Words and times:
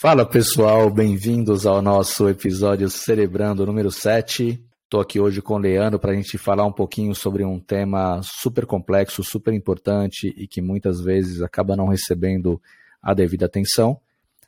Fala 0.00 0.24
pessoal, 0.24 0.88
bem-vindos 0.88 1.66
ao 1.66 1.82
nosso 1.82 2.26
episódio 2.26 2.88
Celebrando 2.88 3.66
número 3.66 3.90
7. 3.90 4.58
Estou 4.84 4.98
aqui 4.98 5.20
hoje 5.20 5.42
com 5.42 5.56
o 5.56 5.58
Leandro 5.58 5.98
para 5.98 6.12
a 6.12 6.14
gente 6.14 6.38
falar 6.38 6.64
um 6.64 6.72
pouquinho 6.72 7.14
sobre 7.14 7.44
um 7.44 7.60
tema 7.60 8.18
super 8.24 8.64
complexo, 8.64 9.22
super 9.22 9.52
importante 9.52 10.32
e 10.38 10.48
que 10.48 10.62
muitas 10.62 11.02
vezes 11.02 11.42
acaba 11.42 11.76
não 11.76 11.86
recebendo 11.86 12.58
a 13.02 13.12
devida 13.12 13.44
atenção. 13.44 14.00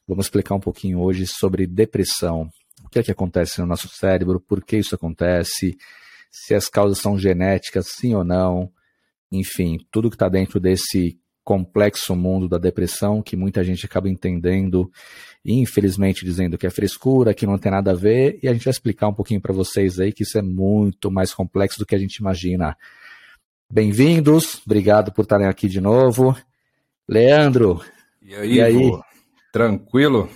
Vamos 0.09 0.25
explicar 0.25 0.55
um 0.55 0.59
pouquinho 0.59 0.99
hoje 1.01 1.27
sobre 1.27 1.67
depressão. 1.67 2.49
O 2.83 2.89
que 2.89 3.01
é 3.01 3.03
que 3.03 3.13
acontece 3.13 3.61
no 3.61 3.67
nosso 3.67 3.89
cérebro, 3.91 4.41
por 4.41 4.65
que 4.65 4.79
isso 4.79 4.95
acontece, 4.95 5.77
se 6.31 6.55
as 6.55 6.67
causas 6.67 6.97
são 6.97 7.19
genéticas, 7.19 7.89
sim 7.89 8.15
ou 8.15 8.25
não, 8.25 8.73
enfim, 9.31 9.77
tudo 9.91 10.09
que 10.09 10.17
está 10.17 10.31
dentro 10.31 10.59
desse 10.59 11.21
complexo 11.45 12.15
mundo 12.15 12.49
da 12.49 12.59
depressão 12.59 13.23
que 13.23 13.37
muita 13.37 13.65
gente 13.65 13.85
acaba 13.85 14.09
entendendo 14.09 14.91
e 15.45 15.55
infelizmente 15.55 16.25
dizendo 16.25 16.57
que 16.57 16.67
é 16.67 16.71
frescura, 16.71 17.35
que 17.35 17.47
não 17.47 17.59
tem 17.59 17.73
nada 17.73 17.91
a 17.91 17.95
ver, 17.95 18.39
e 18.43 18.49
a 18.49 18.53
gente 18.53 18.65
vai 18.65 18.71
explicar 18.71 19.09
um 19.09 19.15
pouquinho 19.15 19.41
para 19.41 19.53
vocês 19.53 19.99
aí 19.99 20.13
que 20.13 20.23
isso 20.23 20.39
é 20.39 20.43
muito 20.43 21.11
mais 21.11 21.35
complexo 21.35 21.79
do 21.79 21.87
que 21.87 21.95
a 21.95 21.99
gente 21.99 22.17
imagina. 22.17 22.77
Bem-vindos, 23.71 24.63
obrigado 24.65 25.13
por 25.13 25.23
estarem 25.23 25.47
aqui 25.47 25.69
de 25.69 25.81
novo. 25.81 26.37
Leandro. 27.09 27.83
E 28.21 28.35
aí, 28.35 28.55
e 28.55 28.63
aí? 28.63 28.93
tranquilo? 29.53 30.29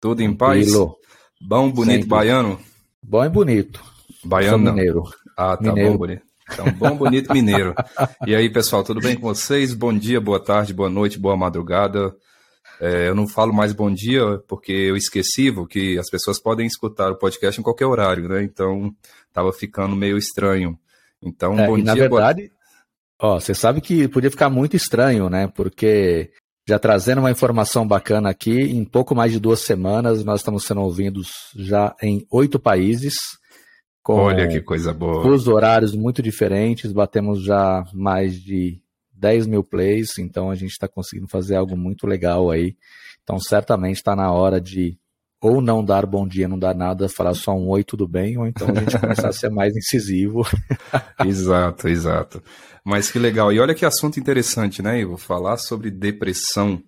Tudo 0.00 0.22
em 0.22 0.34
tranquilo. 0.34 0.86
paz? 0.88 1.00
Bom, 1.40 1.70
bonito 1.70 1.92
Sempre. 1.92 2.08
baiano? 2.08 2.58
Bom 3.02 3.24
e 3.24 3.28
bonito. 3.28 3.80
Baiano 4.24 4.58
mineiro. 4.58 5.04
Ah, 5.36 5.56
tá 5.56 5.70
mineiro. 5.70 5.92
bom, 5.92 5.98
bonito. 5.98 6.29
Então, 6.52 6.72
bom, 6.72 6.96
bonito 6.96 7.32
mineiro. 7.32 7.74
E 8.26 8.34
aí, 8.34 8.50
pessoal, 8.50 8.82
tudo 8.82 9.00
bem 9.00 9.16
com 9.16 9.22
vocês? 9.22 9.72
Bom 9.72 9.92
dia, 9.92 10.20
boa 10.20 10.42
tarde, 10.42 10.74
boa 10.74 10.90
noite, 10.90 11.18
boa 11.18 11.36
madrugada. 11.36 12.14
É, 12.80 13.08
eu 13.08 13.14
não 13.14 13.28
falo 13.28 13.52
mais 13.52 13.72
bom 13.72 13.92
dia 13.92 14.22
porque 14.48 14.72
eu 14.72 14.96
esqueci 14.96 15.52
que 15.68 15.98
as 15.98 16.08
pessoas 16.08 16.40
podem 16.40 16.66
escutar 16.66 17.10
o 17.10 17.16
podcast 17.16 17.60
em 17.60 17.64
qualquer 17.64 17.86
horário, 17.86 18.28
né? 18.28 18.42
Então, 18.42 18.94
tava 19.32 19.52
ficando 19.52 19.94
meio 19.94 20.16
estranho. 20.16 20.78
Então, 21.22 21.58
é, 21.58 21.66
bom 21.66 21.76
dia. 21.76 21.84
Na 21.84 21.94
verdade, 21.94 22.50
boa... 23.20 23.34
ó, 23.34 23.40
você 23.40 23.54
sabe 23.54 23.80
que 23.80 24.08
podia 24.08 24.30
ficar 24.30 24.48
muito 24.48 24.76
estranho, 24.76 25.28
né? 25.28 25.46
Porque 25.54 26.30
já 26.66 26.78
trazendo 26.78 27.18
uma 27.18 27.30
informação 27.30 27.86
bacana 27.86 28.30
aqui, 28.30 28.60
em 28.60 28.84
pouco 28.84 29.14
mais 29.14 29.32
de 29.32 29.40
duas 29.40 29.60
semanas 29.60 30.24
nós 30.24 30.40
estamos 30.40 30.64
sendo 30.64 30.80
ouvidos 30.80 31.28
já 31.56 31.94
em 32.02 32.26
oito 32.30 32.58
países. 32.58 33.14
Com 34.02 34.14
Olha 34.14 34.48
que 34.48 34.60
coisa 34.60 34.92
boa. 34.92 35.26
Os 35.28 35.46
horários 35.46 35.94
muito 35.94 36.22
diferentes, 36.22 36.92
batemos 36.92 37.42
já 37.42 37.84
mais 37.92 38.34
de 38.40 38.80
10 39.12 39.46
mil 39.46 39.62
plays, 39.62 40.18
então 40.18 40.50
a 40.50 40.54
gente 40.54 40.70
está 40.70 40.88
conseguindo 40.88 41.28
fazer 41.28 41.56
algo 41.56 41.76
muito 41.76 42.06
legal 42.06 42.50
aí. 42.50 42.76
Então 43.22 43.38
certamente 43.38 43.96
está 43.96 44.16
na 44.16 44.32
hora 44.32 44.60
de 44.60 44.98
ou 45.42 45.62
não 45.62 45.82
dar 45.82 46.04
bom 46.04 46.28
dia, 46.28 46.46
não 46.46 46.58
dar 46.58 46.74
nada, 46.74 47.08
falar 47.08 47.34
só 47.34 47.52
um 47.52 47.68
oi, 47.68 47.82
tudo 47.82 48.06
bem, 48.06 48.36
ou 48.36 48.46
então 48.46 48.68
a 48.68 48.74
gente 48.74 48.98
começar 49.00 49.28
a 49.28 49.32
ser 49.32 49.50
mais 49.50 49.74
incisivo. 49.74 50.46
exato, 51.24 51.88
exato. 51.88 52.42
Mas 52.84 53.10
que 53.10 53.18
legal. 53.18 53.52
E 53.52 53.58
olha 53.58 53.74
que 53.74 53.84
assunto 53.84 54.20
interessante, 54.20 54.82
né, 54.82 55.00
Ivo? 55.00 55.16
Falar 55.16 55.56
sobre 55.56 55.90
depressão. 55.90 56.82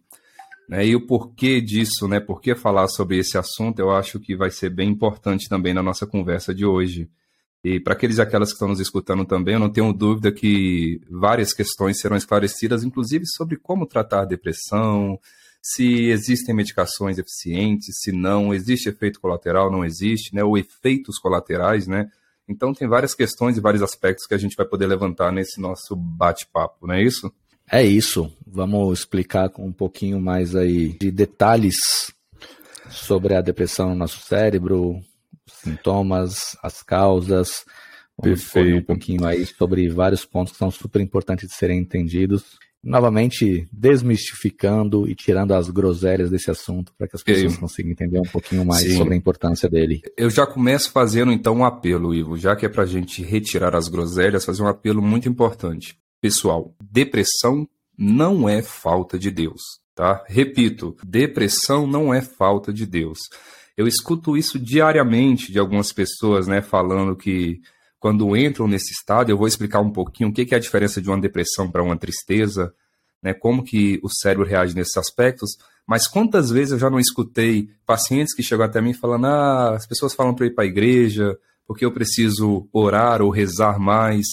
Né, 0.69 0.87
e 0.87 0.97
o 0.97 1.07
porquê 1.07 1.61
disso, 1.61 2.07
né? 2.09 2.21
Por 2.21 2.41
que 2.41 2.55
falar 2.55 2.89
sobre 2.89 3.19
esse 3.19 3.37
assunto, 3.37 3.79
eu 3.79 3.91
acho 3.91 4.19
que 4.21 4.37
vai 4.37 4.51
ser 4.51 4.71
bem 4.71 4.89
importante 4.89 5.49
também 5.49 5.75
na 5.75 5.83
nossa 5.83 6.07
conversa 6.07 6.55
de 6.55 6.65
hoje. 6.65 7.11
E 7.65 7.79
para 7.79 7.93
aqueles 7.93 8.19
e 8.19 8.23
aquelas 8.23 8.49
que 8.49 8.55
estão 8.55 8.69
nos 8.69 8.81
escutando 8.81 9.25
também, 9.25 9.55
eu 9.55 9.61
não 9.61 9.71
tenho 9.71 9.93
dúvida 9.93 10.33
que 10.33 11.01
várias 11.11 11.53
questões 11.53 12.01
serão 12.01 12.17
esclarecidas, 12.17 12.83
inclusive 12.83 13.25
sobre 13.27 13.57
como 13.57 13.87
tratar 13.87 14.25
depressão, 14.25 15.19
se 15.63 16.07
existem 16.07 16.55
medicações 16.55 17.19
eficientes, 17.19 18.01
se 18.01 18.11
não, 18.11 18.53
existe 18.53 18.89
efeito 18.89 19.21
colateral, 19.21 19.71
não 19.71 19.85
existe, 19.85 20.35
né? 20.35 20.43
Ou 20.43 20.59
efeitos 20.59 21.19
colaterais, 21.19 21.87
né? 21.87 22.11
Então 22.49 22.75
tem 22.75 22.89
várias 22.89 23.15
questões 23.15 23.57
e 23.57 23.61
vários 23.61 23.83
aspectos 23.83 24.27
que 24.27 24.35
a 24.35 24.39
gente 24.39 24.57
vai 24.57 24.67
poder 24.67 24.87
levantar 24.87 25.31
nesse 25.31 25.61
nosso 25.61 25.95
bate-papo, 25.95 26.87
não 26.87 26.95
é 26.95 27.03
isso? 27.03 27.33
É 27.73 27.83
isso. 27.83 28.31
Vamos 28.47 28.99
explicar 28.99 29.49
com 29.49 29.67
um 29.67 29.73
pouquinho 29.73 30.21
mais 30.21 30.55
aí 30.55 30.95
de 31.01 31.11
detalhes 31.11 32.13
sobre 32.91 33.35
a 33.35 33.41
depressão 33.41 33.89
no 33.89 33.95
nosso 33.95 34.21
cérebro, 34.21 35.01
sintomas, 35.51 36.55
as 36.63 36.83
causas. 36.83 37.65
Vamos 38.19 38.43
Perfeito. 38.43 38.77
um 38.77 38.83
pouquinho 38.83 39.25
aí 39.25 39.47
sobre 39.47 39.89
vários 39.89 40.23
pontos 40.27 40.53
que 40.53 40.59
são 40.59 40.71
super 40.71 41.01
importantes 41.01 41.49
de 41.49 41.55
serem 41.55 41.79
entendidos. 41.79 42.45
Novamente, 42.85 43.67
desmistificando 43.73 45.09
e 45.09 45.15
tirando 45.15 45.53
as 45.53 45.71
groselhas 45.71 46.29
desse 46.29 46.51
assunto 46.51 46.93
para 46.99 47.09
que 47.09 47.17
as 47.17 47.23
pessoas 47.23 47.57
consigam 47.57 47.93
entender 47.93 48.19
um 48.19 48.31
pouquinho 48.31 48.67
mais 48.67 48.83
Sim. 48.83 48.99
sobre 48.99 49.15
a 49.15 49.17
importância 49.17 49.69
dele. 49.69 50.03
Eu 50.15 50.29
já 50.29 50.45
começo 50.47 50.91
fazendo 50.91 51.33
então 51.33 51.55
um 51.55 51.65
apelo, 51.65 52.13
Ivo, 52.13 52.37
já 52.37 52.55
que 52.55 52.67
é 52.67 52.69
para 52.69 52.83
a 52.83 52.87
gente 52.87 53.23
retirar 53.23 53.75
as 53.75 53.89
groselhas, 53.89 54.45
fazer 54.45 54.63
um 54.63 54.69
apelo 54.69 55.01
muito 55.01 55.29
importante. 55.29 55.97
Pessoal, 56.23 56.73
depressão 56.81 57.69
não 57.99 58.49
é 58.49 58.63
falta 58.63 59.19
de 59.19 59.29
Deus, 59.29 59.61
tá? 59.93 60.25
Repito, 60.29 60.97
depressão 61.05 61.85
não 61.85 62.15
é 62.15 62.23
falta 62.23 62.73
de 62.73 62.87
Deus. 62.87 63.19
Eu 63.77 63.89
escuto 63.89 64.37
isso 64.37 64.57
diariamente 64.57 65.51
de 65.51 65.59
algumas 65.59 65.93
pessoas, 65.93 66.47
né, 66.47 66.63
falando 66.63 67.17
que 67.17 67.61
quando 67.99 68.37
entram 68.37 68.69
nesse 68.69 68.93
estado, 68.93 69.31
eu 69.31 69.37
vou 69.37 69.49
explicar 69.49 69.81
um 69.81 69.91
pouquinho 69.91 70.31
o 70.31 70.33
que 70.33 70.55
é 70.55 70.57
a 70.57 70.61
diferença 70.61 71.03
de 71.03 71.09
uma 71.09 71.21
depressão 71.21 71.69
para 71.69 71.83
uma 71.83 71.97
tristeza, 71.97 72.73
né, 73.21 73.35
como 73.35 73.65
que 73.65 73.99
o 74.01 74.09
cérebro 74.09 74.47
reage 74.47 74.77
nesses 74.77 74.97
aspectos, 74.97 75.57
mas 75.85 76.07
quantas 76.07 76.51
vezes 76.51 76.71
eu 76.71 76.79
já 76.79 76.89
não 76.89 77.01
escutei 77.01 77.69
pacientes 77.85 78.33
que 78.33 78.45
chegam 78.45 78.65
até 78.65 78.81
mim 78.81 78.95
falando, 78.95 79.27
ah, 79.27 79.75
as 79.75 79.89
pessoas 79.89 80.15
falam 80.15 80.37
para 80.37 80.47
ir 80.47 80.55
para 80.55 80.63
a 80.63 80.69
igreja, 80.69 81.37
porque 81.67 81.85
eu 81.85 81.91
preciso 81.91 82.69
orar 82.73 83.21
ou 83.21 83.29
rezar 83.29 83.81
mais, 83.81 84.25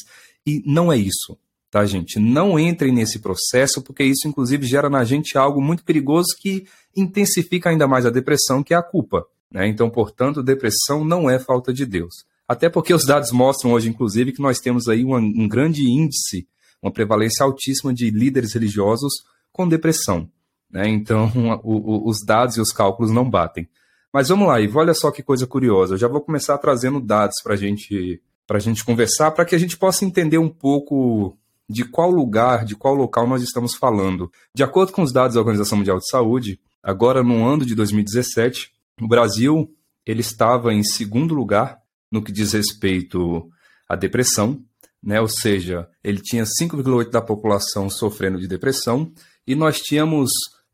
e 0.46 0.62
não 0.68 0.94
é 0.94 0.96
isso 0.98 1.36
tá, 1.70 1.86
gente? 1.86 2.20
Não 2.20 2.60
entrem 2.60 2.94
nesse 2.94 3.20
processo, 3.20 3.82
porque 3.82 4.04
isso, 4.04 4.28
inclusive, 4.28 4.66
gera 4.66 4.90
na 4.90 5.04
gente 5.04 5.38
algo 5.38 5.62
muito 5.62 5.84
perigoso 5.84 6.36
que 6.40 6.66
intensifica 6.96 7.70
ainda 7.70 7.88
mais 7.88 8.06
a 8.06 8.10
depressão, 8.10 8.64
que 8.64 8.74
é 8.74 8.78
a 8.78 8.84
culpa. 8.84 9.26
Né? 9.52 9.68
Então, 9.68 9.90
portanto, 9.90 10.44
depressão 10.44 11.04
não 11.04 11.30
é 11.30 11.40
falta 11.40 11.74
de 11.74 11.86
Deus. 11.86 12.26
Até 12.48 12.70
porque 12.70 12.94
os 12.94 13.06
dados 13.06 13.32
mostram 13.32 13.74
hoje, 13.74 13.90
inclusive, 13.90 14.32
que 14.32 14.42
nós 14.42 14.60
temos 14.60 14.88
aí 14.88 15.06
um, 15.06 15.16
um 15.16 15.48
grande 15.48 15.88
índice, 15.90 16.48
uma 16.82 16.92
prevalência 16.92 17.44
altíssima 17.44 17.94
de 17.94 18.10
líderes 18.10 18.54
religiosos 18.54 19.14
com 19.52 19.68
depressão. 19.68 20.30
Né? 20.72 20.88
Então, 20.90 21.32
o, 21.64 21.74
o, 21.74 22.10
os 22.10 22.26
dados 22.26 22.58
e 22.58 22.62
os 22.62 22.72
cálculos 22.72 23.12
não 23.12 23.30
batem. 23.30 23.68
Mas 24.12 24.30
vamos 24.30 24.48
lá, 24.48 24.60
Ivo, 24.60 24.80
olha 24.80 24.94
só 24.94 25.12
que 25.12 25.22
coisa 25.22 25.46
curiosa. 25.46 25.94
Eu 25.94 25.98
já 26.00 26.08
vou 26.08 26.22
começar 26.22 26.58
trazendo 26.58 27.00
dados 27.00 27.36
para 27.44 27.56
gente, 27.56 28.20
a 28.50 28.60
gente 28.60 28.84
conversar, 28.84 29.32
para 29.32 29.46
que 29.46 29.54
a 29.54 29.60
gente 29.60 29.78
possa 29.78 30.04
entender 30.04 30.40
um 30.40 30.50
pouco 30.50 31.38
de 31.70 31.86
qual 31.86 32.10
lugar, 32.10 32.66
de 32.66 32.76
qual 32.76 32.96
local 32.96 33.28
nós 33.28 33.44
estamos 33.44 33.76
falando. 33.76 34.32
De 34.56 34.64
acordo 34.64 34.92
com 34.92 35.04
os 35.04 35.14
dados 35.14 35.36
da 35.36 35.42
Organização 35.42 35.78
Mundial 35.78 36.00
de 36.00 36.10
Saúde, 36.10 36.60
agora 36.82 37.22
no 37.22 37.46
ano 37.46 37.64
de 37.66 37.76
2017, 37.76 38.72
o 39.00 39.08
Brasil 39.08 39.72
ele 40.06 40.22
estava 40.22 40.74
em 40.74 40.84
segundo 40.84 41.36
lugar 41.36 41.80
no 42.12 42.24
que 42.24 42.32
diz 42.32 42.54
respeito 42.54 43.48
à 43.88 43.96
depressão, 43.96 44.64
né? 45.02 45.22
ou 45.22 45.28
seja, 45.28 45.88
ele 46.04 46.20
tinha 46.20 46.44
5,8% 46.44 47.12
da 47.12 47.22
população 47.22 47.88
sofrendo 47.90 48.40
de 48.40 48.48
depressão 48.48 49.12
e 49.46 49.54
nós 49.54 49.80
tínhamos 49.80 50.32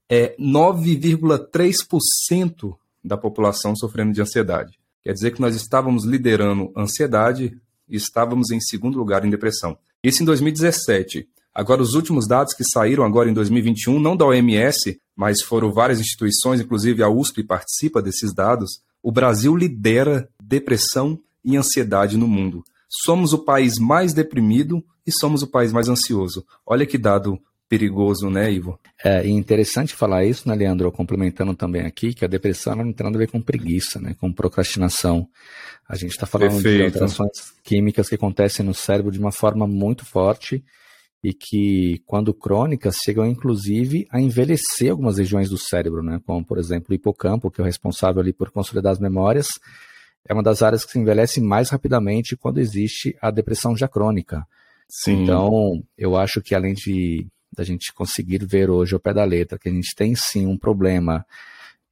é, 0.09 0.33
9,3% 0.39 2.77
da 3.03 3.17
população 3.17 3.75
sofrendo 3.75 4.13
de 4.13 4.21
ansiedade. 4.21 4.79
Quer 5.03 5.11
dizer 5.13 5.31
que 5.31 5.41
nós 5.41 5.55
estávamos 5.55 6.05
liderando 6.05 6.71
ansiedade 6.75 7.59
e 7.87 7.95
estávamos 7.95 8.49
em 8.49 8.59
segundo 8.59 8.97
lugar 8.97 9.23
em 9.25 9.29
depressão. 9.29 9.77
Isso 10.05 10.21
em 10.21 10.25
2017. 10.27 11.27
Agora, 11.51 11.81
os 11.81 11.95
últimos 11.95 12.27
dados 12.27 12.53
que 12.53 12.63
saíram 12.63 13.03
agora 13.03 13.27
em 13.27 13.33
2021, 13.33 13.99
não 13.99 14.15
da 14.15 14.23
OMS, 14.23 15.01
mas 15.15 15.41
foram 15.41 15.71
várias 15.71 15.99
instituições, 15.99 16.61
inclusive 16.61 17.01
a 17.01 17.09
USP 17.09 17.41
participa 17.41 18.03
desses 18.03 18.31
dados, 18.31 18.81
o 19.01 19.11
Brasil 19.11 19.55
lidera 19.55 20.29
depressão 20.39 21.19
e 21.43 21.57
ansiedade 21.57 22.17
no 22.17 22.27
mundo. 22.27 22.63
Somos 22.87 23.33
o 23.33 23.39
país 23.39 23.79
mais 23.79 24.13
deprimido 24.13 24.85
e 25.07 25.11
somos 25.11 25.41
o 25.41 25.47
país 25.47 25.73
mais 25.73 25.89
ansioso. 25.89 26.45
Olha 26.63 26.85
que 26.85 26.99
dado 26.99 27.39
perigoso, 27.69 28.29
né, 28.29 28.51
Ivo? 28.51 28.79
É 29.03 29.27
interessante 29.27 29.93
falar 29.93 30.25
isso, 30.25 30.47
né, 30.47 30.55
Leandro? 30.55 30.91
Complementando 30.91 31.55
também 31.55 31.81
aqui, 31.83 32.13
que 32.13 32.23
a 32.23 32.27
depressão 32.27 32.75
não 32.75 32.93
tem 32.93 33.03
nada 33.03 33.17
a 33.17 33.19
ver 33.19 33.29
com 33.29 33.41
preguiça, 33.41 33.99
né, 33.99 34.15
com 34.19 34.31
procrastinação. 34.31 35.27
A 35.87 35.95
gente 35.95 36.11
está 36.11 36.25
falando 36.25 36.53
Perfeito. 36.53 36.77
de 36.77 36.83
alterações 36.85 37.53
químicas 37.63 38.09
que 38.09 38.15
acontecem 38.15 38.65
no 38.65 38.73
cérebro 38.73 39.11
de 39.11 39.19
uma 39.19 39.31
forma 39.31 39.67
muito 39.67 40.05
forte 40.05 40.63
e 41.23 41.33
que, 41.33 42.01
quando 42.05 42.33
crônicas, 42.33 42.97
chegam 43.03 43.25
inclusive 43.25 44.07
a 44.11 44.21
envelhecer 44.21 44.91
algumas 44.91 45.17
regiões 45.17 45.49
do 45.49 45.57
cérebro, 45.57 46.03
né? 46.03 46.19
como, 46.25 46.45
por 46.45 46.59
exemplo, 46.59 46.87
o 46.91 46.93
hipocampo, 46.93 47.49
que 47.49 47.59
é 47.59 47.63
o 47.63 47.65
responsável 47.65 48.21
ali 48.21 48.31
por 48.31 48.51
consolidar 48.51 48.91
as 48.91 48.99
memórias, 48.99 49.47
é 50.27 50.33
uma 50.33 50.43
das 50.43 50.61
áreas 50.61 50.85
que 50.85 50.91
se 50.91 50.99
envelhece 50.99 51.41
mais 51.41 51.69
rapidamente 51.69 52.35
quando 52.35 52.59
existe 52.59 53.15
a 53.21 53.31
depressão 53.31 53.75
já 53.75 53.87
crônica. 53.87 54.45
Sim. 54.87 55.23
Então, 55.23 55.83
eu 55.97 56.15
acho 56.15 56.41
que 56.41 56.53
além 56.53 56.73
de 56.73 57.27
da 57.55 57.63
gente 57.63 57.93
conseguir 57.93 58.45
ver 58.45 58.69
hoje 58.69 58.93
ao 58.93 58.99
pé 58.99 59.13
da 59.13 59.23
letra 59.23 59.57
que 59.57 59.69
a 59.69 59.71
gente 59.71 59.95
tem 59.95 60.15
sim 60.15 60.45
um 60.45 60.57
problema 60.57 61.25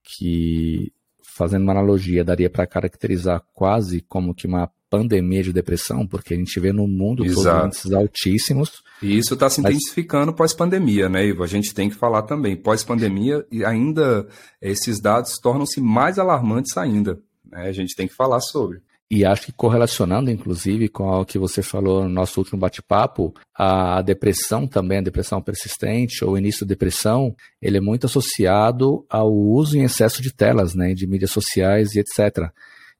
que, 0.04 0.92
fazendo 1.36 1.64
uma 1.64 1.72
analogia, 1.72 2.24
daria 2.24 2.50
para 2.50 2.68
caracterizar 2.68 3.42
quase 3.54 4.02
como 4.02 4.34
que 4.34 4.46
uma 4.46 4.70
pandemia 4.90 5.42
de 5.42 5.52
depressão, 5.52 6.06
porque 6.06 6.36
a 6.36 6.38
gente 6.38 6.60
vê 6.60 6.72
no 6.72 6.88
mundo 6.88 7.26
Exato. 7.26 7.66
índices 7.66 7.92
altíssimos. 7.92 8.84
E 9.02 9.18
isso 9.18 9.34
está 9.34 9.50
se 9.50 9.60
intensificando 9.60 10.28
mas... 10.28 10.36
pós-pandemia, 10.36 11.10
né, 11.10 11.26
Ivo? 11.26 11.44
A 11.44 11.48
gente 11.48 11.74
tem 11.74 11.90
que 11.90 11.96
falar 11.96 12.22
também. 12.22 12.56
Pós-pandemia, 12.56 13.44
e 13.52 13.66
ainda 13.66 14.28
esses 14.62 15.00
dados 15.00 15.40
tornam-se 15.40 15.82
mais 15.82 16.20
alarmantes 16.20 16.78
ainda. 16.78 17.20
Né? 17.44 17.68
A 17.68 17.72
gente 17.72 17.96
tem 17.96 18.08
que 18.08 18.14
falar 18.14 18.40
sobre. 18.40 18.82
E 19.12 19.24
acho 19.26 19.46
que 19.46 19.52
correlacionando, 19.52 20.32
inclusive, 20.32 20.90
com 20.90 21.08
o 21.08 21.26
que 21.26 21.38
você 21.38 21.62
falou 21.62 22.04
no 22.04 22.10
nosso 22.10 22.40
último 22.40 22.60
bate-papo, 22.60 23.34
a 23.56 24.02
depressão 24.02 24.66
também, 24.66 25.00
a 25.00 25.04
depressão 25.04 25.42
persistente 25.42 26.26
ou 26.26 26.38
início 26.38 26.66
da 26.66 26.70
depressão, 26.70 27.36
ele 27.62 27.78
é 27.78 27.82
muito 27.82 28.06
associado 28.06 29.06
ao 29.10 29.32
uso 29.32 29.78
em 29.78 29.84
excesso 29.84 30.22
de 30.22 30.34
telas, 30.34 30.74
né, 30.74 30.94
de 30.94 31.06
mídias 31.06 31.32
sociais 31.32 31.94
e 31.94 32.00
etc. 32.00 32.50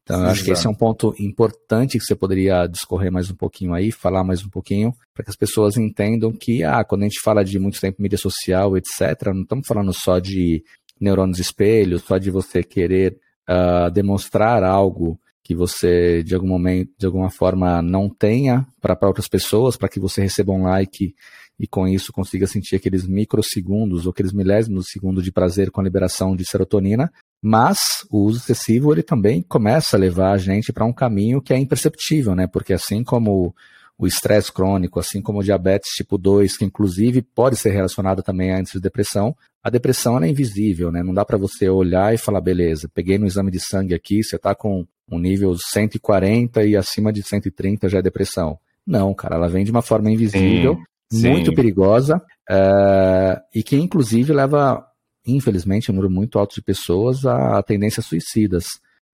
Então, 0.04 0.22
eu 0.22 0.30
acho 0.30 0.44
que 0.44 0.52
esse 0.52 0.68
é 0.68 0.70
um 0.70 0.76
ponto 0.76 1.16
importante 1.18 1.98
que 1.98 2.04
você 2.04 2.14
poderia 2.14 2.68
discorrer 2.68 3.10
mais 3.10 3.32
um 3.32 3.36
pouquinho 3.36 3.74
aí, 3.74 3.90
falar 3.90 4.24
mais 4.24 4.44
um 4.46 4.50
pouquinho, 4.50 4.94
para 5.14 5.24
que 5.24 5.30
as 5.30 5.36
pessoas 5.36 5.78
entendam 5.78 6.34
que, 6.34 6.62
ah, 6.62 6.84
quando 6.84 7.04
a 7.04 7.06
gente 7.06 7.22
fala 7.22 7.44
de 7.44 7.58
muito 7.58 7.80
tempo 7.80 8.02
mídia 8.02 8.18
social, 8.18 8.76
etc., 8.78 9.28
não 9.34 9.44
estamos 9.44 9.66
falando 9.66 9.94
só 9.94 10.20
de 10.20 10.62
neurônios 11.00 11.40
espelhos, 11.40 12.04
só 12.04 12.18
de 12.18 12.30
você 12.30 12.62
querer 12.62 13.18
uh, 13.50 13.90
demonstrar 13.92 14.62
algo 14.62 15.18
que 15.44 15.54
você, 15.54 16.24
de 16.24 16.34
algum 16.34 16.48
momento, 16.48 16.92
de 16.98 17.06
alguma 17.06 17.30
forma, 17.30 17.82
não 17.82 18.10
tenha 18.10 18.66
para 18.82 18.98
outras 19.08 19.28
pessoas, 19.28 19.76
para 19.76 19.90
que 19.90 20.00
você 20.00 20.22
receba 20.22 20.54
um 20.54 20.64
like 20.64 21.14
e 21.60 21.68
com 21.68 21.88
isso 21.88 22.12
consiga 22.12 22.48
sentir 22.48 22.76
aqueles 22.76 23.06
microsegundos 23.06 24.06
ou 24.06 24.12
aqueles 24.12 24.34
milésimos 24.34 24.86
de 24.86 24.92
segundo 24.92 25.22
de 25.22 25.32
prazer 25.32 25.70
com 25.70 25.82
a 25.82 25.84
liberação 25.84 26.36
de 26.36 26.46
serotonina, 26.46 27.12
mas 27.42 27.78
o 28.10 28.24
uso 28.24 28.40
excessivo 28.40 28.92
ele 28.92 29.04
também 29.04 29.42
começa 29.42 29.96
a 29.96 30.00
levar 30.00 30.32
a 30.32 30.38
gente 30.38 30.72
para 30.72 30.86
um 30.86 30.94
caminho 30.94 31.42
que 31.42 31.54
é 31.54 31.58
imperceptível, 31.58 32.34
né? 32.34 32.48
Porque 32.48 32.74
assim 32.74 33.04
como 33.04 33.54
o 33.98 34.08
estresse 34.08 34.52
crônico, 34.52 35.00
assim 35.00 35.22
como 35.22 35.40
o 35.40 35.44
diabetes 35.44 35.92
tipo 35.92 36.18
2, 36.18 36.58
que 36.58 36.66
inclusive 36.66 37.22
pode 37.22 37.56
ser 37.56 37.72
relacionado 37.72 38.24
também 38.24 38.52
à 38.52 38.62
de 38.62 38.80
depressão, 38.80 39.36
a 39.62 39.70
depressão 39.70 40.22
é 40.22 40.28
invisível, 40.28 40.92
né? 40.92 41.04
Não 41.04 41.14
dá 41.14 41.24
para 41.24 41.38
você 41.38 41.70
olhar 41.70 42.14
e 42.14 42.18
falar, 42.18 42.42
beleza, 42.42 42.90
peguei 42.94 43.18
no 43.18 43.28
exame 43.28 43.52
de 43.52 43.60
sangue 43.60 43.94
aqui, 43.94 44.24
você 44.24 44.38
está 44.38 44.56
com 44.56 44.86
um 45.12 45.20
nível 45.20 45.56
140 45.58 46.64
e 46.66 46.76
acima 46.76 47.12
de 47.12 47.24
130 47.24 47.90
já 47.90 48.00
é 48.00 48.02
depressão. 48.02 48.58
Não, 48.86 49.14
cara, 49.14 49.36
ela 49.36 49.50
vem 49.50 49.64
de 49.64 49.72
uma 49.72 49.82
forma 49.82 50.12
invisível, 50.12 50.78
sim, 51.12 51.30
muito 51.30 51.50
sim. 51.52 51.56
perigosa, 51.56 52.22
é, 52.50 53.42
e 53.54 53.64
que 53.64 53.76
inclusive 53.76 54.34
leva 54.34 54.86
infelizmente, 55.26 55.90
um 55.90 55.96
número 55.96 56.14
muito 56.14 56.38
alto 56.38 56.56
de 56.56 56.62
pessoas 56.62 57.26
a 57.26 57.62
tendências 57.64 58.06
suicidas. 58.06 58.66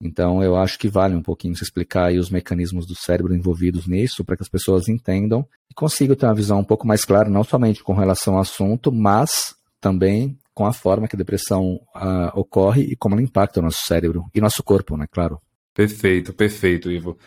Então, 0.02 0.42
eu 0.42 0.56
acho 0.56 0.80
que 0.80 0.88
vale 0.88 1.16
um 1.16 1.22
pouquinho 1.22 1.56
se 1.56 1.64
explicar 1.64 2.12
os 2.14 2.30
mecanismos 2.30 2.86
do 2.86 2.96
cérebro 2.96 3.36
envolvidos 3.36 3.86
nisso, 3.86 4.24
para 4.24 4.38
que 4.38 4.44
as 4.44 4.50
pessoas 4.50 4.88
entendam 4.88 5.46
e 5.70 5.74
consigam 5.74 6.16
ter 6.16 6.26
uma 6.26 6.34
visão 6.34 6.60
um 6.60 6.64
pouco 6.64 6.88
mais 6.88 7.04
clara, 7.04 7.30
não 7.30 7.44
somente 7.44 7.84
com 7.84 7.94
relação 7.94 8.36
ao 8.36 8.42
assunto, 8.42 8.92
mas 8.92 9.56
também 9.82 10.38
com 10.54 10.66
a 10.66 10.74
forma 10.74 11.08
que 11.08 11.16
a 11.16 11.18
depressão 11.18 11.76
uh, 11.96 12.32
ocorre 12.34 12.84
e 12.84 12.96
como 12.96 13.16
ela 13.16 13.22
impacta 13.22 13.60
o 13.60 13.64
nosso 13.64 13.86
cérebro 13.86 14.26
e 14.34 14.42
nosso 14.42 14.64
corpo, 14.64 14.98
né? 14.98 15.06
Claro. 15.10 15.40
Perfeito, 15.74 16.33
perfeito, 16.33 16.92
Ivo. 16.92 17.18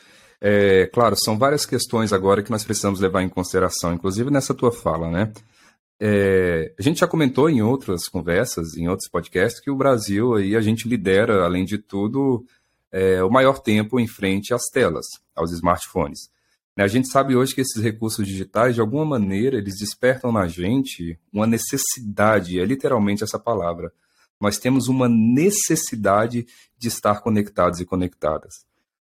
É, 0.40 0.86
claro, 0.86 1.14
são 1.16 1.38
várias 1.38 1.64
questões 1.64 2.12
agora 2.12 2.42
que 2.42 2.50
nós 2.50 2.64
precisamos 2.64 3.00
levar 3.00 3.22
em 3.22 3.28
consideração, 3.28 3.94
inclusive 3.94 4.30
nessa 4.30 4.52
tua 4.52 4.72
fala, 4.72 5.10
né? 5.10 5.32
É, 6.00 6.74
a 6.76 6.82
gente 6.82 6.98
já 6.98 7.06
comentou 7.06 7.48
em 7.48 7.62
outras 7.62 8.08
conversas, 8.08 8.76
em 8.76 8.88
outros 8.88 9.08
podcasts, 9.08 9.60
que 9.60 9.70
o 9.70 9.76
Brasil 9.76 10.34
aí 10.34 10.56
a 10.56 10.60
gente 10.60 10.88
lidera, 10.88 11.44
além 11.44 11.64
de 11.64 11.78
tudo, 11.78 12.44
é, 12.90 13.22
o 13.22 13.30
maior 13.30 13.60
tempo 13.60 14.00
em 14.00 14.08
frente 14.08 14.52
às 14.52 14.64
telas, 14.64 15.06
aos 15.34 15.52
smartphones. 15.52 16.28
A 16.76 16.88
gente 16.88 17.06
sabe 17.06 17.36
hoje 17.36 17.54
que 17.54 17.60
esses 17.60 17.80
recursos 17.80 18.26
digitais, 18.26 18.74
de 18.74 18.80
alguma 18.80 19.04
maneira, 19.04 19.58
eles 19.58 19.78
despertam 19.78 20.32
na 20.32 20.48
gente 20.48 21.18
uma 21.32 21.46
necessidade, 21.46 22.58
é 22.58 22.64
literalmente 22.64 23.22
essa 23.22 23.38
palavra. 23.38 23.92
Nós 24.42 24.58
temos 24.58 24.88
uma 24.88 25.08
necessidade 25.08 26.44
de 26.76 26.88
estar 26.88 27.20
conectados 27.20 27.78
e 27.78 27.84
conectadas. 27.84 28.64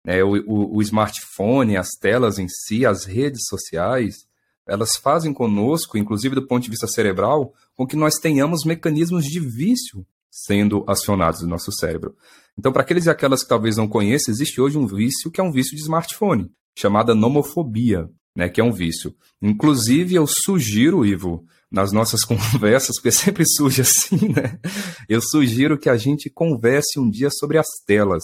É, 0.06 0.22
o, 0.22 0.34
o, 0.46 0.76
o 0.76 0.82
smartphone, 0.82 1.78
as 1.78 1.92
telas 1.92 2.38
em 2.38 2.50
si, 2.50 2.86
as 2.86 3.06
redes 3.06 3.44
sociais, 3.48 4.28
elas 4.68 4.98
fazem 4.98 5.34
conosco, 5.34 5.98
inclusive 5.98 6.36
do 6.36 6.46
ponto 6.46 6.64
de 6.64 6.70
vista 6.70 6.86
cerebral, 6.86 7.54
com 7.78 7.88
que 7.88 7.96
nós 7.96 8.16
tenhamos 8.16 8.66
mecanismos 8.66 9.24
de 9.24 9.40
vício 9.40 10.06
sendo 10.30 10.84
acionados 10.86 11.44
no 11.44 11.48
nosso 11.48 11.72
cérebro. 11.72 12.14
Então, 12.60 12.74
para 12.74 12.82
aqueles 12.82 13.06
e 13.06 13.10
aquelas 13.10 13.42
que 13.42 13.48
talvez 13.48 13.78
não 13.78 13.88
conheçam, 13.88 14.34
existe 14.34 14.60
hoje 14.60 14.78
um 14.78 14.86
vício 14.86 15.32
que 15.32 15.40
é 15.40 15.44
um 15.44 15.52
vício 15.52 15.78
de 15.78 15.82
smartphone, 15.82 16.52
chamada 16.78 17.16
nomofobia, 17.16 18.10
né, 18.36 18.50
que 18.50 18.60
é 18.60 18.64
um 18.64 18.74
vício. 18.74 19.16
Inclusive, 19.42 20.14
eu 20.14 20.28
sugiro, 20.28 21.06
Ivo, 21.06 21.46
nas 21.72 21.92
nossas 21.92 22.24
conversas, 22.26 22.98
porque 22.98 23.12
sempre 23.12 23.44
surge 23.48 23.82
assim, 23.82 24.30
né? 24.30 24.60
Eu 25.08 25.22
sugiro 25.22 25.78
que 25.78 25.90
a 25.90 25.98
gente 25.98 26.30
converse 26.30 27.00
um 27.00 27.10
dia 27.10 27.30
sobre 27.32 27.58
as 27.58 27.68
telas, 27.86 28.24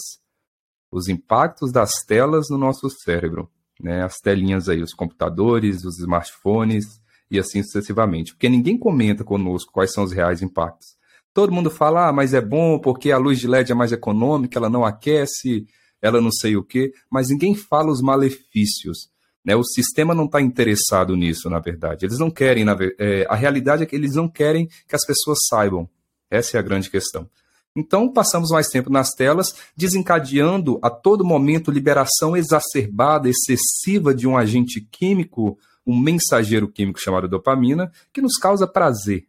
os 0.92 1.08
impactos 1.08 1.72
das 1.72 2.04
telas 2.06 2.50
no 2.50 2.58
nosso 2.58 2.90
cérebro 2.90 3.50
né, 3.82 4.04
as 4.04 4.18
telinhas 4.18 4.68
aí, 4.70 4.82
os 4.82 4.94
computadores, 4.94 5.84
os 5.84 6.00
smartphones 6.00 7.00
e 7.30 7.40
assim 7.40 7.62
sucessivamente. 7.64 8.34
Porque 8.34 8.50
ninguém 8.50 8.78
comenta 8.78 9.24
conosco 9.24 9.72
quais 9.72 9.94
são 9.94 10.04
os 10.04 10.12
reais 10.12 10.42
impactos. 10.42 10.98
Todo 11.34 11.54
mundo 11.54 11.70
fala, 11.70 12.08
ah, 12.08 12.14
mas 12.14 12.34
é 12.34 12.42
bom 12.42 12.80
porque 12.80 13.12
a 13.12 13.18
luz 13.18 13.40
de 13.40 13.48
LED 13.48 13.72
é 13.72 13.76
mais 13.76 13.92
econômica, 13.92 14.58
ela 14.58 14.70
não 14.70 14.84
aquece, 14.84 15.68
ela 16.02 16.20
não 16.20 16.32
sei 16.32 16.58
o 16.58 16.64
quê, 16.64 16.92
mas 17.12 17.30
ninguém 17.30 17.54
fala 17.54 17.92
os 17.92 18.02
malefícios. 18.02 19.10
Né? 19.48 19.56
O 19.56 19.64
sistema 19.64 20.14
não 20.14 20.26
está 20.26 20.42
interessado 20.42 21.16
nisso, 21.16 21.50
na 21.50 21.60
verdade. 21.60 22.06
Eles 22.06 22.20
não 22.20 22.30
querem, 22.30 22.66
na, 22.66 22.76
é, 23.00 23.26
a 23.30 23.36
realidade 23.36 23.82
é 23.82 23.86
que 23.86 23.96
eles 23.96 24.14
não 24.14 24.28
querem 24.28 24.68
que 24.86 24.94
as 24.94 25.06
pessoas 25.06 25.38
saibam. 25.48 25.90
Essa 26.30 26.58
é 26.58 26.60
a 26.60 26.64
grande 26.64 26.90
questão. 26.90 27.30
Então, 27.74 28.12
passamos 28.12 28.50
mais 28.50 28.68
tempo 28.68 28.90
nas 28.90 29.12
telas, 29.12 29.56
desencadeando 29.74 30.78
a 30.82 30.90
todo 30.90 31.24
momento 31.24 31.72
liberação 31.72 32.36
exacerbada, 32.36 33.30
excessiva 33.30 34.14
de 34.14 34.28
um 34.28 34.36
agente 34.36 34.82
químico, 34.82 35.58
um 35.86 35.98
mensageiro 35.98 36.68
químico 36.68 37.00
chamado 37.00 37.30
dopamina, 37.30 37.90
que 38.12 38.22
nos 38.22 38.36
causa 38.36 38.68
prazer, 38.68 39.28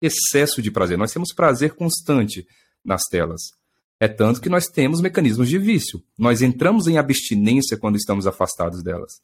excesso 0.00 0.62
de 0.62 0.70
prazer. 0.70 0.96
Nós 0.96 1.10
temos 1.10 1.34
prazer 1.34 1.74
constante 1.74 2.46
nas 2.84 3.02
telas. 3.10 3.40
É 3.98 4.06
tanto 4.06 4.40
que 4.40 4.48
nós 4.48 4.66
temos 4.66 5.00
mecanismos 5.00 5.48
de 5.48 5.58
vício. 5.58 6.00
Nós 6.16 6.42
entramos 6.42 6.86
em 6.86 6.96
abstinência 6.96 7.76
quando 7.76 7.96
estamos 7.96 8.24
afastados 8.24 8.84
delas. 8.84 9.20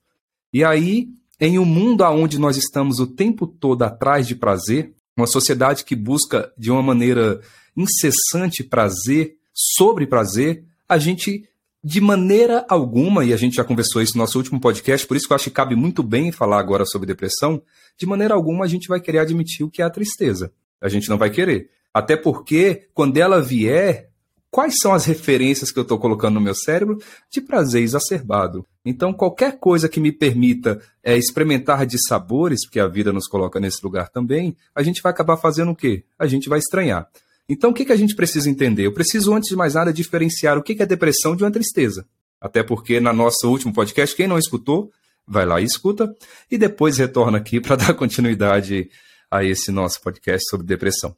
E 0.55 0.63
aí, 0.63 1.09
em 1.41 1.59
um 1.59 1.65
mundo 1.65 2.05
onde 2.05 2.39
nós 2.39 2.57
estamos 2.57 3.01
o 3.01 3.09
tempo 3.09 3.45
todo 3.45 3.83
atrás 3.83 4.25
de 4.25 4.37
prazer, 4.37 4.95
uma 5.17 5.27
sociedade 5.27 5.85
que 5.85 5.97
busca 5.97 6.53
de 6.57 6.71
uma 6.71 6.81
maneira 6.81 7.41
incessante 7.77 8.63
prazer 8.63 9.35
sobre 9.53 10.07
prazer, 10.07 10.63
a 10.89 10.97
gente, 10.97 11.43
de 11.83 12.01
maneira 12.01 12.65
alguma, 12.69 13.25
e 13.25 13.33
a 13.33 13.37
gente 13.37 13.57
já 13.57 13.65
conversou 13.65 14.01
isso 14.01 14.17
no 14.17 14.23
nosso 14.23 14.39
último 14.39 14.61
podcast, 14.61 15.05
por 15.09 15.17
isso 15.17 15.27
que 15.27 15.33
eu 15.33 15.35
acho 15.35 15.51
que 15.51 15.57
cabe 15.57 15.75
muito 15.75 16.05
bem 16.05 16.31
falar 16.31 16.61
agora 16.61 16.87
sobre 16.87 17.09
depressão, 17.09 17.61
de 17.99 18.07
maneira 18.07 18.35
alguma 18.35 18.65
a 18.65 18.69
gente 18.69 18.87
vai 18.87 19.01
querer 19.01 19.19
admitir 19.19 19.67
o 19.67 19.71
que 19.71 19.83
é 19.83 19.85
a 19.85 19.91
tristeza. 19.91 20.53
A 20.81 20.89
gente 20.89 21.09
não 21.09 21.19
vai 21.19 21.31
querer. 21.31 21.69
Até 21.93 22.17
porque, 22.17 22.87
quando 22.95 23.17
ela 23.17 23.43
vier, 23.43 24.09
quais 24.55 24.77
são 24.81 24.95
as 24.95 25.05
referências 25.05 25.73
que 25.73 25.79
eu 25.81 25.83
estou 25.83 25.99
colocando 25.99 26.35
no 26.35 26.41
meu 26.41 26.55
cérebro 26.55 27.03
de 27.29 27.41
prazer 27.41 27.83
exacerbado. 27.83 28.65
Então, 28.85 29.13
qualquer 29.13 29.59
coisa 29.59 29.89
que 29.89 29.99
me 29.99 30.13
permita 30.13 30.81
é, 31.03 31.19
experimentar 31.19 31.85
de 31.85 31.99
sabores, 32.07 32.65
porque 32.65 32.79
a 32.79 32.87
vida 32.87 33.13
nos 33.13 33.27
coloca 33.27 33.59
nesse 33.59 33.83
lugar 33.83 34.11
também, 34.11 34.57
a 34.73 34.81
gente 34.85 35.03
vai 35.03 35.11
acabar 35.11 35.37
fazendo 35.39 35.73
o 35.73 35.75
quê? 35.75 36.05
A 36.17 36.29
gente 36.29 36.49
vai 36.49 36.61
estranhar. 36.61 37.09
Então, 37.49 37.71
o 37.71 37.75
que, 37.75 37.85
que 37.85 37.91
a 37.91 37.97
gente 37.97 38.15
precisa 38.15 38.49
entender? 38.49 38.87
Eu 38.87 38.95
preciso, 38.95 39.35
antes 39.35 39.49
de 39.49 39.57
mais 39.57 39.75
nada, 39.75 39.93
diferenciar 39.93 40.57
o 40.57 40.63
que, 40.63 40.77
que 40.77 40.85
é 40.85 40.87
depressão 40.87 41.35
de 41.35 41.43
uma 41.43 41.51
tristeza. 41.51 42.07
Até 42.41 42.63
porque, 42.63 43.01
na 43.01 43.13
nosso 43.13 43.51
último 43.51 43.73
podcast, 43.73 44.15
quem 44.15 44.29
não 44.29 44.39
escutou, 44.39 44.89
vai 45.27 45.45
lá 45.45 45.61
e 45.61 45.65
escuta, 45.65 46.15
e 46.49 46.57
depois 46.57 46.99
retorna 46.99 47.39
aqui 47.39 47.59
para 47.61 47.75
dar 47.75 47.95
continuidade 47.95 48.89
a 49.29 49.43
esse 49.43 49.73
nosso 49.73 50.01
podcast 50.01 50.49
sobre 50.49 50.65
depressão. 50.65 51.17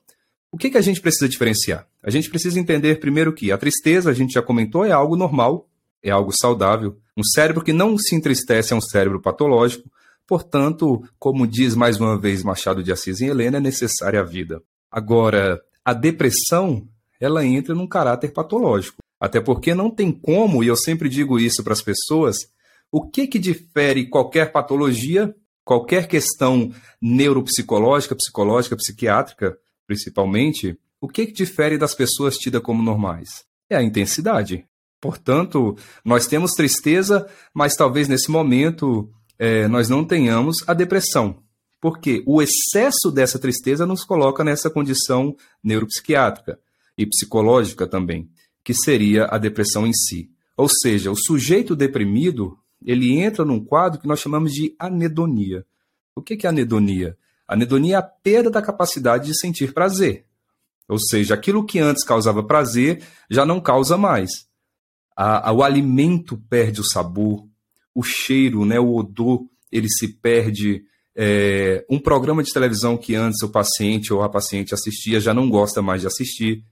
O 0.57 0.59
que, 0.59 0.71
que 0.71 0.79
a 0.79 0.81
gente 0.81 1.03
precisa 1.03 1.29
diferenciar? 1.29 1.87
A 2.03 2.09
gente 2.09 2.31
precisa 2.31 2.59
entender 2.59 2.99
primeiro 2.99 3.31
que 3.35 3.53
a 3.53 3.59
tristeza, 3.59 4.09
a 4.09 4.15
gente 4.15 4.33
já 4.33 4.41
comentou, 4.41 4.87
é 4.87 4.91
algo 4.91 5.15
normal, 5.15 5.69
é 6.03 6.09
algo 6.09 6.33
saudável. 6.33 6.97
Um 7.15 7.23
cérebro 7.23 7.63
que 7.63 7.75
não 7.75 7.99
se 7.99 8.17
entristece 8.17 8.73
é 8.73 8.77
um 8.77 8.81
cérebro 8.81 9.21
patológico. 9.21 9.87
Portanto, 10.27 11.07
como 11.19 11.47
diz 11.47 11.75
mais 11.75 12.01
uma 12.01 12.19
vez 12.19 12.43
Machado 12.43 12.83
de 12.83 12.91
Assis 12.91 13.21
em 13.21 13.27
Helena, 13.27 13.59
é 13.59 13.61
necessária 13.61 14.19
a 14.19 14.25
vida. 14.25 14.63
Agora, 14.91 15.61
a 15.85 15.93
depressão 15.93 16.89
ela 17.21 17.45
entra 17.45 17.75
num 17.75 17.87
caráter 17.87 18.33
patológico. 18.33 18.97
Até 19.21 19.43
porque 19.43 19.75
não 19.75 19.91
tem 19.91 20.11
como, 20.11 20.65
e 20.65 20.69
eu 20.69 20.77
sempre 20.77 21.11
digo 21.11 21.39
isso 21.39 21.63
para 21.63 21.75
as 21.75 21.83
pessoas, 21.83 22.39
o 22.91 23.07
que, 23.07 23.27
que 23.27 23.39
difere 23.39 24.09
qualquer 24.09 24.53
patologia, 24.53 25.35
qualquer 25.63 26.09
questão 26.09 26.73
neuropsicológica, 26.99 28.17
psicológica, 28.17 28.75
psiquiátrica, 28.75 29.59
principalmente, 29.87 30.79
O 31.01 31.09
que, 31.09 31.27
que 31.27 31.33
difere 31.33 31.77
das 31.77 31.95
pessoas 31.95 32.37
tidas 32.37 32.63
como 32.63 32.83
normais? 32.83 33.45
É 33.69 33.77
a 33.77 33.83
intensidade. 33.83 34.65
Portanto, 35.01 35.77
nós 36.05 36.27
temos 36.27 36.53
tristeza, 36.53 37.29
mas 37.55 37.75
talvez 37.75 38.09
nesse 38.09 38.31
momento 38.31 39.11
é, 39.39 39.69
nós 39.69 39.89
não 39.89 40.05
tenhamos 40.05 40.57
a 40.67 40.73
depressão. 40.73 41.43
Porque 41.81 42.25
o 42.27 42.41
excesso 42.41 43.11
dessa 43.13 43.39
tristeza 43.39 43.85
nos 43.85 44.05
coloca 44.05 44.43
nessa 44.43 44.71
condição 44.71 45.37
neuropsiquiátrica 45.63 46.59
e 46.97 47.07
psicológica 47.07 47.87
também, 47.87 48.31
que 48.65 48.73
seria 48.73 49.27
a 49.27 49.37
depressão 49.37 49.87
em 49.87 49.93
si. 49.93 50.31
Ou 50.57 50.69
seja, 50.69 51.11
o 51.11 51.17
sujeito 51.17 51.77
deprimido, 51.77 52.59
ele 52.85 53.19
entra 53.21 53.45
num 53.45 53.63
quadro 53.63 54.01
que 54.01 54.09
nós 54.09 54.19
chamamos 54.19 54.53
de 54.53 54.75
anedonia. 54.79 55.67
O 56.15 56.23
que 56.23 56.47
é 56.47 56.49
anedonia? 56.49 57.17
Anedonia 57.47 57.97
é 57.97 57.99
a 57.99 58.03
perda 58.03 58.51
da 58.51 58.63
capacidade 58.63 59.27
de 59.27 59.39
sentir 59.39 59.73
prazer. 59.73 60.25
Ou 60.89 60.99
seja, 60.99 61.35
aquilo 61.35 61.65
que 61.65 61.79
antes 61.79 62.05
causava 62.05 62.43
prazer 62.43 63.03
já 63.31 63.45
não 63.45 63.61
causa 63.61 63.97
mais. 63.97 64.31
A, 65.17 65.51
a, 65.51 65.53
o 65.53 65.63
alimento 65.63 66.37
perde 66.49 66.81
o 66.81 66.85
sabor, 66.85 67.47
o 67.95 68.03
cheiro, 68.03 68.65
né, 68.65 68.79
o 68.79 68.95
odor, 68.95 69.45
ele 69.71 69.89
se 69.89 70.09
perde. 70.09 70.85
É, 71.19 71.85
um 71.89 71.99
programa 71.99 72.43
de 72.43 72.53
televisão 72.53 72.97
que 72.97 73.15
antes 73.15 73.43
o 73.43 73.49
paciente 73.49 74.13
ou 74.13 74.23
a 74.23 74.29
paciente 74.29 74.75
assistia 74.75 75.19
já 75.19 75.33
não 75.33 75.49
gosta 75.49 75.81
mais 75.81 76.03
de 76.03 76.07
assistir. 76.07 76.63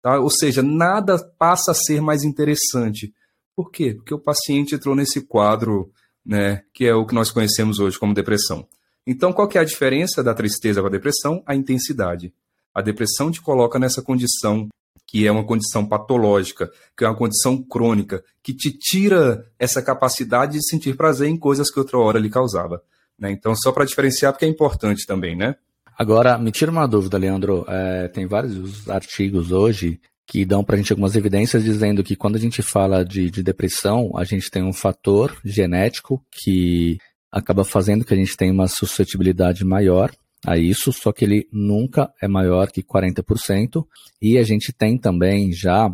Tá? 0.00 0.18
Ou 0.18 0.30
seja, 0.30 0.62
nada 0.62 1.18
passa 1.38 1.72
a 1.72 1.74
ser 1.74 2.00
mais 2.00 2.24
interessante. 2.24 3.12
Por 3.54 3.70
quê? 3.70 3.94
Porque 3.94 4.14
o 4.14 4.18
paciente 4.18 4.74
entrou 4.74 4.96
nesse 4.96 5.20
quadro 5.20 5.92
né, 6.24 6.62
que 6.72 6.86
é 6.86 6.94
o 6.94 7.06
que 7.06 7.14
nós 7.14 7.30
conhecemos 7.30 7.78
hoje 7.78 7.98
como 7.98 8.14
depressão. 8.14 8.66
Então, 9.10 9.32
qual 9.32 9.50
é 9.52 9.58
a 9.58 9.64
diferença 9.64 10.22
da 10.22 10.32
tristeza 10.32 10.80
para 10.80 10.88
a 10.88 10.92
depressão? 10.92 11.42
A 11.44 11.56
intensidade. 11.56 12.32
A 12.72 12.80
depressão 12.80 13.28
te 13.28 13.40
coloca 13.40 13.76
nessa 13.76 14.00
condição 14.00 14.68
que 15.04 15.26
é 15.26 15.32
uma 15.32 15.42
condição 15.42 15.84
patológica, 15.84 16.70
que 16.96 17.04
é 17.04 17.08
uma 17.08 17.16
condição 17.16 17.60
crônica, 17.60 18.22
que 18.40 18.54
te 18.54 18.70
tira 18.70 19.44
essa 19.58 19.82
capacidade 19.82 20.52
de 20.52 20.64
sentir 20.64 20.96
prazer 20.96 21.28
em 21.28 21.36
coisas 21.36 21.72
que 21.72 21.80
outra 21.80 21.98
hora 21.98 22.20
lhe 22.20 22.30
causava. 22.30 22.80
Né? 23.18 23.32
Então, 23.32 23.52
só 23.56 23.72
para 23.72 23.84
diferenciar, 23.84 24.32
porque 24.32 24.44
é 24.44 24.48
importante 24.48 25.04
também, 25.04 25.34
né? 25.34 25.56
Agora, 25.98 26.38
me 26.38 26.52
tira 26.52 26.70
uma 26.70 26.86
dúvida, 26.86 27.18
Leandro. 27.18 27.64
É, 27.66 28.06
tem 28.06 28.28
vários 28.28 28.88
artigos 28.88 29.50
hoje 29.50 30.00
que 30.24 30.44
dão 30.44 30.62
para 30.62 30.76
a 30.76 30.78
gente 30.78 30.92
algumas 30.92 31.16
evidências 31.16 31.64
dizendo 31.64 32.04
que 32.04 32.14
quando 32.14 32.36
a 32.36 32.40
gente 32.40 32.62
fala 32.62 33.04
de, 33.04 33.28
de 33.28 33.42
depressão, 33.42 34.12
a 34.14 34.22
gente 34.22 34.48
tem 34.48 34.62
um 34.62 34.72
fator 34.72 35.36
genético 35.44 36.24
que 36.30 36.98
acaba 37.30 37.64
fazendo 37.64 38.04
que 38.04 38.14
a 38.14 38.16
gente 38.16 38.36
tenha 38.36 38.52
uma 38.52 38.68
suscetibilidade 38.68 39.64
maior 39.64 40.10
a 40.46 40.56
isso, 40.56 40.92
só 40.92 41.12
que 41.12 41.24
ele 41.24 41.48
nunca 41.52 42.12
é 42.20 42.26
maior 42.26 42.70
que 42.70 42.82
40%. 42.82 43.84
E 44.20 44.38
a 44.38 44.42
gente 44.42 44.72
tem 44.72 44.98
também 44.98 45.52
já 45.52 45.90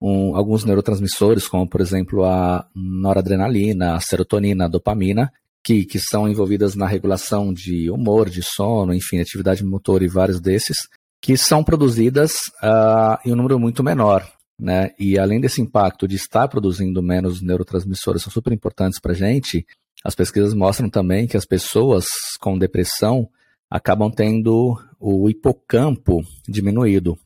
um, 0.00 0.36
alguns 0.36 0.64
neurotransmissores, 0.64 1.48
como 1.48 1.68
por 1.68 1.80
exemplo 1.80 2.24
a 2.24 2.66
noradrenalina, 2.74 3.94
a 3.94 4.00
serotonina, 4.00 4.64
a 4.64 4.68
dopamina, 4.68 5.32
que, 5.64 5.84
que 5.84 5.98
são 5.98 6.28
envolvidas 6.28 6.74
na 6.74 6.86
regulação 6.86 7.52
de 7.52 7.90
humor, 7.90 8.28
de 8.28 8.42
sono, 8.42 8.94
enfim, 8.94 9.20
atividade 9.20 9.64
motor 9.64 10.02
e 10.02 10.08
vários 10.08 10.40
desses, 10.40 10.76
que 11.20 11.36
são 11.36 11.64
produzidas 11.64 12.34
uh, 12.62 13.18
em 13.24 13.32
um 13.32 13.36
número 13.36 13.58
muito 13.58 13.82
menor. 13.82 14.24
Né? 14.58 14.90
E 14.98 15.18
além 15.18 15.40
desse 15.40 15.60
impacto 15.60 16.06
de 16.06 16.16
estar 16.16 16.48
produzindo 16.48 17.02
menos 17.02 17.42
neurotransmissores, 17.42 18.22
são 18.22 18.32
super 18.32 18.52
importantes 18.52 19.00
para 19.00 19.12
a 19.12 19.14
gente, 19.14 19.66
as 20.06 20.14
pesquisas 20.14 20.54
mostram 20.54 20.88
também 20.88 21.26
que 21.26 21.36
as 21.36 21.44
pessoas 21.44 22.06
com 22.38 22.56
depressão 22.56 23.28
acabam 23.68 24.08
tendo 24.08 24.80
o 25.00 25.28
hipocampo 25.28 26.22
diminuído. 26.48 27.18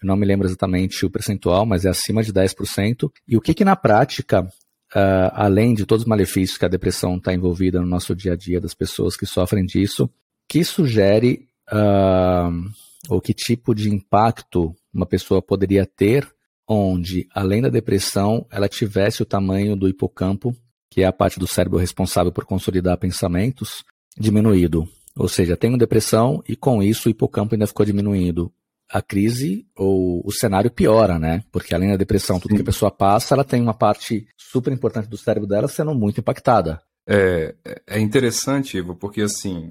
Eu 0.00 0.06
não 0.06 0.14
me 0.14 0.24
lembro 0.24 0.46
exatamente 0.46 1.04
o 1.04 1.10
percentual, 1.10 1.66
mas 1.66 1.84
é 1.84 1.88
acima 1.88 2.22
de 2.22 2.32
10%. 2.32 3.10
E 3.26 3.36
o 3.36 3.40
que, 3.40 3.52
que 3.52 3.64
na 3.64 3.74
prática, 3.74 4.42
uh, 4.42 5.30
além 5.32 5.74
de 5.74 5.84
todos 5.84 6.04
os 6.04 6.08
malefícios 6.08 6.56
que 6.56 6.64
a 6.64 6.68
depressão 6.68 7.16
está 7.16 7.34
envolvida 7.34 7.80
no 7.80 7.86
nosso 7.86 8.14
dia 8.14 8.34
a 8.34 8.36
dia 8.36 8.60
das 8.60 8.74
pessoas 8.74 9.16
que 9.16 9.26
sofrem 9.26 9.66
disso, 9.66 10.08
que 10.48 10.62
sugere 10.62 11.48
uh, 11.72 12.70
ou 13.08 13.20
que 13.20 13.34
tipo 13.34 13.74
de 13.74 13.90
impacto 13.90 14.72
uma 14.94 15.04
pessoa 15.04 15.42
poderia 15.42 15.84
ter 15.84 16.32
onde, 16.68 17.26
além 17.34 17.60
da 17.60 17.68
depressão, 17.68 18.46
ela 18.52 18.68
tivesse 18.68 19.20
o 19.20 19.26
tamanho 19.26 19.74
do 19.74 19.88
hipocampo, 19.88 20.54
que 20.90 21.02
é 21.02 21.06
a 21.06 21.12
parte 21.12 21.38
do 21.38 21.46
cérebro 21.46 21.78
responsável 21.78 22.32
por 22.32 22.44
consolidar 22.44 22.98
pensamentos, 22.98 23.84
diminuído. 24.18 24.88
Ou 25.16 25.28
seja, 25.28 25.56
tenho 25.56 25.78
depressão 25.78 26.42
e 26.48 26.56
com 26.56 26.82
isso 26.82 27.08
o 27.08 27.10
hipocampo 27.10 27.54
ainda 27.54 27.66
ficou 27.66 27.86
diminuindo. 27.86 28.52
A 28.88 29.00
crise 29.00 29.66
ou 29.76 30.20
o 30.24 30.32
cenário 30.32 30.70
piora, 30.70 31.16
né? 31.16 31.44
Porque 31.52 31.74
além 31.74 31.90
da 31.90 31.96
depressão, 31.96 32.40
tudo 32.40 32.50
Sim. 32.50 32.56
que 32.56 32.62
a 32.62 32.64
pessoa 32.64 32.90
passa, 32.90 33.34
ela 33.34 33.44
tem 33.44 33.62
uma 33.62 33.72
parte 33.74 34.26
super 34.36 34.72
importante 34.72 35.08
do 35.08 35.16
cérebro 35.16 35.48
dela 35.48 35.68
sendo 35.68 35.94
muito 35.94 36.18
impactada. 36.18 36.82
É, 37.06 37.54
é 37.86 38.00
interessante, 38.00 38.76
Ivo, 38.76 38.96
porque 38.96 39.22
assim, 39.22 39.70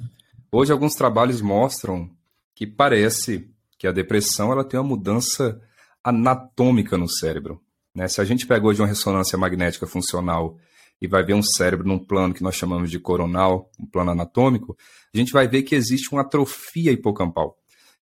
hoje 0.51 0.71
alguns 0.71 0.95
trabalhos 0.95 1.41
mostram 1.41 2.09
que 2.55 2.65
parece 2.65 3.49
que 3.77 3.88
a 3.88 3.91
depressão 3.91 4.51
ela 4.51 4.63
tem 4.63 4.79
uma 4.79 4.88
mudança 4.88 5.61
anatômica 6.03 6.97
no 6.97 7.09
cérebro. 7.09 7.61
Né? 7.93 8.07
Se 8.07 8.21
a 8.21 8.25
gente 8.25 8.47
pega 8.47 8.65
hoje 8.65 8.81
uma 8.81 8.88
ressonância 8.88 9.38
magnética 9.38 9.85
funcional 9.85 10.57
e 11.01 11.07
vai 11.07 11.23
ver 11.23 11.33
um 11.33 11.43
cérebro 11.43 11.87
num 11.87 11.99
plano 11.99 12.33
que 12.33 12.43
nós 12.43 12.55
chamamos 12.55 12.91
de 12.91 12.99
coronal, 12.99 13.69
um 13.79 13.85
plano 13.85 14.11
anatômico, 14.11 14.77
a 15.13 15.17
gente 15.17 15.31
vai 15.31 15.47
ver 15.47 15.63
que 15.63 15.75
existe 15.75 16.11
uma 16.11 16.21
atrofia 16.21 16.91
hipocampal. 16.91 17.57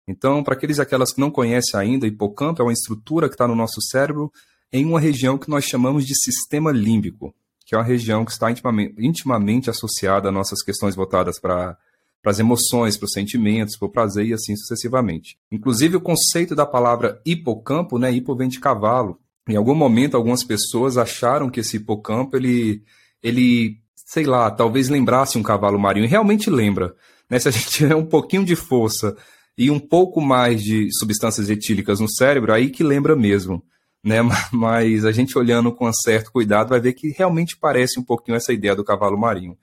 Então, 0.09 0.43
para 0.43 0.55
aqueles 0.55 0.79
e 0.79 0.81
aquelas 0.81 1.13
que 1.13 1.21
não 1.21 1.31
conhecem 1.31 1.79
ainda, 1.79 2.07
hipocampo 2.07 2.63
é 2.63 2.65
uma 2.65 2.73
estrutura 2.73 3.29
que 3.29 3.35
está 3.35 3.47
no 3.47 3.57
nosso 3.57 3.83
cérebro 3.83 4.33
em 4.73 4.85
uma 4.85 5.01
região 5.01 5.37
que 5.37 5.51
nós 5.51 5.65
chamamos 5.65 6.07
de 6.07 6.15
sistema 6.15 6.71
límbico, 6.71 7.35
que 7.65 7.75
é 7.75 7.79
uma 7.79 7.85
região 7.85 8.25
que 8.25 8.31
está 8.31 8.51
intimamente, 8.51 8.95
intimamente 8.99 9.69
associada 9.69 10.29
a 10.29 10.33
nossas 10.33 10.63
questões 10.63 10.95
voltadas 10.95 11.41
para 11.41 11.77
para 12.27 12.33
as 12.33 12.41
emoções, 12.41 12.97
para 12.97 13.05
os 13.05 13.13
sentimentos, 13.13 13.77
para 13.79 13.87
o 13.87 13.91
prazer 13.91 14.27
e 14.27 14.33
assim 14.33 14.57
sucessivamente. 14.57 15.39
Inclusive 15.49 15.95
o 15.95 16.01
conceito 16.01 16.57
da 16.57 16.67
palavra 16.67 17.23
hipocampo, 17.25 18.01
né, 18.01 18.11
hipo 18.11 18.35
vem 18.35 18.49
de 18.49 18.59
cavalo, 18.59 19.21
em 19.49 19.57
algum 19.57 19.75
momento 19.75 20.17
algumas 20.17 20.45
pessoas 20.45 20.97
acharam 20.97 21.51
que 21.51 21.61
esse 21.61 21.77
hipocampo 21.77 22.37
ele 22.37 22.83
ele 23.23 23.79
sei 23.95 24.25
lá 24.25 24.51
talvez 24.51 24.89
lembrasse 24.89 25.39
um 25.39 25.43
cavalo 25.43 25.79
marinho. 25.79 26.05
E 26.05 26.09
realmente 26.09 26.51
lembra 26.51 26.95
né? 27.29 27.39
se 27.39 27.49
a 27.49 27.51
gente 27.53 27.69
tiver 27.69 27.95
um 27.95 28.07
pouquinho 28.07 28.45
de 28.45 28.57
força 28.57 29.17
e 29.57 29.71
um 29.71 29.79
pouco 29.79 30.21
mais 30.21 30.63
de 30.63 30.89
substâncias 30.99 31.49
etílicas 31.49 32.01
no 32.01 32.09
cérebro 32.09 32.53
aí 32.53 32.71
que 32.71 32.83
lembra 32.85 33.17
mesmo 33.17 33.63
né? 34.07 34.19
Mas 34.53 35.05
a 35.05 35.11
gente 35.11 35.37
olhando 35.37 35.73
com 35.73 35.93
certo 35.93 36.31
cuidado 36.31 36.69
vai 36.69 36.81
ver 36.81 36.93
que 36.93 37.11
realmente 37.11 37.57
parece 37.59 37.99
um 37.99 38.05
pouquinho 38.05 38.37
essa 38.37 38.53
ideia 38.53 38.77
do 38.77 38.85
cavalo 38.85 39.19
marinho. 39.19 39.59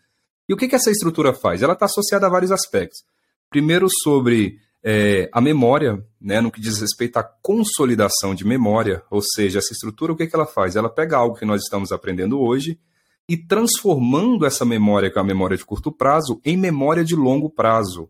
E 0.47 0.53
o 0.53 0.57
que 0.57 0.67
que 0.67 0.75
essa 0.75 0.91
estrutura 0.91 1.33
faz? 1.33 1.63
Ela 1.63 1.73
está 1.73 1.85
associada 1.85 2.27
a 2.27 2.29
vários 2.29 2.51
aspectos. 2.51 3.03
Primeiro 3.49 3.87
sobre 4.03 4.57
é, 4.83 5.29
a 5.31 5.39
memória, 5.39 6.05
né, 6.19 6.41
no 6.41 6.51
que 6.51 6.59
diz 6.59 6.79
respeito 6.79 7.17
à 7.17 7.23
consolidação 7.23 8.35
de 8.35 8.45
memória, 8.45 9.01
ou 9.09 9.21
seja, 9.21 9.59
essa 9.59 9.71
estrutura, 9.71 10.11
o 10.11 10.15
que, 10.15 10.27
que 10.27 10.35
ela 10.35 10.45
faz? 10.45 10.75
Ela 10.75 10.89
pega 10.89 11.15
algo 11.15 11.37
que 11.37 11.45
nós 11.45 11.63
estamos 11.63 11.91
aprendendo 11.91 12.41
hoje 12.41 12.77
e 13.27 13.37
transformando 13.37 14.45
essa 14.45 14.65
memória, 14.65 15.09
que 15.09 15.17
é 15.17 15.21
a 15.21 15.25
memória 15.25 15.55
de 15.55 15.63
curto 15.63 15.91
prazo, 15.91 16.41
em 16.43 16.57
memória 16.57 17.03
de 17.03 17.15
longo 17.15 17.49
prazo. 17.49 18.09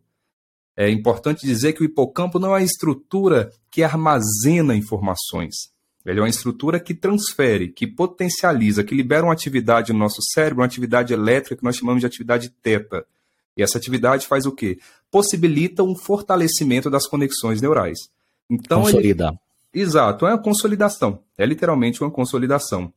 É 0.76 0.90
importante 0.90 1.46
dizer 1.46 1.74
que 1.74 1.84
o 1.84 1.86
hipocampo 1.86 2.40
não 2.40 2.50
é 2.50 2.60
uma 2.60 2.64
estrutura 2.64 3.52
que 3.70 3.84
armazena 3.84 4.76
informações. 4.76 5.72
Ele 6.04 6.20
é 6.20 6.24
uma 6.24 6.30
estrutura 6.30 6.80
que 6.80 6.96
transfere, 6.96 7.70
que 7.70 7.86
potencializa, 7.86 8.84
que 8.84 8.96
libera 8.96 9.24
uma 9.24 9.34
atividade 9.34 9.94
no 9.94 10.00
nosso 10.00 10.22
cérebro, 10.34 10.62
uma 10.62 10.66
atividade 10.66 11.14
elétrica 11.14 11.56
que 11.56 11.64
nós 11.64 11.78
chamamos 11.78 12.02
de 12.02 12.08
atividade 12.08 12.50
teta. 12.50 13.06
E 13.56 13.64
essa 13.64 13.78
atividade 13.78 14.28
faz 14.28 14.46
o 14.46 14.52
quê? 14.52 14.80
Possibilita 15.12 15.84
um 15.84 15.96
fortalecimento 15.96 16.90
das 16.90 17.08
conexões 17.08 17.62
neurais. 17.62 17.98
Então, 18.50 18.82
Consolida. 18.82 19.28
Ele... 19.74 19.84
Exato, 19.84 20.26
é 20.26 20.30
uma 20.30 20.42
consolidação. 20.42 21.20
É 21.38 21.46
literalmente 21.46 22.02
uma 22.02 22.12
consolidação. 22.12 22.94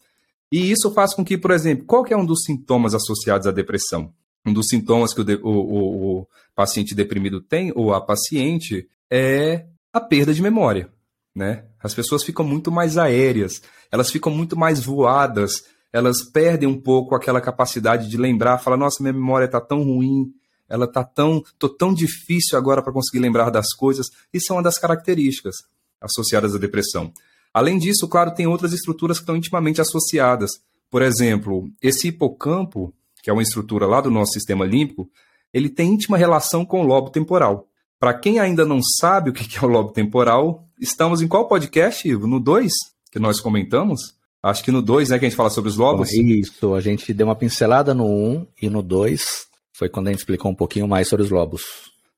E 0.51 0.71
isso 0.71 0.93
faz 0.93 1.15
com 1.15 1.25
que, 1.25 1.37
por 1.37 1.51
exemplo, 1.51 1.85
qual 1.87 2.05
que 2.05 2.15
é 2.15 2.17
um 2.17 2.25
dos 2.25 2.45
sintomas 2.45 2.95
associados 2.95 3.47
à 3.47 3.51
depressão? 3.51 4.13
Um 4.47 4.53
dos 4.53 4.69
sintomas 4.69 5.13
que 5.13 5.21
o, 5.21 5.25
de... 5.25 5.35
o, 5.37 5.49
o, 5.49 6.19
o 6.21 6.27
paciente 6.55 6.95
deprimido 6.95 7.41
tem, 7.41 7.73
ou 7.75 7.93
a 7.93 8.01
paciente, 8.01 8.89
é 9.11 9.67
a 9.93 10.01
perda 10.01 10.33
de 10.33 10.43
memória. 10.43 10.89
Né? 11.35 11.65
As 11.83 11.95
pessoas 11.95 12.23
ficam 12.23 12.45
muito 12.45 12.71
mais 12.71 12.97
aéreas, 12.97 13.63
elas 13.91 14.11
ficam 14.11 14.33
muito 14.33 14.57
mais 14.57 14.81
voadas, 14.81 15.65
elas 15.93 16.23
perdem 16.23 16.69
um 16.69 16.81
pouco 16.81 17.15
aquela 17.15 17.41
capacidade 17.41 18.09
de 18.09 18.17
lembrar, 18.17 18.59
falar, 18.59 18.77
nossa, 18.77 19.03
minha 19.03 19.13
memória 19.13 19.47
está 19.47 19.61
tão 19.61 19.83
ruim, 19.83 20.33
ela 20.69 20.87
tá 20.87 21.05
tão, 21.05 21.43
tô 21.59 21.69
tão 21.69 21.95
difícil 21.95 22.59
agora 22.59 22.83
para 22.83 22.93
conseguir 22.93 23.21
lembrar 23.21 23.51
das 23.51 23.73
coisas. 23.73 24.07
Isso 24.33 24.53
é 24.53 24.57
uma 24.57 24.63
das 24.63 24.79
características 24.79 25.55
associadas 26.01 26.55
à 26.55 26.59
depressão. 26.59 27.13
Além 27.53 27.79
disso, 27.79 28.07
claro, 28.09 28.35
tem 28.35 28.47
outras 28.47 28.73
estruturas 28.73 29.19
que 29.19 29.23
estão 29.23 29.37
intimamente 29.37 29.81
associadas. 29.81 30.51
Por 30.91 31.03
exemplo, 31.03 31.71
esse 31.81 32.09
hipocampo, 32.09 32.93
que 33.23 33.31
é 33.31 33.33
uma 33.33 33.43
estrutura 33.43 33.87
lá 33.87 34.01
do 34.01 34.11
nosso 34.11 34.33
sistema 34.33 34.65
límbico, 34.65 35.09
ele 35.53 35.69
tem 35.71 35.93
íntima 35.93 36.19
relação 36.19 36.65
com 36.65 36.81
o 36.81 36.85
lobo 36.85 37.11
temporal. 37.11 37.69
Para 37.99 38.13
quem 38.13 38.39
ainda 38.39 38.65
não 38.67 38.81
sabe 39.01 39.31
o 39.31 39.33
que 39.33 39.57
é 39.57 39.65
o 39.65 39.69
lobo 39.69 39.91
temporal, 39.91 40.65
estamos 40.79 41.23
em 41.23 41.29
qual 41.29 41.49
podcast, 41.49 42.07
Ivo? 42.07 42.27
No 42.27 42.39
2, 42.39 42.71
que 43.11 43.19
nós 43.19 43.41
comentamos? 43.41 44.15
Acho 44.43 44.63
que 44.63 44.71
no 44.71 44.83
2, 44.83 45.09
né, 45.09 45.19
que 45.19 45.25
a 45.25 45.29
gente 45.29 45.37
fala 45.37 45.49
sobre 45.51 45.71
os 45.71 45.77
lobos. 45.77 46.13
Isso, 46.13 46.75
a 46.75 46.81
gente 46.81 47.13
deu 47.15 47.27
uma 47.27 47.35
pincelada 47.35 47.95
no 47.95 48.05
1 48.05 48.09
um, 48.09 48.47
e 48.61 48.69
no 48.69 48.83
2 48.83 49.47
foi 49.77 49.89
quando 49.89 50.09
a 50.09 50.11
gente 50.11 50.21
explicou 50.21 50.51
um 50.51 50.55
pouquinho 50.55 50.89
mais 50.89 51.09
sobre 51.09 51.25
os 51.25 51.31
lobos. 51.31 51.63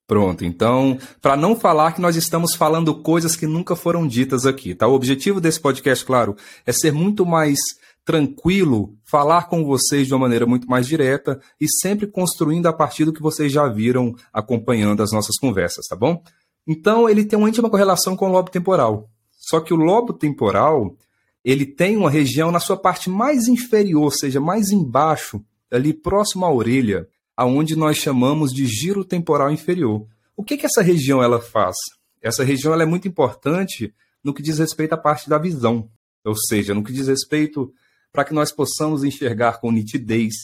Pronto, 0.07 0.43
então, 0.43 0.97
para 1.21 1.37
não 1.37 1.55
falar 1.55 1.93
que 1.93 2.01
nós 2.01 2.17
estamos 2.17 2.55
falando 2.55 3.03
coisas 3.03 3.37
que 3.37 3.47
nunca 3.47 3.77
foram 3.77 4.07
ditas 4.07 4.47
aqui, 4.47 4.75
tá? 4.75 4.89
O 4.89 4.95
objetivo 4.95 5.39
desse 5.39 5.61
podcast, 5.61 6.03
claro, 6.03 6.35
é 6.65 6.73
ser 6.73 6.93
muito 6.93 7.27
mais 7.27 7.59
tranquilo, 8.07 8.95
falar 9.05 9.49
com 9.49 9.67
vocês 9.67 10.07
de 10.07 10.15
uma 10.15 10.21
maneira 10.21 10.47
muito 10.47 10.67
mais 10.67 10.87
direta 10.87 11.39
e 11.61 11.67
sempre 11.69 12.07
construindo 12.07 12.67
a 12.67 12.73
partir 12.73 13.05
do 13.05 13.13
que 13.13 13.21
vocês 13.21 13.53
já 13.53 13.69
viram 13.69 14.15
acompanhando 14.33 15.03
as 15.03 15.13
nossas 15.13 15.37
conversas, 15.37 15.85
tá 15.87 15.95
bom? 15.95 16.23
Então, 16.67 17.07
ele 17.07 17.23
tem 17.23 17.39
uma 17.39 17.51
íntima 17.51 17.69
correlação 17.69 18.17
com 18.17 18.31
o 18.31 18.33
lobo 18.33 18.51
temporal. 18.51 19.11
Só 19.39 19.61
que 19.61 19.75
o 19.75 19.77
lobo 19.77 20.15
temporal, 20.15 20.97
ele 21.45 21.67
tem 21.67 21.99
uma 21.99 22.09
região 22.09 22.51
na 22.51 22.61
sua 22.61 22.79
parte 22.79 23.11
mais 23.11 23.47
inferior, 23.47 24.05
ou 24.05 24.11
seja, 24.11 24.41
mais 24.41 24.71
embaixo, 24.71 25.45
ali 25.71 25.93
próximo 25.93 26.47
à 26.47 26.51
orelha, 26.51 27.07
aonde 27.39 27.77
nós 27.77 27.97
chamamos 27.97 28.53
de 28.53 28.67
giro 28.67 29.05
temporal 29.05 29.49
inferior. 29.53 30.05
O 30.37 30.43
que, 30.43 30.57
que 30.57 30.67
essa 30.67 30.83
região 30.83 31.23
ela 31.23 31.41
faz? 31.41 31.77
Essa 32.21 32.43
região 32.43 32.73
ela 32.73 32.83
é 32.83 32.87
muito 32.87 33.07
importante 33.07 33.95
no 34.25 34.35
que 34.35 34.43
diz 34.43 34.59
respeito 34.59 34.95
à 34.95 34.97
parte 34.97 35.31
da 35.31 35.39
visão, 35.39 35.89
ou 36.25 36.35
seja, 36.35 36.75
no 36.75 36.83
que 36.83 36.93
diz 36.93 37.07
respeito 37.07 37.73
para 38.13 38.25
que 38.25 38.35
nós 38.35 38.51
possamos 38.51 39.05
enxergar 39.05 39.61
com 39.61 39.71
nitidez, 39.71 40.35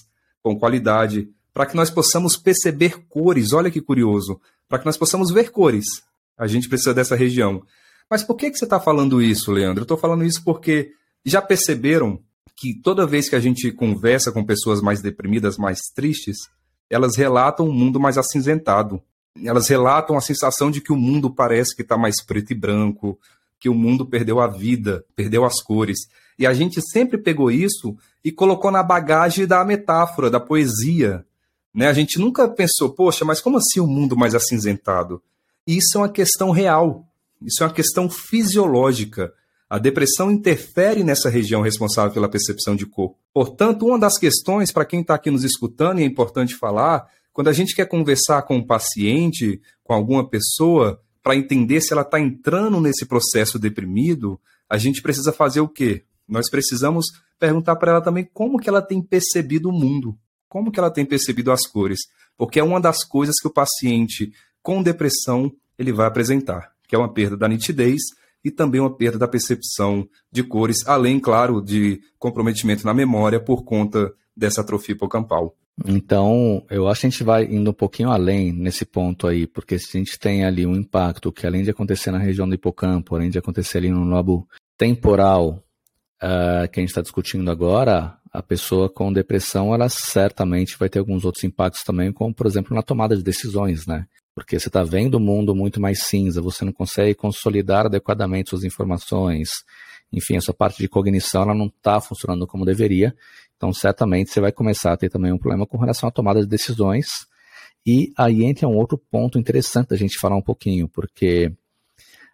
com 0.40 0.56
qualidade, 0.56 1.28
para 1.52 1.66
que 1.66 1.74
nós 1.74 1.90
possamos 1.90 2.36
perceber 2.36 3.04
cores. 3.08 3.52
Olha 3.52 3.72
que 3.72 3.80
curioso, 3.80 4.40
para 4.68 4.78
que 4.78 4.86
nós 4.86 4.96
possamos 4.96 5.32
ver 5.32 5.50
cores. 5.50 5.86
A 6.38 6.46
gente 6.46 6.68
precisa 6.68 6.94
dessa 6.94 7.16
região. 7.16 7.64
Mas 8.08 8.22
por 8.22 8.36
que, 8.36 8.52
que 8.52 8.56
você 8.56 8.66
está 8.66 8.78
falando 8.78 9.20
isso, 9.20 9.50
Leandro? 9.50 9.80
Eu 9.80 9.84
estou 9.84 9.98
falando 9.98 10.24
isso 10.24 10.44
porque 10.44 10.92
já 11.24 11.42
perceberam 11.42 12.22
que 12.56 12.72
toda 12.72 13.04
vez 13.04 13.28
que 13.28 13.34
a 13.34 13.40
gente 13.40 13.72
conversa 13.72 14.30
com 14.30 14.44
pessoas 14.44 14.80
mais 14.80 15.02
deprimidas, 15.02 15.58
mais 15.58 15.80
tristes, 15.92 16.36
elas 16.90 17.16
relatam 17.16 17.68
um 17.68 17.72
mundo 17.72 17.98
mais 17.98 18.18
acinzentado. 18.18 19.02
Elas 19.42 19.68
relatam 19.68 20.16
a 20.16 20.20
sensação 20.20 20.70
de 20.70 20.80
que 20.80 20.92
o 20.92 20.96
mundo 20.96 21.30
parece 21.30 21.74
que 21.74 21.82
está 21.82 21.96
mais 21.96 22.22
preto 22.24 22.52
e 22.52 22.54
branco, 22.54 23.18
que 23.58 23.68
o 23.68 23.74
mundo 23.74 24.06
perdeu 24.06 24.40
a 24.40 24.46
vida, 24.46 25.04
perdeu 25.16 25.44
as 25.44 25.60
cores. 25.60 25.98
E 26.38 26.46
a 26.46 26.52
gente 26.52 26.80
sempre 26.90 27.18
pegou 27.18 27.50
isso 27.50 27.96
e 28.24 28.30
colocou 28.30 28.70
na 28.70 28.82
bagagem 28.82 29.46
da 29.46 29.64
metáfora, 29.64 30.30
da 30.30 30.40
poesia. 30.40 31.24
Né? 31.72 31.88
A 31.88 31.92
gente 31.92 32.18
nunca 32.18 32.48
pensou, 32.48 32.90
poxa, 32.90 33.24
mas 33.24 33.40
como 33.40 33.58
assim 33.58 33.80
o 33.80 33.84
um 33.84 33.88
mundo 33.88 34.16
mais 34.16 34.34
acinzentado? 34.34 35.22
Isso 35.66 35.96
é 35.96 35.98
uma 35.98 36.08
questão 36.08 36.50
real, 36.50 37.06
isso 37.42 37.62
é 37.62 37.66
uma 37.66 37.72
questão 37.72 38.08
fisiológica. 38.08 39.32
A 39.74 39.78
depressão 39.80 40.30
interfere 40.30 41.02
nessa 41.02 41.28
região 41.28 41.60
responsável 41.60 42.12
pela 42.12 42.28
percepção 42.28 42.76
de 42.76 42.86
cor. 42.86 43.16
Portanto, 43.32 43.84
uma 43.84 43.98
das 43.98 44.16
questões, 44.16 44.70
para 44.70 44.84
quem 44.84 45.00
está 45.00 45.16
aqui 45.16 45.32
nos 45.32 45.42
escutando, 45.42 45.98
e 45.98 46.04
é 46.04 46.06
importante 46.06 46.54
falar, 46.54 47.10
quando 47.32 47.48
a 47.48 47.52
gente 47.52 47.74
quer 47.74 47.86
conversar 47.86 48.42
com 48.42 48.58
um 48.58 48.64
paciente, 48.64 49.60
com 49.82 49.92
alguma 49.92 50.30
pessoa, 50.30 51.02
para 51.20 51.34
entender 51.34 51.80
se 51.80 51.92
ela 51.92 52.02
está 52.02 52.20
entrando 52.20 52.80
nesse 52.80 53.04
processo 53.04 53.58
deprimido, 53.58 54.40
a 54.70 54.78
gente 54.78 55.02
precisa 55.02 55.32
fazer 55.32 55.60
o 55.60 55.66
quê? 55.66 56.04
Nós 56.28 56.48
precisamos 56.48 57.06
perguntar 57.36 57.74
para 57.74 57.90
ela 57.90 58.00
também 58.00 58.30
como 58.32 58.60
que 58.60 58.68
ela 58.68 58.80
tem 58.80 59.02
percebido 59.02 59.70
o 59.70 59.72
mundo, 59.72 60.16
como 60.48 60.70
que 60.70 60.78
ela 60.78 60.88
tem 60.88 61.04
percebido 61.04 61.50
as 61.50 61.66
cores, 61.66 61.98
porque 62.38 62.60
é 62.60 62.62
uma 62.62 62.80
das 62.80 63.02
coisas 63.02 63.34
que 63.42 63.48
o 63.48 63.52
paciente 63.52 64.32
com 64.62 64.84
depressão 64.84 65.52
ele 65.76 65.92
vai 65.92 66.06
apresentar, 66.06 66.70
que 66.86 66.94
é 66.94 66.98
uma 66.98 67.12
perda 67.12 67.36
da 67.36 67.48
nitidez 67.48 68.02
e 68.44 68.50
também 68.50 68.80
uma 68.80 68.94
perda 68.94 69.18
da 69.18 69.28
percepção 69.28 70.06
de 70.30 70.42
cores, 70.42 70.86
além, 70.86 71.18
claro, 71.18 71.62
de 71.62 72.00
comprometimento 72.18 72.84
na 72.84 72.92
memória 72.92 73.40
por 73.40 73.64
conta 73.64 74.12
dessa 74.36 74.60
atrofia 74.60 74.94
hipocampal. 74.94 75.56
Então, 75.86 76.64
eu 76.70 76.86
acho 76.86 77.00
que 77.00 77.06
a 77.06 77.10
gente 77.10 77.24
vai 77.24 77.44
indo 77.44 77.70
um 77.70 77.74
pouquinho 77.74 78.10
além 78.10 78.52
nesse 78.52 78.84
ponto 78.84 79.26
aí, 79.26 79.46
porque 79.46 79.78
se 79.78 79.96
a 79.96 79.98
gente 79.98 80.18
tem 80.18 80.44
ali 80.44 80.64
um 80.64 80.76
impacto 80.76 81.32
que 81.32 81.46
além 81.46 81.64
de 81.64 81.70
acontecer 81.70 82.12
na 82.12 82.18
região 82.18 82.48
do 82.48 82.54
hipocampo, 82.54 83.14
além 83.14 83.30
de 83.30 83.38
acontecer 83.38 83.78
ali 83.78 83.90
no 83.90 84.04
lobo 84.04 84.46
temporal, 84.76 85.64
uh, 86.22 86.68
que 86.70 86.78
a 86.78 86.82
gente 86.82 86.90
está 86.90 87.00
discutindo 87.00 87.50
agora, 87.50 88.16
a 88.32 88.42
pessoa 88.42 88.88
com 88.88 89.12
depressão, 89.12 89.74
ela 89.74 89.88
certamente 89.88 90.76
vai 90.78 90.88
ter 90.88 91.00
alguns 91.00 91.24
outros 91.24 91.42
impactos 91.42 91.82
também, 91.82 92.12
como, 92.12 92.32
por 92.32 92.46
exemplo, 92.46 92.74
na 92.74 92.82
tomada 92.82 93.16
de 93.16 93.22
decisões, 93.22 93.86
né? 93.86 94.06
Porque 94.34 94.58
você 94.58 94.68
está 94.68 94.82
vendo 94.82 95.14
o 95.14 95.20
mundo 95.20 95.54
muito 95.54 95.80
mais 95.80 96.04
cinza, 96.04 96.42
você 96.42 96.64
não 96.64 96.72
consegue 96.72 97.14
consolidar 97.14 97.86
adequadamente 97.86 98.50
suas 98.50 98.64
informações, 98.64 99.48
enfim, 100.12 100.36
a 100.36 100.40
sua 100.40 100.54
parte 100.54 100.78
de 100.78 100.88
cognição 100.88 101.42
ela 101.42 101.54
não 101.54 101.66
está 101.66 102.00
funcionando 102.00 102.46
como 102.46 102.64
deveria, 102.64 103.14
então 103.56 103.72
certamente 103.72 104.30
você 104.30 104.40
vai 104.40 104.52
começar 104.52 104.92
a 104.92 104.96
ter 104.96 105.08
também 105.08 105.32
um 105.32 105.38
problema 105.38 105.66
com 105.66 105.78
relação 105.78 106.08
à 106.08 106.12
tomada 106.12 106.40
de 106.40 106.46
decisões, 106.46 107.06
e 107.86 108.12
aí 108.16 108.44
entra 108.44 108.66
um 108.66 108.76
outro 108.76 108.98
ponto 108.98 109.38
interessante 109.38 109.92
a 109.92 109.96
gente 109.96 110.18
falar 110.18 110.36
um 110.36 110.42
pouquinho, 110.42 110.88
porque 110.88 111.52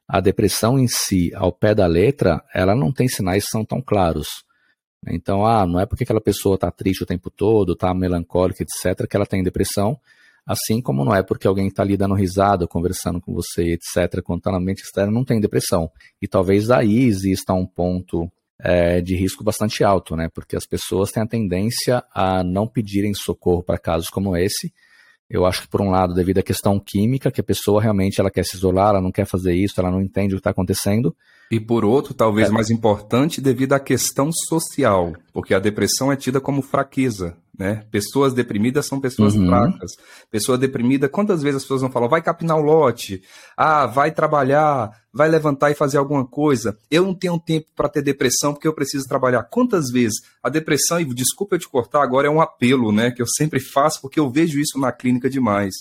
a 0.06 0.20
depressão 0.20 0.78
em 0.78 0.88
si, 0.88 1.32
ao 1.34 1.52
pé 1.52 1.74
da 1.74 1.86
letra, 1.86 2.42
ela 2.54 2.74
não 2.74 2.92
tem 2.92 3.08
sinais 3.08 3.44
que 3.44 3.50
são 3.50 3.64
tão 3.64 3.80
claros. 3.80 4.44
Então, 5.06 5.46
ah, 5.46 5.66
não 5.66 5.80
é 5.80 5.86
porque 5.86 6.04
aquela 6.04 6.20
pessoa 6.20 6.56
está 6.56 6.70
triste 6.70 7.02
o 7.02 7.06
tempo 7.06 7.30
todo, 7.30 7.72
está 7.72 7.94
melancólica, 7.94 8.62
etc., 8.62 9.06
que 9.08 9.16
ela 9.16 9.24
tem 9.24 9.42
depressão, 9.42 9.98
assim 10.50 10.82
como 10.82 11.04
não 11.04 11.14
é 11.14 11.22
porque 11.22 11.46
alguém 11.46 11.68
está 11.68 11.82
ali 11.82 11.96
dando 11.96 12.14
risada, 12.14 12.66
conversando 12.66 13.20
com 13.20 13.32
você, 13.32 13.74
etc., 13.74 14.20
quando 14.22 14.38
está 14.38 14.50
na 14.50 14.58
mente 14.58 14.82
externa, 14.82 15.12
não 15.12 15.24
tem 15.24 15.40
depressão. 15.40 15.88
E 16.20 16.26
talvez 16.26 16.66
daí 16.66 17.04
exista 17.04 17.52
um 17.52 17.64
ponto 17.64 18.28
é, 18.58 19.00
de 19.00 19.14
risco 19.14 19.44
bastante 19.44 19.84
alto, 19.84 20.16
né? 20.16 20.28
Porque 20.34 20.56
as 20.56 20.66
pessoas 20.66 21.12
têm 21.12 21.22
a 21.22 21.26
tendência 21.26 22.02
a 22.12 22.42
não 22.42 22.66
pedirem 22.66 23.14
socorro 23.14 23.62
para 23.62 23.78
casos 23.78 24.10
como 24.10 24.36
esse, 24.36 24.72
eu 25.30 25.46
acho 25.46 25.62
que, 25.62 25.68
por 25.68 25.80
um 25.80 25.90
lado, 25.90 26.12
devido 26.12 26.38
à 26.38 26.42
questão 26.42 26.80
química, 26.80 27.30
que 27.30 27.40
a 27.40 27.44
pessoa 27.44 27.80
realmente 27.80 28.20
ela 28.20 28.32
quer 28.32 28.44
se 28.44 28.56
isolar, 28.56 28.88
ela 28.88 29.00
não 29.00 29.12
quer 29.12 29.26
fazer 29.26 29.54
isso, 29.54 29.78
ela 29.78 29.90
não 29.90 30.02
entende 30.02 30.34
o 30.34 30.38
que 30.38 30.40
está 30.40 30.50
acontecendo. 30.50 31.16
E 31.50 31.58
por 31.58 31.84
outro, 31.84 32.14
talvez 32.14 32.48
é. 32.48 32.52
mais 32.52 32.70
importante, 32.70 33.40
devido 33.40 33.72
à 33.72 33.80
questão 33.80 34.30
social, 34.32 35.12
porque 35.32 35.52
a 35.52 35.58
depressão 35.58 36.12
é 36.12 36.16
tida 36.16 36.40
como 36.40 36.62
fraqueza 36.62 37.36
né? 37.60 37.84
Pessoas 37.90 38.32
deprimidas 38.32 38.86
são 38.86 38.98
pessoas 38.98 39.34
uhum. 39.34 39.46
fracas. 39.46 39.90
Pessoa 40.30 40.56
deprimida, 40.56 41.10
quantas 41.10 41.42
vezes 41.42 41.58
as 41.58 41.62
pessoas 41.62 41.82
não 41.82 41.90
falam, 41.90 42.08
vai 42.08 42.22
capinar 42.22 42.56
o 42.56 42.62
lote, 42.62 43.22
ah, 43.54 43.84
vai 43.84 44.10
trabalhar, 44.10 44.98
vai 45.12 45.28
levantar 45.28 45.70
e 45.70 45.74
fazer 45.74 45.98
alguma 45.98 46.26
coisa. 46.26 46.78
Eu 46.90 47.04
não 47.04 47.14
tenho 47.14 47.38
tempo 47.38 47.66
para 47.76 47.90
ter 47.90 48.00
depressão 48.00 48.54
porque 48.54 48.66
eu 48.66 48.72
preciso 48.72 49.06
trabalhar. 49.06 49.42
Quantas 49.42 49.90
vezes 49.90 50.22
a 50.42 50.48
depressão, 50.48 50.98
e 50.98 51.04
desculpa 51.04 51.56
eu 51.56 51.58
te 51.58 51.68
cortar, 51.68 52.02
agora 52.02 52.26
é 52.26 52.30
um 52.30 52.40
apelo, 52.40 52.90
né? 52.92 53.10
Que 53.10 53.20
eu 53.20 53.26
sempre 53.26 53.60
faço 53.60 54.00
porque 54.00 54.18
eu 54.18 54.30
vejo 54.30 54.58
isso 54.58 54.78
na 54.78 54.90
clínica 54.90 55.28
demais. 55.28 55.74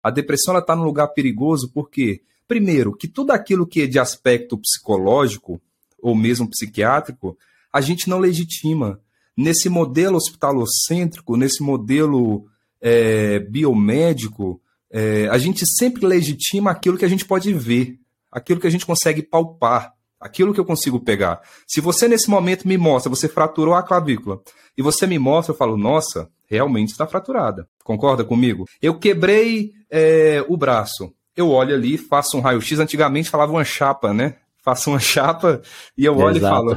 A 0.00 0.10
depressão 0.10 0.54
ela 0.54 0.60
está 0.60 0.76
num 0.76 0.84
lugar 0.84 1.08
perigoso 1.08 1.72
porque, 1.74 2.20
primeiro, 2.46 2.96
que 2.96 3.08
tudo 3.08 3.32
aquilo 3.32 3.66
que 3.66 3.82
é 3.82 3.86
de 3.86 3.98
aspecto 3.98 4.58
psicológico 4.58 5.60
ou 6.00 6.14
mesmo 6.14 6.48
psiquiátrico, 6.48 7.36
a 7.72 7.80
gente 7.80 8.08
não 8.08 8.18
legitima 8.18 9.00
nesse 9.36 9.68
modelo 9.68 10.16
hospitalocêntrico, 10.16 11.36
nesse 11.36 11.62
modelo 11.62 12.46
é, 12.80 13.40
biomédico, 13.40 14.60
é, 14.90 15.28
a 15.28 15.36
gente 15.38 15.64
sempre 15.66 16.06
legitima 16.06 16.70
aquilo 16.70 16.96
que 16.96 17.04
a 17.04 17.08
gente 17.08 17.24
pode 17.24 17.52
ver, 17.52 17.98
aquilo 18.30 18.60
que 18.60 18.66
a 18.66 18.70
gente 18.70 18.86
consegue 18.86 19.22
palpar, 19.22 19.92
aquilo 20.18 20.54
que 20.54 20.60
eu 20.60 20.64
consigo 20.64 21.00
pegar. 21.00 21.40
Se 21.66 21.80
você 21.80 22.08
nesse 22.08 22.30
momento 22.30 22.66
me 22.66 22.78
mostra, 22.78 23.10
você 23.10 23.28
fraturou 23.28 23.74
a 23.74 23.82
clavícula, 23.82 24.40
e 24.76 24.82
você 24.82 25.06
me 25.06 25.18
mostra, 25.18 25.52
eu 25.52 25.56
falo, 25.56 25.76
nossa, 25.76 26.30
realmente 26.46 26.90
está 26.90 27.06
fraturada. 27.06 27.68
Concorda 27.84 28.24
comigo? 28.24 28.66
Eu 28.80 28.98
quebrei 28.98 29.72
é, 29.90 30.44
o 30.48 30.56
braço. 30.56 31.12
Eu 31.36 31.50
olho 31.50 31.74
ali, 31.74 31.98
faço 31.98 32.36
um 32.36 32.40
raio-x. 32.40 32.78
Antigamente 32.78 33.30
falava 33.30 33.52
uma 33.52 33.64
chapa, 33.64 34.12
né? 34.12 34.36
faço 34.66 34.90
uma 34.90 34.98
chapa 34.98 35.62
e 35.96 36.04
eu 36.04 36.18
olho 36.18 36.38
Exato. 36.38 36.72
e 36.72 36.76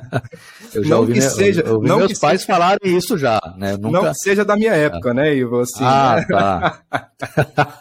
eu 0.74 0.82
já 0.82 0.94
não 0.94 1.00
ouvi, 1.00 1.12
que 1.12 1.20
seja, 1.20 1.60
eu 1.60 1.82
não 1.82 1.98
meus 1.98 2.14
que 2.14 2.18
pais 2.18 2.40
seja, 2.40 2.52
falarem 2.52 2.96
isso 2.96 3.18
já, 3.18 3.38
né? 3.58 3.76
Nunca... 3.76 3.90
Não 3.90 4.10
que 4.10 4.14
seja 4.14 4.44
da 4.46 4.56
minha 4.56 4.72
época, 4.72 5.12
né, 5.12 5.36
Ivo? 5.36 5.60
Assim, 5.60 5.84
ah, 5.84 6.16
né? 6.16 6.24
tá. 6.24 6.82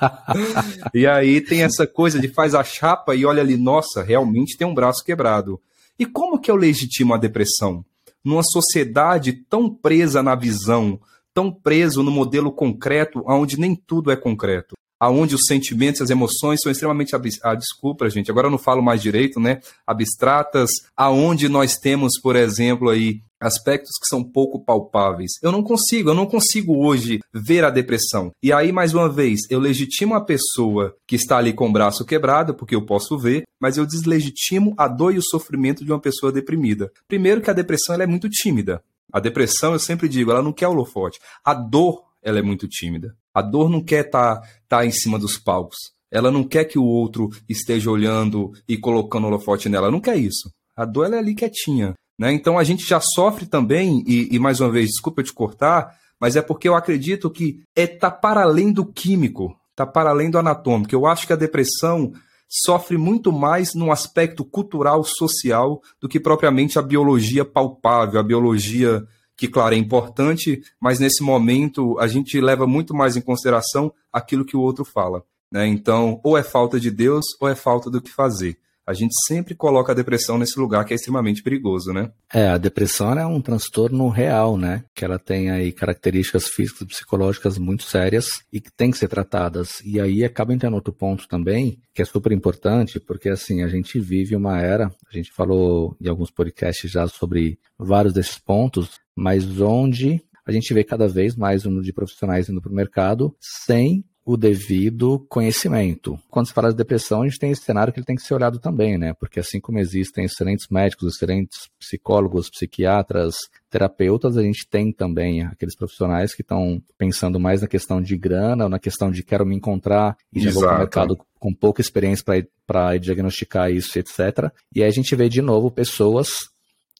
e 0.94 1.08
aí 1.08 1.40
tem 1.40 1.64
essa 1.64 1.88
coisa 1.88 2.20
de 2.20 2.28
faz 2.28 2.54
a 2.54 2.64
chapa 2.64 3.16
e 3.16 3.26
olha 3.26 3.42
ali, 3.42 3.56
nossa, 3.56 4.04
realmente 4.04 4.58
tem 4.58 4.68
um 4.68 4.76
braço 4.76 5.04
quebrado. 5.04 5.62
E 5.98 6.06
como 6.06 6.40
que 6.40 6.52
eu 6.52 6.56
legitimo 6.58 7.14
a 7.14 7.18
depressão? 7.18 7.86
Numa 8.24 8.44
sociedade 8.44 9.32
tão 9.32 9.74
presa 9.74 10.22
na 10.22 10.36
visão, 10.36 11.00
tão 11.34 11.50
preso 11.50 12.04
no 12.04 12.12
modelo 12.12 12.52
concreto, 12.52 13.24
onde 13.26 13.58
nem 13.58 13.74
tudo 13.74 14.12
é 14.12 14.16
concreto. 14.18 14.76
Aonde 15.00 15.36
os 15.36 15.46
sentimentos, 15.48 16.02
as 16.02 16.10
emoções 16.10 16.60
são 16.62 16.72
extremamente 16.72 17.16
ah, 17.44 17.56
desculpa, 17.56 18.10
gente, 18.10 18.32
agora 18.32 18.48
eu 18.48 18.52
não 18.52 18.58
falo 18.58 18.82
mais 18.82 19.02
direito, 19.02 19.40
né? 19.40 19.60
Abstratas, 19.86 20.72
aonde 20.96 21.48
nós 21.50 21.78
temos, 21.78 22.20
por 22.22 22.36
exemplo, 22.36 22.90
aí 22.90 23.22
aspectos 23.40 23.92
que 24.00 24.08
são 24.08 24.24
pouco 24.24 24.64
palpáveis. 24.64 25.32
Eu 25.42 25.52
não 25.52 25.64
consigo, 25.64 26.10
eu 26.10 26.14
não 26.14 26.26
consigo 26.26 26.84
hoje 26.84 27.20
ver 27.34 27.64
a 27.64 27.70
depressão. 27.70 28.32
E 28.42 28.52
aí, 28.52 28.72
mais 28.72 28.94
uma 28.94 29.08
vez, 29.08 29.42
eu 29.50 29.60
legitimo 29.60 30.16
a 30.16 30.22
pessoa 30.22 30.96
que 31.06 31.16
está 31.16 31.38
ali 31.38 31.54
com 31.54 31.70
o 31.70 31.72
braço 31.72 32.06
quebrado, 32.06 32.56
porque 32.56 32.76
eu 32.76 32.86
posso 32.86 33.18
ver, 33.18 33.44
mas 33.60 33.78
eu 33.78 33.86
deslegitimo 33.86 34.74
a 34.78 34.88
dor 34.88 35.14
e 35.14 35.18
o 35.18 35.24
sofrimento 35.24 35.86
de 35.86 35.92
uma 35.92 36.02
pessoa 36.02 36.32
deprimida. 36.32 36.92
Primeiro 37.08 37.42
que 37.42 37.50
a 37.50 37.54
depressão 37.54 37.94
ela 37.94 38.04
é 38.04 38.08
muito 38.08 38.30
tímida. 38.30 38.82
A 39.12 39.20
depressão, 39.20 39.74
eu 39.74 39.80
sempre 39.80 40.10
digo, 40.10 40.32
ela 40.32 40.42
não 40.42 40.52
quer 40.52 40.68
holofote. 40.68 41.20
A 41.44 41.54
dor, 41.54 42.04
ela 42.28 42.40
é 42.40 42.42
muito 42.42 42.68
tímida. 42.68 43.16
A 43.34 43.42
dor 43.42 43.70
não 43.70 43.82
quer 43.82 44.06
estar 44.06 44.42
tá, 44.42 44.48
tá 44.68 44.86
em 44.86 44.92
cima 44.92 45.18
dos 45.18 45.38
palcos. 45.38 45.78
Ela 46.12 46.30
não 46.30 46.44
quer 46.44 46.66
que 46.66 46.78
o 46.78 46.84
outro 46.84 47.30
esteja 47.48 47.90
olhando 47.90 48.52
e 48.68 48.78
colocando 48.78 49.28
holofote 49.28 49.70
nela. 49.70 49.86
Ela 49.86 49.94
não 49.94 50.02
quer 50.02 50.18
isso. 50.18 50.52
A 50.76 50.84
dor 50.84 51.06
ela 51.06 51.16
é 51.16 51.20
ali 51.20 51.34
quietinha. 51.34 51.94
Né? 52.20 52.34
Então 52.34 52.58
a 52.58 52.66
gente 52.66 52.86
já 52.86 53.00
sofre 53.00 53.46
também, 53.46 54.04
e, 54.06 54.36
e, 54.36 54.40
mais 54.40 54.60
uma 54.60 54.70
vez, 54.70 54.88
desculpa 54.88 55.24
te 55.24 55.32
cortar, 55.32 55.96
mas 56.20 56.36
é 56.36 56.42
porque 56.42 56.68
eu 56.68 56.76
acredito 56.76 57.30
que 57.30 57.62
é 57.74 57.88
tá 57.88 58.12
para 58.12 58.42
além 58.42 58.74
do 58.74 58.86
químico, 58.86 59.56
tá 59.74 59.86
para 59.86 60.10
além 60.10 60.30
do 60.30 60.38
anatômico. 60.38 60.94
Eu 60.94 61.06
acho 61.06 61.26
que 61.26 61.34
a 61.34 61.38
depressão 61.38 62.12
sofre 62.50 62.98
muito 62.98 63.32
mais 63.32 63.74
no 63.74 63.90
aspecto 63.90 64.44
cultural, 64.44 65.02
social, 65.04 65.82
do 66.02 66.10
que 66.10 66.20
propriamente 66.20 66.78
a 66.78 66.82
biologia 66.82 67.46
palpável, 67.46 68.20
a 68.20 68.24
biologia 68.24 69.06
que, 69.38 69.48
claro, 69.48 69.76
é 69.76 69.78
importante, 69.78 70.62
mas 70.82 71.00
nesse 71.00 71.24
momento 71.24 71.98
a 72.00 72.08
gente 72.08 72.42
leva 72.42 72.66
muito 72.66 72.94
mais 72.94 73.16
em 73.16 73.22
consideração 73.22 73.94
aquilo 74.12 74.44
que 74.44 74.58
o 74.58 74.62
outro 74.62 74.84
fala. 74.84 75.24
Né? 75.52 75.68
Então, 75.68 76.20
ou 76.24 76.38
é 76.38 76.44
falta 76.44 76.80
de 76.80 76.90
Deus, 76.90 77.26
ou 77.40 77.48
é 77.48 77.56
falta 77.56 77.90
do 77.90 78.02
que 78.02 78.12
fazer 78.12 78.58
a 78.88 78.94
gente 78.94 79.14
sempre 79.28 79.54
coloca 79.54 79.92
a 79.92 79.96
depressão 79.96 80.38
nesse 80.38 80.58
lugar 80.58 80.86
que 80.86 80.94
é 80.94 80.96
extremamente 80.96 81.44
perigoso, 81.44 81.92
né? 81.92 82.10
É, 82.34 82.48
a 82.48 82.58
depressão 82.58 83.20
é 83.20 83.28
um 83.28 83.42
transtorno 83.42 84.08
real, 84.08 84.56
né? 84.56 84.86
Que 84.96 85.04
ela 85.04 85.20
tem 85.20 85.52
aí 85.52 85.74
características 85.74 86.48
físicas 86.48 86.84
e 86.84 86.86
psicológicas 86.86 87.58
muito 87.58 87.84
sérias 87.84 88.40
e 88.52 88.62
que 88.62 88.72
tem 88.72 88.90
que 88.90 88.98
ser 88.98 89.10
tratadas. 89.10 89.82
E 89.84 90.00
aí 90.00 90.24
acaba 90.24 90.54
entrando 90.54 90.76
outro 90.76 90.94
ponto 90.94 91.28
também, 91.28 91.82
que 91.94 92.02
é 92.02 92.06
super 92.06 92.32
importante, 92.32 92.98
porque 92.98 93.28
assim, 93.28 93.62
a 93.62 93.68
gente 93.68 94.00
vive 94.00 94.38
uma 94.38 94.62
era, 94.62 94.88
a 94.88 95.14
gente 95.14 95.34
falou 95.34 95.98
em 96.00 96.08
alguns 96.08 96.32
podcasts 96.32 96.90
já 96.90 97.06
sobre 97.10 97.60
vários 97.78 98.14
desses 98.14 98.40
pontos, 98.40 98.92
mas 99.18 99.60
onde 99.60 100.24
a 100.46 100.52
gente 100.52 100.72
vê 100.74 100.84
cada 100.84 101.08
vez 101.08 101.36
mais 101.36 101.66
um 101.66 101.70
número 101.70 101.86
de 101.86 101.92
profissionais 101.92 102.48
indo 102.48 102.62
para 102.62 102.72
o 102.72 102.76
mercado 102.76 103.36
sem 103.42 104.06
o 104.24 104.38
devido 104.38 105.26
conhecimento. 105.30 106.20
Quando 106.30 106.48
se 106.48 106.54
fala 106.54 106.70
de 106.70 106.76
depressão, 106.76 107.22
a 107.22 107.26
gente 107.26 107.40
tem 107.40 107.50
esse 107.50 107.64
cenário 107.64 107.94
que 107.94 108.00
ele 108.00 108.06
tem 108.06 108.16
que 108.16 108.22
ser 108.22 108.34
olhado 108.34 108.60
também, 108.60 108.98
né? 108.98 109.14
Porque 109.14 109.40
assim 109.40 109.60
como 109.60 109.80
existem 109.80 110.26
excelentes 110.26 110.68
médicos, 110.70 111.16
excelentes 111.16 111.70
psicólogos, 111.80 112.50
psiquiatras, 112.50 113.38
terapeutas, 113.70 114.38
a 114.38 114.44
gente 114.44 114.68
tem 114.70 114.92
também 114.92 115.44
aqueles 115.44 115.78
profissionais 115.78 116.36
que 116.36 116.42
estão 116.42 116.82
pensando 116.98 117.40
mais 117.40 117.62
na 117.62 117.68
questão 117.68 118.02
de 118.02 118.18
grana, 118.18 118.66
ou 118.66 118.70
na 118.70 118.80
questão 118.80 119.10
de 119.10 119.24
quero 119.24 119.46
me 119.46 119.56
encontrar 119.56 120.18
e 120.34 120.42
já 120.42 120.52
vou 120.52 120.64
para 120.64 120.76
o 120.76 120.80
mercado 120.80 121.18
com 121.40 121.54
pouca 121.54 121.80
experiência 121.80 122.26
para 122.66 122.98
diagnosticar 122.98 123.72
isso, 123.72 123.98
etc. 123.98 124.52
E 124.76 124.84
aí 124.84 124.90
a 124.90 124.94
gente 124.94 125.16
vê 125.16 125.30
de 125.30 125.42
novo 125.42 125.72
pessoas 125.72 126.50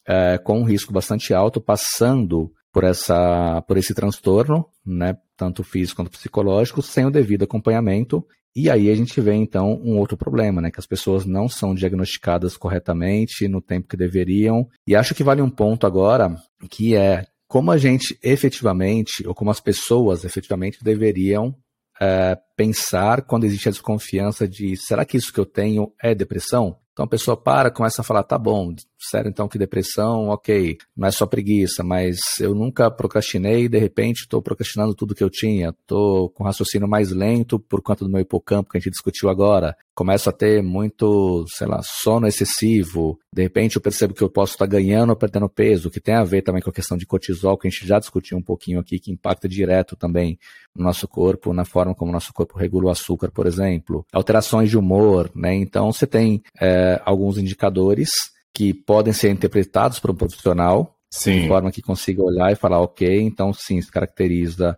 é, 0.08 0.38
com 0.38 0.60
um 0.60 0.64
risco 0.64 0.92
bastante 0.92 1.34
alto 1.34 1.60
passando 1.60 2.50
por, 2.72 2.82
essa, 2.82 3.62
por 3.62 3.76
esse 3.76 3.92
transtorno, 3.92 4.66
né, 4.84 5.16
tanto 5.36 5.62
físico 5.62 5.96
quanto 5.96 6.10
psicológico, 6.10 6.80
sem 6.80 7.04
o 7.04 7.10
devido 7.10 7.42
acompanhamento. 7.44 8.26
E 8.56 8.70
aí 8.70 8.90
a 8.90 8.94
gente 8.94 9.20
vê 9.20 9.34
então 9.34 9.80
um 9.84 9.98
outro 9.98 10.16
problema, 10.16 10.60
né, 10.60 10.70
que 10.70 10.80
as 10.80 10.86
pessoas 10.86 11.26
não 11.26 11.48
são 11.48 11.74
diagnosticadas 11.74 12.56
corretamente 12.56 13.46
no 13.46 13.60
tempo 13.60 13.86
que 13.86 13.96
deveriam. 13.96 14.66
E 14.86 14.96
acho 14.96 15.14
que 15.14 15.22
vale 15.22 15.42
um 15.42 15.50
ponto 15.50 15.86
agora, 15.86 16.34
que 16.70 16.96
é 16.96 17.26
como 17.46 17.70
a 17.70 17.76
gente 17.76 18.18
efetivamente, 18.22 19.26
ou 19.26 19.34
como 19.34 19.50
as 19.50 19.60
pessoas 19.60 20.24
efetivamente 20.24 20.82
deveriam 20.82 21.54
é, 22.00 22.36
pensar 22.56 23.22
quando 23.22 23.44
existe 23.44 23.68
a 23.68 23.72
desconfiança 23.72 24.46
de 24.46 24.76
será 24.76 25.04
que 25.04 25.16
isso 25.16 25.32
que 25.32 25.40
eu 25.40 25.46
tenho 25.46 25.92
é 26.02 26.14
depressão? 26.14 26.78
Então 26.92 27.04
a 27.04 27.08
pessoa 27.08 27.36
para, 27.36 27.70
começa 27.70 28.00
a 28.00 28.04
falar, 28.04 28.24
tá 28.24 28.36
bom, 28.36 28.74
sério 28.98 29.28
então 29.28 29.48
que 29.48 29.58
depressão, 29.58 30.28
ok, 30.28 30.76
não 30.96 31.08
é 31.08 31.10
só 31.10 31.26
preguiça, 31.26 31.84
mas 31.84 32.18
eu 32.40 32.54
nunca 32.54 32.90
procrastinei 32.90 33.64
e 33.64 33.68
de 33.68 33.78
repente 33.78 34.22
estou 34.22 34.42
procrastinando 34.42 34.94
tudo 34.94 35.14
que 35.14 35.22
eu 35.22 35.30
tinha, 35.30 35.70
estou 35.70 36.28
com 36.30 36.44
raciocínio 36.44 36.88
mais 36.88 37.10
lento 37.10 37.58
por 37.58 37.80
conta 37.80 38.04
do 38.04 38.10
meu 38.10 38.20
hipocampo 38.20 38.70
que 38.70 38.76
a 38.76 38.80
gente 38.80 38.90
discutiu 38.90 39.28
agora, 39.28 39.76
começo 39.94 40.28
a 40.28 40.32
ter 40.32 40.62
muito, 40.62 41.44
sei 41.48 41.66
lá, 41.66 41.80
sono 41.82 42.26
excessivo, 42.26 43.18
de 43.32 43.42
repente 43.42 43.76
eu 43.76 43.82
percebo 43.82 44.14
que 44.14 44.22
eu 44.22 44.30
posso 44.30 44.52
estar 44.52 44.66
ganhando 44.66 45.10
ou 45.10 45.16
perdendo 45.16 45.48
peso, 45.48 45.90
que 45.90 46.00
tem 46.00 46.14
a 46.14 46.24
ver 46.24 46.42
também 46.42 46.62
com 46.62 46.70
a 46.70 46.72
questão 46.72 46.96
de 46.96 47.06
cortisol, 47.06 47.56
que 47.56 47.66
a 47.66 47.70
gente 47.70 47.86
já 47.86 47.98
discutiu 47.98 48.38
um 48.38 48.42
pouquinho 48.42 48.80
aqui, 48.80 48.98
que 48.98 49.10
impacta 49.12 49.48
direto 49.48 49.96
também 49.96 50.38
no 50.74 50.84
nosso 50.84 51.08
corpo, 51.08 51.52
na 51.52 51.64
forma 51.64 51.94
como 51.94 52.10
o 52.10 52.14
nosso 52.14 52.32
corpo 52.32 52.58
regula 52.58 52.86
o 52.86 52.90
açúcar, 52.90 53.30
por 53.30 53.46
exemplo, 53.46 54.06
alterações 54.12 54.70
de 54.70 54.78
humor, 54.78 55.30
né? 55.34 55.54
Então 55.54 55.92
você 55.92 56.06
tem 56.06 56.42
é, 56.60 57.00
alguns 57.04 57.36
indicadores 57.36 58.10
que 58.58 58.74
podem 58.74 59.12
ser 59.12 59.30
interpretados 59.30 60.00
por 60.00 60.10
um 60.10 60.16
profissional, 60.16 60.98
sim. 61.08 61.42
de 61.42 61.46
forma 61.46 61.70
que 61.70 61.80
consiga 61.80 62.24
olhar 62.24 62.50
e 62.50 62.56
falar, 62.56 62.80
ok, 62.80 63.20
então 63.20 63.52
sim, 63.52 63.80
se 63.80 63.88
caracteriza 63.88 64.76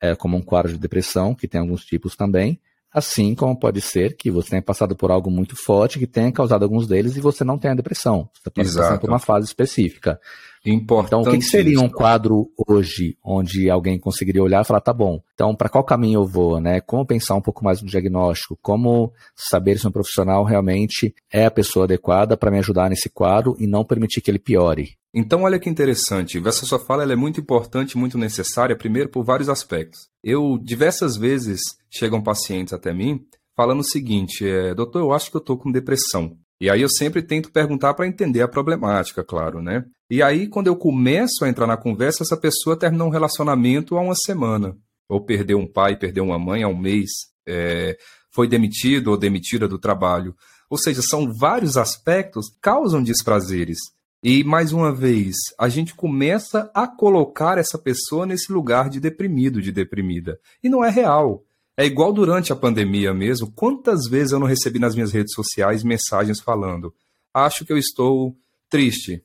é, 0.00 0.14
como 0.14 0.36
um 0.36 0.40
quadro 0.40 0.70
de 0.70 0.78
depressão, 0.78 1.34
que 1.34 1.48
tem 1.48 1.60
alguns 1.60 1.84
tipos 1.84 2.14
também, 2.14 2.60
assim 2.98 3.34
como 3.34 3.58
pode 3.58 3.80
ser 3.80 4.16
que 4.16 4.30
você 4.30 4.50
tenha 4.50 4.62
passado 4.62 4.94
por 4.96 5.10
algo 5.10 5.30
muito 5.30 5.56
forte 5.56 5.98
que 5.98 6.06
tenha 6.06 6.30
causado 6.30 6.62
alguns 6.62 6.86
deles 6.86 7.16
e 7.16 7.20
você 7.20 7.44
não 7.44 7.58
tenha 7.58 7.74
depressão. 7.74 8.28
Você 8.34 8.50
pode 8.50 8.68
passar 8.68 8.98
por 8.98 9.08
uma 9.08 9.18
fase 9.18 9.46
específica. 9.46 10.20
Então, 10.64 11.22
o 11.22 11.30
que, 11.30 11.38
que, 11.38 11.44
seria 11.44 11.80
um 11.80 11.88
quadro 11.88 12.50
hoje 12.66 13.16
onde 13.24 13.70
alguém 13.70 13.98
conseguiria 13.98 14.42
olhar 14.42 14.62
e 14.62 14.66
falar, 14.66 14.80
tá 14.80 14.92
bom, 14.92 15.22
então 15.32 15.54
para 15.54 15.68
qual 15.68 15.84
caminho 15.84 16.20
eu 16.20 16.26
vou, 16.26 16.60
né? 16.60 16.80
Como 16.80 17.06
pensar 17.06 17.36
um 17.36 17.40
pouco 17.40 17.64
mais 17.64 17.80
no 17.80 17.88
diagnóstico? 17.88 18.58
Como 18.60 19.12
saber 19.34 19.78
se 19.78 19.86
um 19.86 19.90
profissional 19.90 20.44
realmente 20.44 21.14
é 21.32 21.46
a 21.46 21.50
pessoa 21.50 21.84
adequada 21.84 22.36
para 22.36 22.50
me 22.50 22.58
ajudar 22.58 22.90
nesse 22.90 23.08
quadro 23.08 23.56
e 23.58 23.66
não 23.66 23.84
permitir 23.84 24.20
que 24.20 24.30
ele 24.30 24.38
piore? 24.38 24.98
Então, 25.14 25.42
olha 25.42 25.58
que 25.58 25.70
interessante. 25.70 26.38
Essa 26.46 26.66
sua 26.66 26.78
fala 26.78 27.10
é 27.10 27.16
muito 27.16 27.40
importante, 27.40 27.96
muito 27.96 28.18
necessária, 28.18 28.76
primeiro 28.76 29.08
por 29.08 29.24
vários 29.24 29.48
aspectos. 29.48 30.08
Eu, 30.22 30.58
diversas 30.62 31.16
vezes, 31.16 31.77
chegam 31.90 32.22
pacientes 32.22 32.72
até 32.72 32.92
mim 32.92 33.26
falando 33.58 33.80
o 33.80 33.84
seguinte: 33.84 34.48
é, 34.48 34.72
doutor, 34.72 35.00
eu 35.00 35.12
acho 35.12 35.32
que 35.32 35.36
eu 35.36 35.40
estou 35.40 35.58
com 35.58 35.72
depressão. 35.72 36.38
E 36.60 36.70
aí 36.70 36.80
eu 36.80 36.88
sempre 36.88 37.22
tento 37.22 37.50
perguntar 37.50 37.94
para 37.94 38.06
entender 38.06 38.40
a 38.40 38.48
problemática, 38.48 39.24
claro, 39.24 39.60
né? 39.60 39.84
E 40.08 40.22
aí, 40.22 40.48
quando 40.48 40.68
eu 40.68 40.76
começo 40.76 41.44
a 41.44 41.48
entrar 41.48 41.66
na 41.66 41.76
conversa, 41.76 42.22
essa 42.22 42.36
pessoa 42.36 42.78
terminou 42.78 43.08
um 43.08 43.12
relacionamento 43.12 43.96
há 43.96 44.00
uma 44.00 44.14
semana. 44.14 44.76
Ou 45.08 45.24
perdeu 45.24 45.58
um 45.58 45.66
pai, 45.66 45.96
perdeu 45.96 46.24
uma 46.24 46.38
mãe 46.38 46.62
há 46.62 46.68
um 46.68 46.76
mês, 46.76 47.10
é, 47.46 47.96
foi 48.32 48.48
demitido 48.48 49.08
ou 49.08 49.16
demitida 49.16 49.66
do 49.66 49.78
trabalho. 49.78 50.34
Ou 50.68 50.76
seja, 50.76 51.00
são 51.02 51.32
vários 51.32 51.76
aspectos 51.76 52.48
que 52.48 52.58
causam 52.60 53.02
desprazeres. 53.02 53.78
E, 54.22 54.42
mais 54.42 54.72
uma 54.72 54.92
vez, 54.92 55.36
a 55.58 55.68
gente 55.68 55.94
começa 55.94 56.70
a 56.74 56.88
colocar 56.88 57.56
essa 57.56 57.78
pessoa 57.78 58.26
nesse 58.26 58.52
lugar 58.52 58.90
de 58.90 58.98
deprimido, 58.98 59.62
de 59.62 59.70
deprimida. 59.70 60.40
E 60.62 60.68
não 60.68 60.84
é 60.84 60.90
real. 60.90 61.44
É 61.80 61.86
igual 61.86 62.12
durante 62.12 62.52
a 62.52 62.56
pandemia 62.56 63.14
mesmo. 63.14 63.52
Quantas 63.52 64.08
vezes 64.10 64.32
eu 64.32 64.40
não 64.40 64.48
recebi 64.48 64.80
nas 64.80 64.96
minhas 64.96 65.12
redes 65.12 65.32
sociais 65.32 65.84
mensagens 65.84 66.40
falando: 66.40 66.92
acho 67.32 67.64
que 67.64 67.72
eu 67.72 67.78
estou 67.78 68.36
triste, 68.68 69.22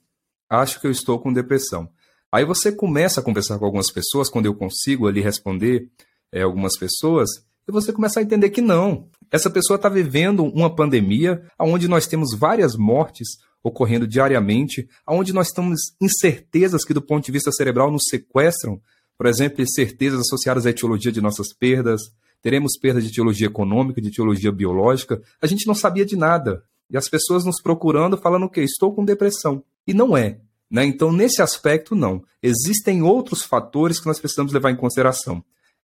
acho 0.47 0.79
que 0.79 0.85
eu 0.85 0.91
estou 0.91 1.17
com 1.17 1.33
depressão. 1.33 1.89
Aí 2.31 2.45
você 2.45 2.71
começa 2.71 3.19
a 3.19 3.23
conversar 3.23 3.57
com 3.57 3.65
algumas 3.65 3.91
pessoas, 3.91 4.29
quando 4.29 4.45
eu 4.45 4.53
consigo 4.53 5.07
ali 5.07 5.19
responder 5.19 5.89
é, 6.31 6.43
algumas 6.43 6.77
pessoas, 6.77 7.27
e 7.67 7.71
você 7.71 7.91
começa 7.91 8.19
a 8.19 8.23
entender 8.23 8.51
que 8.51 8.61
não. 8.61 9.07
Essa 9.31 9.49
pessoa 9.49 9.77
está 9.77 9.89
vivendo 9.89 10.43
uma 10.43 10.75
pandemia 10.75 11.43
onde 11.59 11.87
nós 11.87 12.05
temos 12.05 12.37
várias 12.37 12.75
mortes 12.75 13.39
ocorrendo 13.63 14.05
diariamente, 14.07 14.87
onde 15.07 15.33
nós 15.33 15.49
temos 15.49 15.79
incertezas 15.99 16.85
que, 16.85 16.93
do 16.93 17.01
ponto 17.01 17.25
de 17.25 17.31
vista 17.31 17.51
cerebral, 17.51 17.89
nos 17.89 18.03
sequestram. 18.07 18.79
Por 19.17 19.25
exemplo, 19.25 19.63
incertezas 19.63 20.19
associadas 20.19 20.67
à 20.67 20.69
etiologia 20.69 21.11
de 21.11 21.21
nossas 21.21 21.51
perdas, 21.51 22.01
teremos 22.43 22.77
perda 22.77 23.01
de 23.01 23.07
etiologia 23.07 23.47
econômica, 23.47 24.01
de 24.01 24.09
etiologia 24.09 24.51
biológica. 24.51 25.21
A 25.41 25.47
gente 25.47 25.65
não 25.65 25.73
sabia 25.73 26.05
de 26.05 26.17
nada. 26.17 26.63
E 26.89 26.97
as 26.97 27.07
pessoas 27.07 27.45
nos 27.45 27.61
procurando 27.61 28.17
falando 28.17 28.43
o 28.43 28.49
quê? 28.49 28.61
Estou 28.61 28.93
com 28.93 29.05
depressão. 29.05 29.63
E 29.87 29.93
não 29.93 30.15
é. 30.15 30.39
Né? 30.69 30.85
Então, 30.85 31.11
nesse 31.11 31.41
aspecto, 31.41 31.95
não. 31.95 32.21
Existem 32.41 33.01
outros 33.01 33.43
fatores 33.43 33.99
que 33.99 34.05
nós 34.05 34.19
precisamos 34.19 34.51
levar 34.51 34.71
em 34.71 34.75
consideração. 34.75 35.43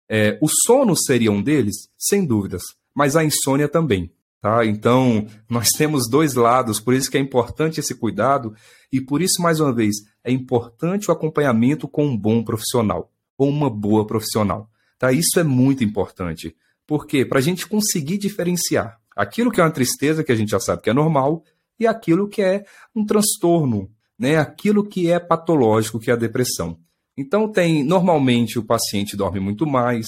É, 0.09 0.39
o 0.41 0.47
sono 0.47 0.95
seria 0.95 1.31
um 1.31 1.43
deles? 1.43 1.89
Sem 1.97 2.25
dúvidas. 2.25 2.63
Mas 2.95 3.17
a 3.17 3.23
insônia 3.23 3.67
também. 3.67 4.09
Tá? 4.39 4.65
Então, 4.65 5.27
nós 5.49 5.67
temos 5.77 6.09
dois 6.09 6.35
lados, 6.35 6.79
por 6.79 6.93
isso 6.93 7.11
que 7.11 7.17
é 7.17 7.21
importante 7.21 7.81
esse 7.81 7.95
cuidado 7.95 8.55
e 8.93 9.01
por 9.01 9.21
isso, 9.21 9.41
mais 9.41 9.59
uma 9.59 9.73
vez, 9.73 9.95
é 10.23 10.31
importante 10.31 11.09
o 11.09 11.11
acompanhamento 11.11 11.85
com 11.85 12.05
um 12.05 12.17
bom 12.17 12.43
profissional 12.43 13.11
ou 13.37 13.49
uma 13.49 13.69
boa 13.69 14.07
profissional. 14.07 14.69
Tá? 14.97 15.11
Isso 15.11 15.39
é 15.39 15.43
muito 15.43 15.83
importante, 15.83 16.55
Por 16.87 17.07
quê? 17.07 17.25
Para 17.25 17.39
a 17.39 17.41
gente 17.41 17.67
conseguir 17.67 18.17
diferenciar 18.17 18.99
aquilo 19.15 19.51
que 19.51 19.59
é 19.59 19.63
uma 19.63 19.71
tristeza, 19.71 20.23
que 20.23 20.31
a 20.31 20.35
gente 20.35 20.49
já 20.49 20.59
sabe 20.59 20.83
que 20.83 20.89
é 20.89 20.93
normal, 20.93 21.43
e 21.79 21.87
aquilo 21.87 22.27
que 22.27 22.41
é 22.41 22.63
um 22.95 23.05
transtorno, 23.05 23.89
né? 24.19 24.37
aquilo 24.37 24.87
que 24.87 25.09
é 25.09 25.19
patológico, 25.19 25.99
que 25.99 26.11
é 26.11 26.13
a 26.13 26.17
depressão. 26.17 26.79
Então, 27.17 27.49
tem 27.49 27.83
normalmente 27.83 28.59
o 28.59 28.63
paciente 28.63 29.15
dorme 29.15 29.39
muito 29.39 29.65
mais. 29.65 30.05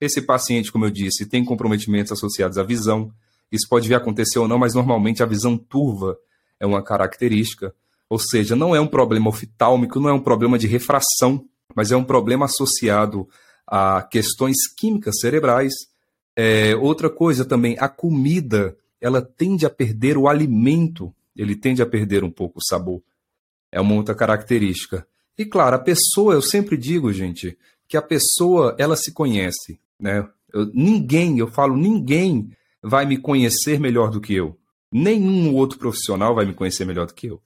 Esse 0.00 0.22
paciente, 0.22 0.70
como 0.70 0.84
eu 0.84 0.90
disse, 0.90 1.26
tem 1.26 1.44
comprometimentos 1.44 2.12
associados 2.12 2.56
à 2.56 2.62
visão. 2.62 3.12
Isso 3.50 3.66
pode 3.68 3.88
vir 3.88 3.94
a 3.94 3.98
acontecer 3.98 4.38
ou 4.38 4.46
não, 4.46 4.58
mas 4.58 4.74
normalmente 4.74 5.22
a 5.22 5.26
visão 5.26 5.56
turva 5.56 6.16
é 6.60 6.66
uma 6.66 6.82
característica. 6.82 7.74
Ou 8.08 8.18
seja, 8.18 8.54
não 8.54 8.74
é 8.74 8.80
um 8.80 8.86
problema 8.86 9.28
oftálmico, 9.28 9.98
não 9.98 10.08
é 10.08 10.12
um 10.12 10.20
problema 10.20 10.58
de 10.58 10.66
refração, 10.66 11.44
mas 11.74 11.90
é 11.90 11.96
um 11.96 12.04
problema 12.04 12.44
associado 12.44 13.28
a 13.66 14.02
questões 14.02 14.56
químicas 14.76 15.18
cerebrais. 15.20 15.72
É, 16.34 16.76
outra 16.76 17.10
coisa 17.10 17.44
também, 17.44 17.76
a 17.78 17.88
comida, 17.88 18.76
ela 19.00 19.22
tende 19.22 19.66
a 19.66 19.70
perder 19.70 20.16
o 20.16 20.28
alimento, 20.28 21.14
ele 21.34 21.56
tende 21.56 21.82
a 21.82 21.86
perder 21.86 22.22
um 22.24 22.30
pouco 22.30 22.58
o 22.58 22.64
sabor. 22.64 23.02
É 23.72 23.80
uma 23.80 23.94
outra 23.94 24.14
característica. 24.14 25.06
E 25.36 25.44
claro, 25.44 25.76
a 25.76 25.78
pessoa, 25.78 26.34
eu 26.34 26.42
sempre 26.42 26.76
digo, 26.76 27.12
gente, 27.12 27.58
que 27.88 27.96
a 27.96 28.02
pessoa, 28.02 28.74
ela 28.78 28.96
se 28.96 29.12
conhece, 29.12 29.78
né? 29.98 30.26
Eu, 30.52 30.70
ninguém, 30.72 31.38
eu 31.38 31.48
falo, 31.48 31.76
ninguém 31.76 32.50
vai 32.82 33.04
me 33.04 33.18
conhecer 33.18 33.78
melhor 33.78 34.10
do 34.10 34.20
que 34.20 34.34
eu. 34.34 34.56
Nenhum 34.90 35.54
outro 35.54 35.78
profissional 35.78 36.34
vai 36.34 36.46
me 36.46 36.54
conhecer 36.54 36.84
melhor 36.84 37.06
do 37.06 37.14
que 37.14 37.26
eu. 37.26 37.42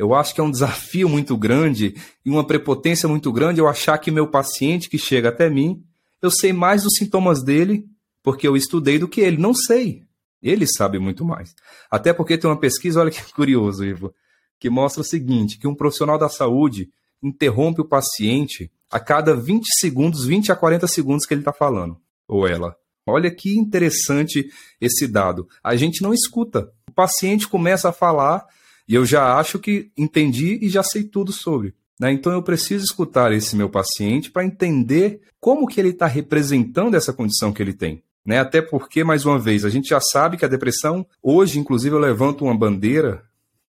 Eu 0.00 0.14
acho 0.14 0.34
que 0.34 0.40
é 0.40 0.42
um 0.42 0.50
desafio 0.50 1.10
muito 1.10 1.36
grande 1.36 1.94
e 2.24 2.30
uma 2.30 2.46
prepotência 2.46 3.06
muito 3.06 3.30
grande 3.30 3.60
eu 3.60 3.68
achar 3.68 3.98
que 3.98 4.10
meu 4.10 4.26
paciente 4.26 4.88
que 4.88 4.96
chega 4.96 5.28
até 5.28 5.50
mim, 5.50 5.84
eu 6.22 6.30
sei 6.30 6.54
mais 6.54 6.84
dos 6.84 6.94
sintomas 6.96 7.42
dele 7.42 7.84
porque 8.22 8.48
eu 8.48 8.56
estudei 8.56 8.98
do 8.98 9.06
que 9.06 9.20
ele. 9.20 9.36
Não 9.36 9.52
sei. 9.52 10.04
Ele 10.42 10.66
sabe 10.66 10.98
muito 10.98 11.22
mais. 11.22 11.54
Até 11.90 12.14
porque 12.14 12.38
tem 12.38 12.48
uma 12.48 12.58
pesquisa, 12.58 12.98
olha 12.98 13.10
que 13.10 13.22
curioso, 13.34 13.84
Ivo, 13.84 14.14
que 14.58 14.70
mostra 14.70 15.02
o 15.02 15.04
seguinte, 15.04 15.58
que 15.58 15.68
um 15.68 15.74
profissional 15.74 16.16
da 16.16 16.30
saúde 16.30 16.88
interrompe 17.22 17.82
o 17.82 17.88
paciente 17.88 18.72
a 18.90 18.98
cada 18.98 19.36
20 19.36 19.66
segundos, 19.78 20.24
20 20.24 20.50
a 20.50 20.56
40 20.56 20.88
segundos 20.88 21.26
que 21.26 21.34
ele 21.34 21.42
está 21.42 21.52
falando, 21.52 22.00
ou 22.26 22.48
ela. 22.48 22.74
Olha 23.06 23.30
que 23.30 23.54
interessante 23.54 24.48
esse 24.80 25.06
dado. 25.06 25.46
A 25.62 25.76
gente 25.76 26.02
não 26.02 26.14
escuta. 26.14 26.72
O 26.88 26.92
paciente 26.92 27.46
começa 27.46 27.90
a 27.90 27.92
falar 27.92 28.46
e 28.90 28.94
eu 28.96 29.06
já 29.06 29.36
acho 29.38 29.60
que 29.60 29.92
entendi 29.96 30.58
e 30.60 30.68
já 30.68 30.82
sei 30.82 31.04
tudo 31.04 31.30
sobre. 31.32 31.72
Né? 32.00 32.10
Então 32.10 32.32
eu 32.32 32.42
preciso 32.42 32.84
escutar 32.84 33.30
esse 33.30 33.54
meu 33.54 33.70
paciente 33.70 34.32
para 34.32 34.44
entender 34.44 35.20
como 35.38 35.68
que 35.68 35.78
ele 35.78 35.90
está 35.90 36.06
representando 36.06 36.96
essa 36.96 37.12
condição 37.12 37.52
que 37.52 37.62
ele 37.62 37.72
tem. 37.72 38.02
Né? 38.26 38.40
Até 38.40 38.60
porque, 38.60 39.04
mais 39.04 39.24
uma 39.24 39.38
vez, 39.38 39.64
a 39.64 39.70
gente 39.70 39.90
já 39.90 40.00
sabe 40.00 40.36
que 40.36 40.44
a 40.44 40.48
depressão, 40.48 41.06
hoje, 41.22 41.60
inclusive, 41.60 41.94
eu 41.94 42.00
levanto 42.00 42.44
uma 42.44 42.58
bandeira, 42.58 43.22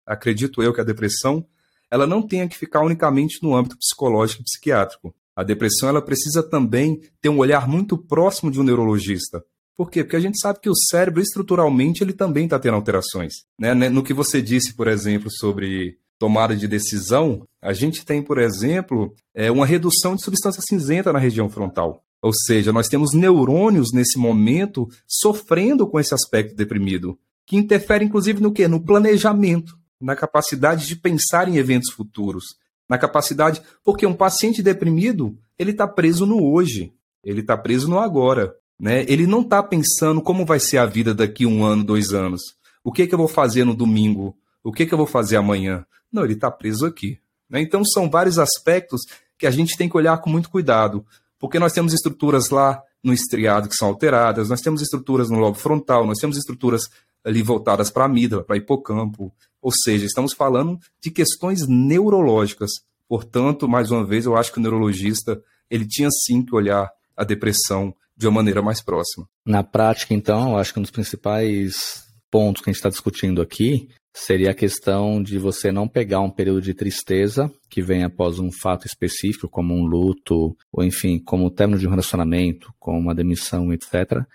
acredito 0.06 0.62
eu 0.62 0.72
que 0.72 0.82
a 0.82 0.84
depressão 0.84 1.44
ela 1.90 2.06
não 2.06 2.22
tenha 2.22 2.48
que 2.48 2.56
ficar 2.56 2.82
unicamente 2.82 3.42
no 3.42 3.56
âmbito 3.56 3.76
psicológico 3.76 4.44
e 4.44 4.46
psiquiátrico. 4.46 5.16
A 5.36 5.42
depressão 5.42 5.90
ela 5.90 6.02
precisa 6.02 6.44
também 6.44 7.02
ter 7.20 7.30
um 7.30 7.40
olhar 7.40 7.68
muito 7.68 7.98
próximo 7.98 8.52
de 8.52 8.60
um 8.60 8.64
neurologista. 8.64 9.44
Por 9.78 9.92
quê? 9.92 10.04
Porque 10.04 10.16
a 10.16 10.20
gente 10.20 10.40
sabe 10.40 10.60
que 10.60 10.70
o 10.70 10.76
cérebro, 10.76 11.22
estruturalmente, 11.22 12.04
ele 12.04 12.14
também 12.14 12.46
está 12.46 12.58
tendo 12.58 12.74
alterações. 12.74 13.46
Né? 13.60 13.74
No 13.74 14.04
que 14.04 14.14
você 14.14 14.42
disse, 14.42 14.74
por 14.74 14.88
exemplo, 14.88 15.30
sobre 15.32 16.00
tomada 16.18 16.56
de 16.56 16.68
decisão, 16.68 17.48
a 17.62 17.74
gente 17.74 18.04
tem, 18.04 18.24
por 18.24 18.40
exemplo, 18.40 19.14
é, 19.36 19.52
uma 19.52 19.68
redução 19.68 20.16
de 20.16 20.24
substância 20.24 20.64
cinzenta 20.68 21.14
na 21.14 21.20
região 21.20 21.48
frontal. 21.48 22.04
Ou 22.22 22.34
seja, 22.34 22.74
nós 22.74 22.88
temos 22.88 23.14
neurônios 23.14 23.94
nesse 23.94 24.18
momento 24.18 24.90
sofrendo 25.08 25.88
com 25.88 26.00
esse 26.00 26.16
aspecto 26.16 26.56
deprimido, 26.56 27.18
que 27.46 27.56
interfere 27.56 28.04
inclusive 28.04 28.42
no 28.42 28.52
que? 28.52 28.68
No 28.68 28.84
planejamento 28.84 29.78
na 30.00 30.16
capacidade 30.16 30.88
de 30.88 30.96
pensar 30.96 31.48
em 31.48 31.58
eventos 31.58 31.92
futuros, 31.92 32.46
na 32.90 32.98
capacidade, 32.98 33.62
porque 33.84 34.06
um 34.06 34.14
paciente 34.14 34.62
deprimido 34.62 35.38
ele 35.58 35.72
está 35.72 35.88
preso 35.88 36.26
no 36.26 36.44
hoje, 36.44 36.94
ele 37.24 37.42
está 37.42 37.58
preso 37.58 37.90
no 37.90 38.00
agora, 38.00 38.56
né? 38.80 39.06
Ele 39.08 39.26
não 39.26 39.42
está 39.42 39.62
pensando 39.64 40.22
como 40.22 40.46
vai 40.46 40.60
ser 40.60 40.78
a 40.78 40.86
vida 40.86 41.14
daqui 41.14 41.46
um 41.46 41.64
ano, 41.64 41.84
dois 41.84 42.14
anos, 42.14 42.42
o 42.84 42.92
que 42.92 43.08
que 43.08 43.14
eu 43.14 43.18
vou 43.18 43.28
fazer 43.28 43.64
no 43.64 43.76
domingo, 43.76 44.36
o 44.64 44.72
que 44.72 44.86
que 44.86 44.94
eu 44.94 44.98
vou 44.98 45.08
fazer 45.08 45.38
amanhã? 45.38 45.86
Não, 46.12 46.24
ele 46.24 46.34
está 46.34 46.50
preso 46.52 46.86
aqui. 46.86 47.20
Né? 47.50 47.62
Então 47.62 47.84
são 47.84 48.10
vários 48.10 48.40
aspectos 48.40 49.02
que 49.38 49.48
a 49.48 49.52
gente 49.52 49.78
tem 49.78 49.90
que 49.90 49.98
olhar 49.98 50.18
com 50.20 50.30
muito 50.30 50.50
cuidado, 50.50 51.06
porque 51.40 51.60
nós 51.60 51.74
temos 51.74 51.94
estruturas 51.94 52.50
lá 52.50 52.82
no 53.04 53.14
estriado 53.14 53.70
que 53.70 53.76
são 53.76 53.88
alteradas, 53.88 54.50
nós 54.50 54.62
temos 54.62 54.82
estruturas 54.82 55.30
no 55.30 55.40
lobo 55.40 55.58
frontal, 55.58 56.06
nós 56.06 56.18
temos 56.18 56.38
estruturas 56.38 56.84
ali 57.24 57.42
voltadas 57.42 57.90
para 57.90 58.04
a 58.04 58.06
amígdala, 58.06 58.44
para 58.44 58.58
hipocampo, 58.58 59.34
ou 59.62 59.72
seja, 59.72 60.06
estamos 60.06 60.34
falando 60.34 60.80
de 61.02 61.12
questões 61.12 61.68
neurológicas. 61.68 62.72
Portanto, 63.08 63.68
mais 63.68 63.92
uma 63.92 64.06
vez, 64.06 64.26
eu 64.26 64.36
acho 64.36 64.52
que 64.52 64.60
o 64.60 64.62
neurologista 64.62 65.42
ele 65.70 65.86
tinha 65.86 66.10
sim 66.26 66.42
que 66.42 66.56
olhar 66.56 66.90
a 67.16 67.24
depressão 67.24 67.94
de 68.18 68.28
uma 68.28 68.36
maneira 68.36 68.62
mais 68.62 68.82
próxima. 68.82 69.28
Na 69.46 69.64
prática, 69.64 70.14
então, 70.14 70.52
eu 70.52 70.58
acho 70.58 70.74
que 70.74 70.80
um 70.80 70.82
dos 70.82 70.92
principais 70.92 72.04
pontos 72.32 72.62
que 72.62 72.70
a 72.70 72.74
gente 72.74 72.80
está 72.80 72.90
discutindo 72.90 73.42
aqui 73.42 73.88
seria 74.14 74.50
a 74.52 74.56
questão 74.56 75.22
de 75.22 75.38
você 75.38 75.72
não 75.72 75.88
pegar 75.88 76.22
um 76.22 76.30
período 76.30 76.62
de 76.62 76.74
tristeza 76.74 77.52
que 77.70 77.82
vem 77.82 78.04
após 78.04 78.40
um 78.40 78.52
fato 78.52 78.88
específico, 78.88 79.48
como 79.48 79.76
um 79.76 79.86
luto, 79.86 80.58
ou 80.72 80.84
enfim, 80.84 81.20
como 81.20 81.46
o 81.46 81.52
término 81.52 81.80
de 81.80 81.88
um 81.88 81.92
relacionamento, 81.92 82.74
como 82.80 82.98
uma 82.98 83.14
demissão, 83.14 83.72
etc., 83.72 84.26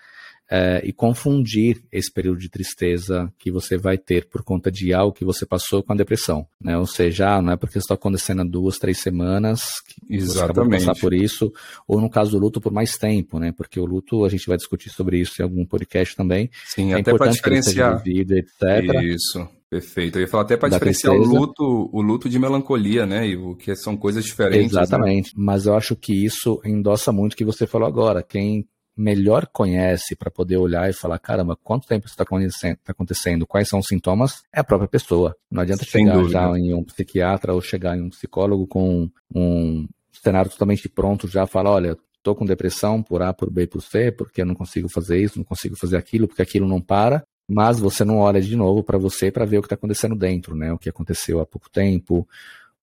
é, 0.55 0.83
e 0.85 0.93
confundir 0.93 1.83
esse 1.91 2.13
período 2.13 2.39
de 2.39 2.51
tristeza 2.51 3.33
que 3.39 3.51
você 3.51 3.79
vai 3.79 3.97
ter 3.97 4.29
por 4.29 4.43
conta 4.43 4.71
de 4.71 4.93
algo 4.93 5.15
que 5.15 5.25
você 5.25 5.47
passou 5.47 5.83
com 5.83 5.95
a 5.95 5.97
depressão. 5.97 6.47
Né? 6.61 6.77
Ou 6.77 6.87
seja, 6.87 7.37
ah, 7.37 7.41
não 7.41 7.55
é 7.55 7.57
porque 7.57 7.79
está 7.79 7.95
acontecendo 7.95 8.43
há 8.43 8.45
duas, 8.45 8.79
três 8.79 9.01
semanas 9.01 9.81
que 9.81 10.15
Exatamente. 10.15 10.27
você 10.27 10.41
acabou 10.45 10.65
de 10.65 10.85
passar 10.85 11.01
por 11.01 11.15
isso, 11.15 11.51
ou 11.89 12.03
no 12.03 12.11
caso 12.11 12.33
do 12.33 12.39
luto 12.39 12.61
por 12.61 12.71
mais 12.71 12.99
tempo, 12.99 13.39
né? 13.39 13.51
Porque 13.51 13.81
o 13.81 13.87
luto, 13.87 14.27
a 14.27 14.29
gente 14.29 14.47
vai 14.47 14.59
discutir 14.59 14.91
sobre 14.91 15.19
isso 15.19 15.41
em 15.41 15.45
algum 15.45 15.65
podcast 15.65 16.15
também. 16.15 16.51
Sim, 16.67 16.93
é 16.93 17.01
até 17.01 17.17
para 17.17 17.31
diferenciar. 17.31 18.03
Vivido, 18.03 18.35
etc. 18.35 19.03
Isso. 19.05 19.49
Perfeito. 19.71 20.19
Eu 20.19 20.21
ia 20.21 20.29
falar 20.29 20.43
até 20.43 20.55
para 20.55 20.69
diferenciar 20.69 21.15
tristeza. 21.15 21.35
o 21.35 21.41
luto, 21.41 21.91
o 21.91 22.03
luto 22.03 22.29
de 22.29 22.39
melancolia, 22.39 23.07
né? 23.07 23.27
E 23.27 23.39
o 23.39 23.57
que 23.57 23.75
são 23.75 23.97
coisas 23.97 24.23
diferentes. 24.23 24.75
Né? 24.75 24.83
Exatamente. 24.83 25.29
Né? 25.29 25.43
Mas 25.43 25.65
eu 25.65 25.75
acho 25.75 25.97
que 25.97 26.13
isso 26.13 26.61
endossa 26.63 27.11
muito 27.11 27.33
o 27.33 27.37
que 27.37 27.45
você 27.45 27.67
falou 27.67 27.89
agora. 27.89 28.23
Quem 28.23 28.67
melhor 28.97 29.47
conhece 29.47 30.15
para 30.15 30.31
poder 30.31 30.57
olhar 30.57 30.89
e 30.89 30.93
falar, 30.93 31.19
caramba, 31.19 31.57
quanto 31.57 31.87
tempo 31.87 32.07
isso 32.07 32.15
está 32.15 32.25
acontecendo, 32.25 32.77
tá 32.85 32.93
acontecendo, 32.93 33.47
quais 33.47 33.69
são 33.69 33.79
os 33.79 33.87
sintomas, 33.87 34.43
é 34.53 34.61
a 34.61 34.65
própria 34.65 34.89
pessoa. 34.89 35.35
Não 35.51 35.63
adianta 35.63 35.85
Sem 35.85 36.05
chegar 36.05 36.19
dúvida. 36.19 36.33
já 36.33 36.59
em 36.59 36.75
um 36.75 36.85
psiquiatra 36.85 37.55
ou 37.55 37.61
chegar 37.61 37.97
em 37.97 38.03
um 38.03 38.11
psicólogo 38.11 38.67
com 38.67 39.11
um 39.35 39.89
cenário 40.13 40.51
totalmente 40.51 40.89
pronto, 40.89 41.27
já 41.27 41.47
falar, 41.47 41.71
olha, 41.71 41.97
estou 42.17 42.35
com 42.35 42.45
depressão 42.45 43.03
por 43.03 43.23
A, 43.23 43.33
por 43.33 43.51
B, 43.51 43.67
por 43.67 43.83
C, 43.83 44.13
porque 44.13 44.43
eu 44.43 44.47
não 44.47 44.55
consigo 44.55 44.89
fazer 44.89 45.19
isso, 45.21 45.39
não 45.39 45.45
consigo 45.45 45.77
fazer 45.77 45.97
aquilo, 45.97 46.29
porque 46.29 46.43
aquilo 46.43 46.69
não 46.69 46.81
para, 46.81 47.25
mas 47.49 47.81
você 47.81 48.05
não 48.05 48.19
olha 48.19 48.41
de 48.41 48.55
novo 48.55 48.83
para 48.85 48.99
você 48.99 49.31
para 49.31 49.45
ver 49.45 49.59
o 49.59 49.63
que 49.63 49.67
está 49.67 49.75
acontecendo 49.75 50.15
dentro, 50.15 50.55
né? 50.55 50.73
O 50.73 50.79
que 50.79 50.89
aconteceu 50.89 51.41
há 51.41 51.47
pouco 51.47 51.69
tempo, 51.69 52.27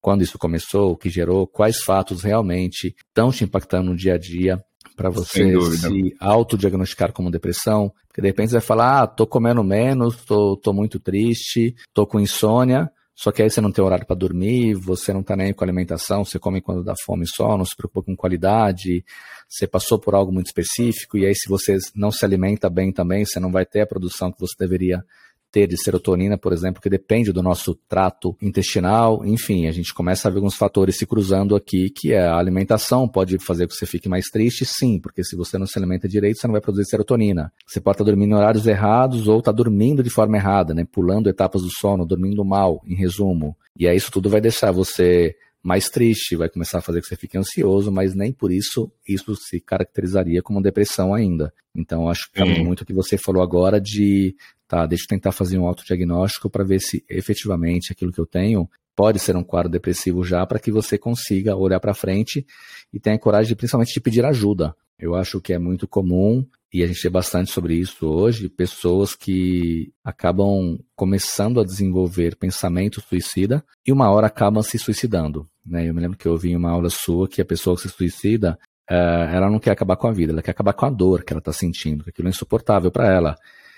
quando 0.01 0.21
isso 0.21 0.37
começou, 0.37 0.91
o 0.91 0.97
que 0.97 1.09
gerou, 1.09 1.47
quais 1.47 1.81
fatos 1.81 2.23
realmente 2.23 2.95
estão 3.07 3.31
te 3.31 3.43
impactando 3.43 3.91
no 3.91 3.95
dia 3.95 4.15
a 4.15 4.17
dia 4.17 4.63
para 4.95 5.09
você 5.09 5.53
se 5.77 6.15
autodiagnosticar 6.19 7.13
como 7.13 7.31
depressão, 7.31 7.93
porque 8.07 8.21
de 8.21 8.27
repente 8.27 8.49
você 8.49 8.57
vai 8.57 8.61
falar, 8.61 9.01
ah, 9.01 9.07
tô 9.07 9.25
comendo 9.25 9.63
menos, 9.63 10.17
tô, 10.25 10.57
tô 10.57 10.73
muito 10.73 10.99
triste, 10.99 11.75
tô 11.93 12.05
com 12.05 12.19
insônia, 12.19 12.91
só 13.15 13.31
que 13.31 13.41
aí 13.41 13.49
você 13.49 13.59
não 13.59 13.71
tem 13.71 13.83
horário 13.83 14.05
para 14.05 14.15
dormir, 14.15 14.75
você 14.75 15.11
não 15.11 15.21
está 15.21 15.35
nem 15.35 15.53
com 15.53 15.63
alimentação, 15.63 16.23
você 16.23 16.39
come 16.39 16.61
quando 16.61 16.83
dá 16.83 16.93
fome 17.05 17.25
só, 17.27 17.57
não 17.57 17.65
se 17.65 17.75
preocupa 17.75 18.05
com 18.05 18.15
qualidade, 18.15 19.03
você 19.47 19.67
passou 19.67 19.99
por 19.99 20.15
algo 20.15 20.31
muito 20.31 20.47
específico, 20.47 21.17
e 21.17 21.25
aí 21.25 21.35
se 21.35 21.49
você 21.49 21.77
não 21.95 22.11
se 22.11 22.23
alimenta 22.23 22.69
bem 22.69 22.93
também, 22.93 23.25
você 23.25 23.39
não 23.39 23.51
vai 23.51 23.65
ter 23.65 23.81
a 23.81 23.87
produção 23.87 24.31
que 24.31 24.39
você 24.39 24.55
deveria 24.57 24.99
ter 24.99 25.05
de 25.51 25.77
serotonina, 25.77 26.37
por 26.37 26.53
exemplo, 26.53 26.81
que 26.81 26.89
depende 26.89 27.31
do 27.31 27.41
nosso 27.41 27.73
trato 27.87 28.35
intestinal. 28.41 29.25
Enfim, 29.25 29.67
a 29.67 29.71
gente 29.71 29.93
começa 29.93 30.27
a 30.27 30.31
ver 30.31 30.37
alguns 30.37 30.55
fatores 30.55 30.97
se 30.97 31.05
cruzando 31.05 31.55
aqui, 31.55 31.89
que 31.89 32.13
é 32.13 32.21
a 32.21 32.37
alimentação 32.37 33.07
pode 33.07 33.39
fazer 33.39 33.65
com 33.65 33.69
que 33.69 33.75
você 33.75 33.85
fique 33.85 34.07
mais 34.07 34.25
triste, 34.29 34.65
sim, 34.65 34.99
porque 34.99 35.23
se 35.23 35.35
você 35.35 35.57
não 35.57 35.65
se 35.65 35.77
alimenta 35.77 36.07
direito, 36.07 36.39
você 36.39 36.47
não 36.47 36.53
vai 36.53 36.61
produzir 36.61 36.85
serotonina. 36.85 37.51
Você 37.65 37.81
pode 37.81 37.95
estar 37.95 38.03
dormindo 38.03 38.31
em 38.31 38.35
horários 38.35 38.67
errados 38.67 39.27
ou 39.27 39.39
estar 39.39 39.51
dormindo 39.51 40.03
de 40.03 40.09
forma 40.09 40.37
errada, 40.37 40.73
né? 40.73 40.85
Pulando 40.89 41.29
etapas 41.29 41.61
do 41.61 41.69
sono, 41.69 42.05
dormindo 42.05 42.45
mal, 42.45 42.81
em 42.85 42.95
resumo. 42.95 43.57
E 43.77 43.87
aí 43.87 43.97
isso 43.97 44.11
tudo 44.11 44.29
vai 44.29 44.41
deixar 44.41 44.71
você 44.71 45.35
mais 45.61 45.89
triste, 45.89 46.35
vai 46.35 46.49
começar 46.49 46.77
a 46.77 46.81
fazer 46.81 47.01
que 47.01 47.07
você 47.07 47.15
fique 47.15 47.37
ansioso, 47.37 47.91
mas 47.91 48.15
nem 48.15 48.31
por 48.31 48.51
isso 48.51 48.91
isso 49.07 49.35
se 49.35 49.59
caracterizaria 49.59 50.41
como 50.41 50.61
depressão 50.61 51.13
ainda. 51.13 51.53
Então, 51.75 52.09
acho 52.09 52.31
que 52.31 52.41
é 52.41 52.45
muito 52.45 52.81
o 52.81 52.85
que 52.85 52.93
você 52.93 53.17
falou 53.17 53.43
agora 53.43 53.79
de 53.79 54.35
tá, 54.69 54.85
deixa 54.85 55.03
eu 55.05 55.07
tentar 55.09 55.31
fazer 55.31 55.57
um 55.57 55.65
autodiagnóstico 55.65 56.49
para 56.49 56.63
ver 56.63 56.79
se 56.79 57.03
efetivamente 57.09 57.91
aquilo 57.91 58.13
que 58.13 58.21
eu 58.21 58.25
tenho 58.25 58.69
pode 58.95 59.17
ser 59.17 59.35
um 59.35 59.43
quadro 59.43 59.71
depressivo 59.71 60.23
já, 60.23 60.45
para 60.45 60.59
que 60.59 60.71
você 60.71 60.97
consiga 60.97 61.55
olhar 61.55 61.79
para 61.79 61.93
frente 61.93 62.45
e 62.93 62.99
tenha 62.99 63.17
coragem, 63.17 63.47
de, 63.47 63.55
principalmente, 63.55 63.93
de 63.93 63.99
pedir 63.99 64.23
ajuda. 64.23 64.75
Eu 64.99 65.15
acho 65.15 65.41
que 65.41 65.53
é 65.53 65.57
muito 65.57 65.87
comum 65.87 66.45
e 66.71 66.83
a 66.83 66.87
gente 66.87 67.01
vê 67.01 67.09
bastante 67.09 67.49
sobre 67.49 67.73
isso 67.73 68.05
hoje, 68.05 68.47
pessoas 68.47 69.15
que 69.15 69.91
acabam 70.03 70.77
começando 70.95 71.59
a 71.59 71.65
desenvolver 71.65 72.35
pensamento 72.35 73.01
suicida 73.01 73.63
e 73.87 73.91
uma 73.91 74.11
hora 74.11 74.27
acabam 74.27 74.61
se 74.61 74.77
suicidando. 74.77 75.49
Né? 75.65 75.89
Eu 75.89 75.95
me 75.95 76.01
lembro 76.01 76.17
que 76.17 76.27
eu 76.27 76.33
ouvi 76.33 76.51
em 76.51 76.55
uma 76.55 76.69
aula 76.69 76.89
sua 76.89 77.27
que 77.27 77.41
a 77.41 77.45
pessoa 77.45 77.75
que 77.75 77.83
se 77.83 77.89
suicida, 77.89 78.59
uh, 78.91 79.33
ela 79.33 79.49
não 79.49 79.59
quer 79.59 79.71
acabar 79.71 79.95
com 79.95 80.07
a 80.07 80.11
vida, 80.11 80.33
ela 80.33 80.43
quer 80.43 80.51
acabar 80.51 80.73
com 80.73 80.85
a 80.85 80.89
dor 80.89 81.23
que 81.23 81.33
ela 81.33 81.39
está 81.39 81.53
sentindo, 81.53 82.03
que 82.03 82.09
aquilo 82.11 82.27
é 82.27 82.31
insuportável 82.31 82.91
para 82.91 83.11
ela. 83.11 83.35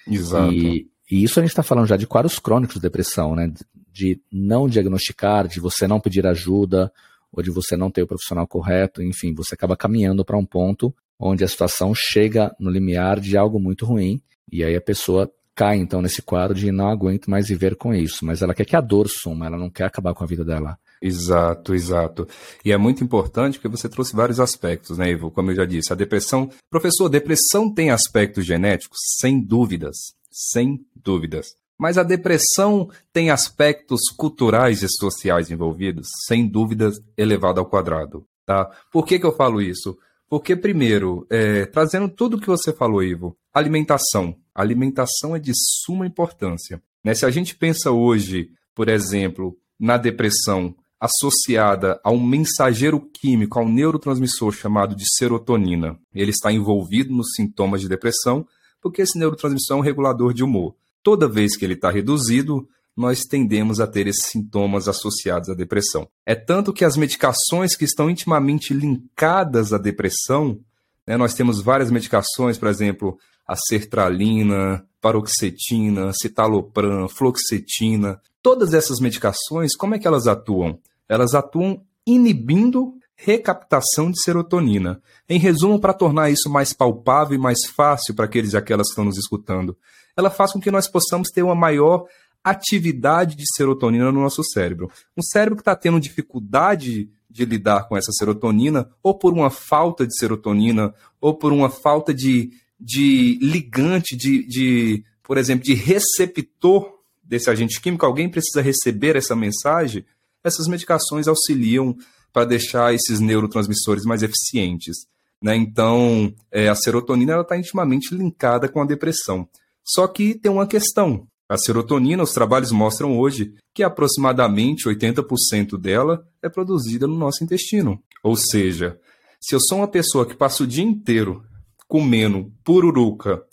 Exato. 0.07 0.53
E, 0.53 0.87
e 1.09 1.23
isso 1.23 1.39
a 1.39 1.43
gente 1.43 1.51
está 1.51 1.63
falando 1.63 1.87
já 1.87 1.97
de 1.97 2.07
quadros 2.07 2.39
crônicos 2.39 2.75
de 2.75 2.81
depressão, 2.81 3.35
né? 3.35 3.51
De 3.91 4.19
não 4.31 4.67
diagnosticar, 4.67 5.47
de 5.47 5.59
você 5.59 5.87
não 5.87 5.99
pedir 5.99 6.25
ajuda, 6.25 6.91
ou 7.31 7.41
de 7.41 7.49
você 7.49 7.77
não 7.77 7.89
ter 7.89 8.03
o 8.03 8.07
profissional 8.07 8.45
correto, 8.45 9.01
enfim, 9.01 9.33
você 9.33 9.55
acaba 9.55 9.77
caminhando 9.77 10.25
para 10.25 10.37
um 10.37 10.45
ponto 10.45 10.93
onde 11.17 11.43
a 11.43 11.47
situação 11.47 11.93
chega 11.95 12.53
no 12.59 12.69
limiar 12.69 13.19
de 13.19 13.37
algo 13.37 13.59
muito 13.59 13.85
ruim, 13.85 14.21
e 14.51 14.63
aí 14.63 14.75
a 14.75 14.81
pessoa 14.81 15.31
cai 15.55 15.77
então 15.77 16.01
nesse 16.01 16.21
quadro 16.21 16.57
de 16.57 16.71
não 16.71 16.89
aguento 16.89 17.29
mais 17.29 17.47
viver 17.47 17.75
com 17.75 17.93
isso, 17.93 18.25
mas 18.25 18.41
ela 18.41 18.53
quer 18.53 18.65
que 18.65 18.75
a 18.75 18.81
dor 18.81 19.07
suma, 19.07 19.45
ela 19.45 19.57
não 19.57 19.69
quer 19.69 19.85
acabar 19.85 20.13
com 20.13 20.23
a 20.23 20.27
vida 20.27 20.43
dela. 20.43 20.77
Exato, 21.01 21.73
exato. 21.73 22.27
E 22.63 22.71
é 22.71 22.77
muito 22.77 23.03
importante 23.03 23.57
porque 23.57 23.75
você 23.75 23.89
trouxe 23.89 24.15
vários 24.15 24.39
aspectos, 24.39 24.99
né, 24.99 25.09
Ivo? 25.09 25.31
Como 25.31 25.49
eu 25.49 25.55
já 25.55 25.65
disse, 25.65 25.91
a 25.91 25.95
depressão. 25.95 26.49
Professor, 26.69 27.09
depressão 27.09 27.73
tem 27.73 27.89
aspectos 27.89 28.45
genéticos? 28.45 28.99
Sem 29.19 29.41
dúvidas. 29.41 29.97
Sem 30.29 30.85
dúvidas. 30.95 31.55
Mas 31.79 31.97
a 31.97 32.03
depressão 32.03 32.87
tem 33.11 33.31
aspectos 33.31 34.01
culturais 34.15 34.83
e 34.83 34.87
sociais 34.87 35.49
envolvidos? 35.49 36.07
Sem 36.27 36.47
dúvidas, 36.47 37.01
elevado 37.17 37.59
ao 37.59 37.65
quadrado. 37.65 38.23
Tá? 38.45 38.69
Por 38.91 39.03
que, 39.03 39.17
que 39.17 39.25
eu 39.25 39.35
falo 39.35 39.59
isso? 39.59 39.97
Porque, 40.29 40.55
primeiro, 40.55 41.25
é, 41.31 41.65
trazendo 41.65 42.07
tudo 42.07 42.37
o 42.37 42.39
que 42.39 42.47
você 42.47 42.71
falou, 42.71 43.03
Ivo, 43.03 43.35
alimentação. 43.51 44.35
Alimentação 44.53 45.35
é 45.35 45.39
de 45.39 45.51
suma 45.55 46.05
importância. 46.05 46.81
Né? 47.03 47.15
Se 47.15 47.25
a 47.25 47.31
gente 47.31 47.55
pensa 47.55 47.89
hoje, 47.89 48.51
por 48.75 48.87
exemplo, 48.87 49.57
na 49.79 49.97
depressão 49.97 50.75
associada 51.01 51.99
a 52.03 52.11
um 52.11 52.23
mensageiro 52.23 53.01
químico, 53.01 53.57
a 53.57 53.63
um 53.63 53.69
neurotransmissor 53.69 54.51
chamado 54.51 54.95
de 54.95 55.03
serotonina, 55.17 55.97
ele 56.13 56.29
está 56.29 56.51
envolvido 56.51 57.11
nos 57.11 57.33
sintomas 57.35 57.81
de 57.81 57.89
depressão, 57.89 58.45
porque 58.79 59.01
esse 59.01 59.17
neurotransmissor 59.17 59.77
é 59.77 59.79
um 59.79 59.83
regulador 59.83 60.31
de 60.31 60.43
humor. 60.43 60.75
Toda 61.01 61.27
vez 61.27 61.57
que 61.57 61.65
ele 61.65 61.73
está 61.73 61.89
reduzido, 61.89 62.67
nós 62.95 63.21
tendemos 63.21 63.79
a 63.79 63.87
ter 63.87 64.05
esses 64.05 64.25
sintomas 64.25 64.87
associados 64.87 65.49
à 65.49 65.55
depressão. 65.55 66.07
É 66.23 66.35
tanto 66.35 66.71
que 66.71 66.85
as 66.85 66.95
medicações 66.95 67.75
que 67.75 67.85
estão 67.85 68.07
intimamente 68.07 68.71
linkadas 68.71 69.73
à 69.73 69.79
depressão, 69.79 70.59
né, 71.07 71.17
nós 71.17 71.33
temos 71.33 71.61
várias 71.61 71.89
medicações, 71.89 72.59
por 72.59 72.67
exemplo, 72.67 73.17
a 73.47 73.55
sertralina, 73.55 74.85
paroxetina, 75.01 76.11
citalopram, 76.13 77.09
fluoxetina. 77.09 78.21
Todas 78.43 78.75
essas 78.75 78.99
medicações, 78.99 79.75
como 79.75 79.95
é 79.95 79.99
que 79.99 80.07
elas 80.07 80.27
atuam? 80.27 80.79
Elas 81.11 81.33
atuam 81.33 81.83
inibindo 82.07 82.93
recaptação 83.17 84.09
de 84.09 84.21
serotonina. 84.23 85.01
Em 85.27 85.37
resumo, 85.37 85.77
para 85.77 85.93
tornar 85.93 86.29
isso 86.29 86.49
mais 86.49 86.71
palpável 86.71 87.35
e 87.35 87.37
mais 87.37 87.59
fácil 87.75 88.15
para 88.15 88.25
aqueles 88.25 88.53
e 88.53 88.57
aquelas 88.57 88.87
que 88.87 88.91
estão 88.91 89.03
nos 89.03 89.17
escutando, 89.17 89.77
ela 90.15 90.29
faz 90.29 90.53
com 90.53 90.61
que 90.61 90.71
nós 90.71 90.87
possamos 90.87 91.27
ter 91.29 91.43
uma 91.43 91.53
maior 91.53 92.05
atividade 92.41 93.35
de 93.35 93.43
serotonina 93.55 94.09
no 94.09 94.21
nosso 94.21 94.41
cérebro. 94.41 94.89
Um 95.15 95.21
cérebro 95.21 95.57
que 95.57 95.61
está 95.61 95.75
tendo 95.75 95.99
dificuldade 95.99 97.09
de 97.29 97.45
lidar 97.45 97.89
com 97.89 97.97
essa 97.97 98.11
serotonina, 98.13 98.89
ou 99.03 99.13
por 99.13 99.33
uma 99.33 99.49
falta 99.49 100.07
de 100.07 100.17
serotonina, 100.17 100.93
ou 101.19 101.35
por 101.35 101.51
uma 101.51 101.69
falta 101.69 102.13
de, 102.13 102.51
de 102.79 103.37
ligante, 103.41 104.15
de, 104.15 104.47
de, 104.47 105.03
por 105.21 105.37
exemplo, 105.37 105.65
de 105.65 105.73
receptor 105.73 106.89
desse 107.21 107.49
agente 107.49 107.79
químico, 107.79 108.05
alguém 108.05 108.29
precisa 108.29 108.61
receber 108.61 109.15
essa 109.17 109.35
mensagem, 109.35 110.05
essas 110.43 110.67
medicações 110.67 111.27
auxiliam 111.27 111.95
para 112.33 112.45
deixar 112.45 112.93
esses 112.93 113.19
neurotransmissores 113.19 114.03
mais 114.03 114.23
eficientes. 114.23 114.95
Né? 115.41 115.55
Então, 115.55 116.33
é, 116.51 116.69
a 116.69 116.75
serotonina 116.75 117.39
está 117.41 117.57
intimamente 117.57 118.13
linkada 118.13 118.69
com 118.69 118.81
a 118.81 118.85
depressão. 118.85 119.47
Só 119.83 120.07
que 120.07 120.35
tem 120.35 120.51
uma 120.51 120.67
questão. 120.67 121.27
A 121.49 121.57
serotonina, 121.57 122.23
os 122.23 122.31
trabalhos 122.31 122.71
mostram 122.71 123.19
hoje 123.19 123.53
que 123.73 123.83
aproximadamente 123.83 124.87
80% 124.87 125.77
dela 125.77 126.25
é 126.41 126.47
produzida 126.47 127.07
no 127.07 127.17
nosso 127.17 127.43
intestino. 127.43 128.01
Ou 128.23 128.35
seja, 128.35 128.97
se 129.39 129.55
eu 129.55 129.59
sou 129.59 129.79
uma 129.79 129.87
pessoa 129.87 130.25
que 130.25 130.35
passa 130.35 130.63
o 130.63 130.67
dia 130.67 130.83
inteiro 130.83 131.43
comendo 131.87 132.53
pururuca, 132.63 133.43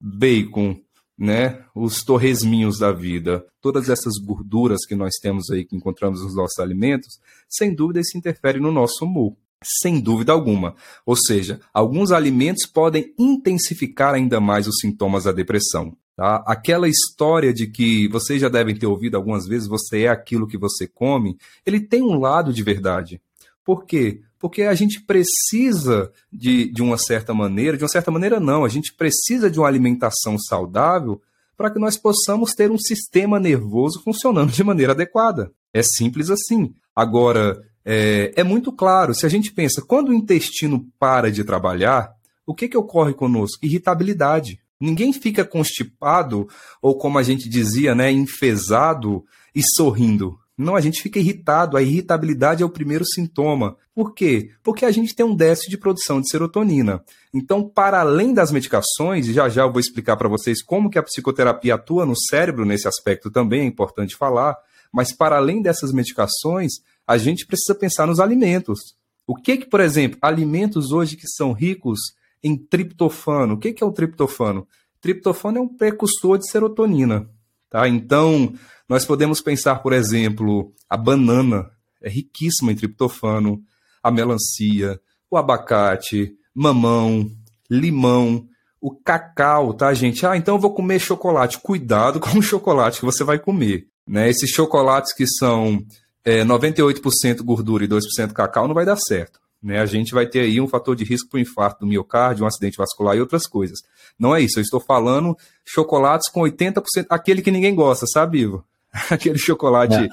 bacon, 0.00 0.78
né, 1.22 1.60
os 1.72 2.02
torresminhos 2.02 2.80
da 2.80 2.90
vida, 2.90 3.46
todas 3.60 3.88
essas 3.88 4.14
gorduras 4.18 4.84
que 4.84 4.96
nós 4.96 5.14
temos 5.22 5.48
aí 5.50 5.64
que 5.64 5.76
encontramos 5.76 6.20
nos 6.20 6.34
nossos 6.34 6.58
alimentos, 6.58 7.20
sem 7.48 7.72
dúvida 7.72 8.00
isso 8.00 8.18
interfere 8.18 8.58
no 8.58 8.72
nosso 8.72 9.04
humor. 9.04 9.36
Sem 9.62 10.00
dúvida 10.00 10.32
alguma. 10.32 10.74
Ou 11.06 11.14
seja, 11.14 11.60
alguns 11.72 12.10
alimentos 12.10 12.66
podem 12.66 13.14
intensificar 13.16 14.12
ainda 14.12 14.40
mais 14.40 14.66
os 14.66 14.78
sintomas 14.80 15.22
da 15.22 15.30
depressão. 15.30 15.96
Tá? 16.16 16.42
Aquela 16.44 16.88
história 16.88 17.54
de 17.54 17.68
que 17.68 18.08
vocês 18.08 18.40
já 18.40 18.48
devem 18.48 18.76
ter 18.76 18.86
ouvido 18.86 19.16
algumas 19.16 19.46
vezes, 19.46 19.68
você 19.68 20.02
é 20.02 20.08
aquilo 20.08 20.48
que 20.48 20.58
você 20.58 20.88
come, 20.88 21.38
ele 21.64 21.78
tem 21.78 22.02
um 22.02 22.18
lado 22.18 22.52
de 22.52 22.64
verdade. 22.64 23.22
Por 23.64 23.84
quê? 23.84 24.22
Porque 24.42 24.62
a 24.62 24.74
gente 24.74 25.00
precisa 25.00 26.10
de, 26.32 26.68
de 26.72 26.82
uma 26.82 26.98
certa 26.98 27.32
maneira, 27.32 27.76
de 27.76 27.84
uma 27.84 27.88
certa 27.88 28.10
maneira 28.10 28.40
não, 28.40 28.64
a 28.64 28.68
gente 28.68 28.92
precisa 28.92 29.48
de 29.48 29.60
uma 29.60 29.68
alimentação 29.68 30.36
saudável 30.36 31.22
para 31.56 31.70
que 31.70 31.78
nós 31.78 31.96
possamos 31.96 32.50
ter 32.50 32.68
um 32.68 32.76
sistema 32.76 33.38
nervoso 33.38 34.02
funcionando 34.02 34.50
de 34.50 34.64
maneira 34.64 34.94
adequada. 34.94 35.52
É 35.72 35.80
simples 35.80 36.28
assim. 36.28 36.74
Agora, 36.94 37.62
é, 37.84 38.32
é 38.34 38.42
muito 38.42 38.72
claro, 38.72 39.14
se 39.14 39.24
a 39.24 39.28
gente 39.28 39.52
pensa, 39.52 39.80
quando 39.80 40.08
o 40.08 40.14
intestino 40.14 40.84
para 40.98 41.30
de 41.30 41.44
trabalhar, 41.44 42.12
o 42.44 42.52
que, 42.52 42.66
que 42.66 42.76
ocorre 42.76 43.14
conosco? 43.14 43.64
Irritabilidade. 43.64 44.58
Ninguém 44.80 45.12
fica 45.12 45.44
constipado 45.44 46.48
ou, 46.82 46.98
como 46.98 47.16
a 47.16 47.22
gente 47.22 47.48
dizia, 47.48 47.94
né, 47.94 48.10
enfesado 48.10 49.24
e 49.54 49.62
sorrindo. 49.76 50.36
Não, 50.56 50.76
a 50.76 50.80
gente 50.80 51.02
fica 51.02 51.18
irritado. 51.18 51.76
A 51.76 51.82
irritabilidade 51.82 52.62
é 52.62 52.66
o 52.66 52.70
primeiro 52.70 53.04
sintoma. 53.04 53.76
Por 53.94 54.14
quê? 54.14 54.50
Porque 54.62 54.84
a 54.84 54.90
gente 54.90 55.14
tem 55.14 55.24
um 55.24 55.34
déficit 55.34 55.70
de 55.70 55.78
produção 55.78 56.20
de 56.20 56.28
serotonina. 56.28 57.02
Então, 57.32 57.68
para 57.68 58.00
além 58.00 58.34
das 58.34 58.52
medicações, 58.52 59.26
e 59.26 59.32
já 59.32 59.48
já 59.48 59.62
eu 59.62 59.72
vou 59.72 59.80
explicar 59.80 60.16
para 60.16 60.28
vocês 60.28 60.62
como 60.62 60.90
que 60.90 60.98
a 60.98 61.02
psicoterapia 61.02 61.74
atua 61.74 62.04
no 62.04 62.14
cérebro 62.16 62.64
nesse 62.64 62.86
aspecto 62.86 63.30
também, 63.30 63.62
é 63.62 63.64
importante 63.64 64.16
falar, 64.16 64.56
mas 64.92 65.12
para 65.12 65.36
além 65.36 65.62
dessas 65.62 65.92
medicações, 65.92 66.72
a 67.06 67.16
gente 67.16 67.46
precisa 67.46 67.74
pensar 67.74 68.06
nos 68.06 68.20
alimentos. 68.20 68.94
O 69.26 69.34
que 69.34 69.56
que, 69.56 69.66
por 69.66 69.80
exemplo, 69.80 70.18
alimentos 70.20 70.92
hoje 70.92 71.16
que 71.16 71.26
são 71.26 71.52
ricos 71.52 71.98
em 72.42 72.56
triptofano. 72.56 73.54
O 73.54 73.58
que 73.58 73.82
é 73.82 73.86
o 73.86 73.92
triptofano? 73.92 74.66
Triptofano 75.00 75.58
é 75.58 75.60
um 75.60 75.68
precursor 75.68 76.38
de 76.38 76.50
serotonina. 76.50 77.30
Tá? 77.72 77.88
Então, 77.88 78.52
nós 78.86 79.06
podemos 79.06 79.40
pensar, 79.40 79.76
por 79.76 79.94
exemplo, 79.94 80.74
a 80.90 80.94
banana 80.94 81.70
é 82.02 82.10
riquíssima 82.10 82.70
em 82.70 82.76
triptofano, 82.76 83.62
a 84.02 84.10
melancia, 84.10 85.00
o 85.30 85.38
abacate, 85.38 86.34
mamão, 86.54 87.30
limão, 87.70 88.46
o 88.78 88.94
cacau, 88.94 89.72
tá, 89.72 89.94
gente? 89.94 90.26
Ah, 90.26 90.36
então 90.36 90.56
eu 90.56 90.60
vou 90.60 90.74
comer 90.74 90.98
chocolate. 90.98 91.58
Cuidado 91.60 92.20
com 92.20 92.38
o 92.38 92.42
chocolate 92.42 93.00
que 93.00 93.06
você 93.06 93.24
vai 93.24 93.38
comer. 93.38 93.86
Né? 94.06 94.28
Esses 94.28 94.50
chocolates 94.50 95.14
que 95.14 95.26
são 95.26 95.82
é, 96.22 96.44
98% 96.44 97.42
gordura 97.42 97.84
e 97.84 97.88
2% 97.88 98.34
cacau 98.34 98.68
não 98.68 98.74
vai 98.74 98.84
dar 98.84 98.96
certo 98.96 99.41
né, 99.62 99.80
a 99.80 99.86
gente 99.86 100.12
vai 100.12 100.26
ter 100.26 100.40
aí 100.40 100.60
um 100.60 100.66
fator 100.66 100.96
de 100.96 101.04
risco 101.04 101.30
para 101.30 101.38
o 101.38 101.40
infarto 101.40 101.80
do 101.80 101.86
miocárdio, 101.86 102.44
um 102.44 102.46
acidente 102.46 102.76
vascular 102.76 103.16
e 103.16 103.20
outras 103.20 103.46
coisas. 103.46 103.78
Não 104.18 104.34
é 104.34 104.40
isso, 104.40 104.58
eu 104.58 104.62
estou 104.62 104.80
falando 104.80 105.36
chocolates 105.64 106.28
com 106.28 106.40
80%, 106.40 106.82
aquele 107.08 107.42
que 107.42 107.50
ninguém 107.50 107.74
gosta, 107.74 108.06
sabe, 108.06 108.40
Ivo? 108.40 108.64
Aquele 109.10 109.38
chocolate 109.38 109.94
é. 109.94 110.08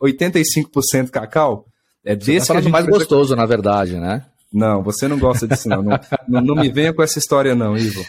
85% 0.00 1.10
cacau. 1.10 1.66
É 2.04 2.14
você 2.14 2.32
desse 2.34 2.46
tá 2.46 2.54
que 2.54 2.58
a 2.58 2.62
gente 2.62 2.72
mais 2.72 2.86
gostoso, 2.86 3.34
na 3.34 3.46
verdade, 3.46 3.98
né? 3.98 4.24
Não, 4.52 4.82
você 4.82 5.08
não 5.08 5.18
gosta 5.18 5.48
disso, 5.48 5.68
não. 5.68 5.82
não, 5.82 5.98
não, 6.28 6.40
não 6.40 6.54
me 6.54 6.68
venha 6.68 6.92
com 6.92 7.02
essa 7.02 7.18
história, 7.18 7.54
não, 7.54 7.76
Ivo. 7.76 8.04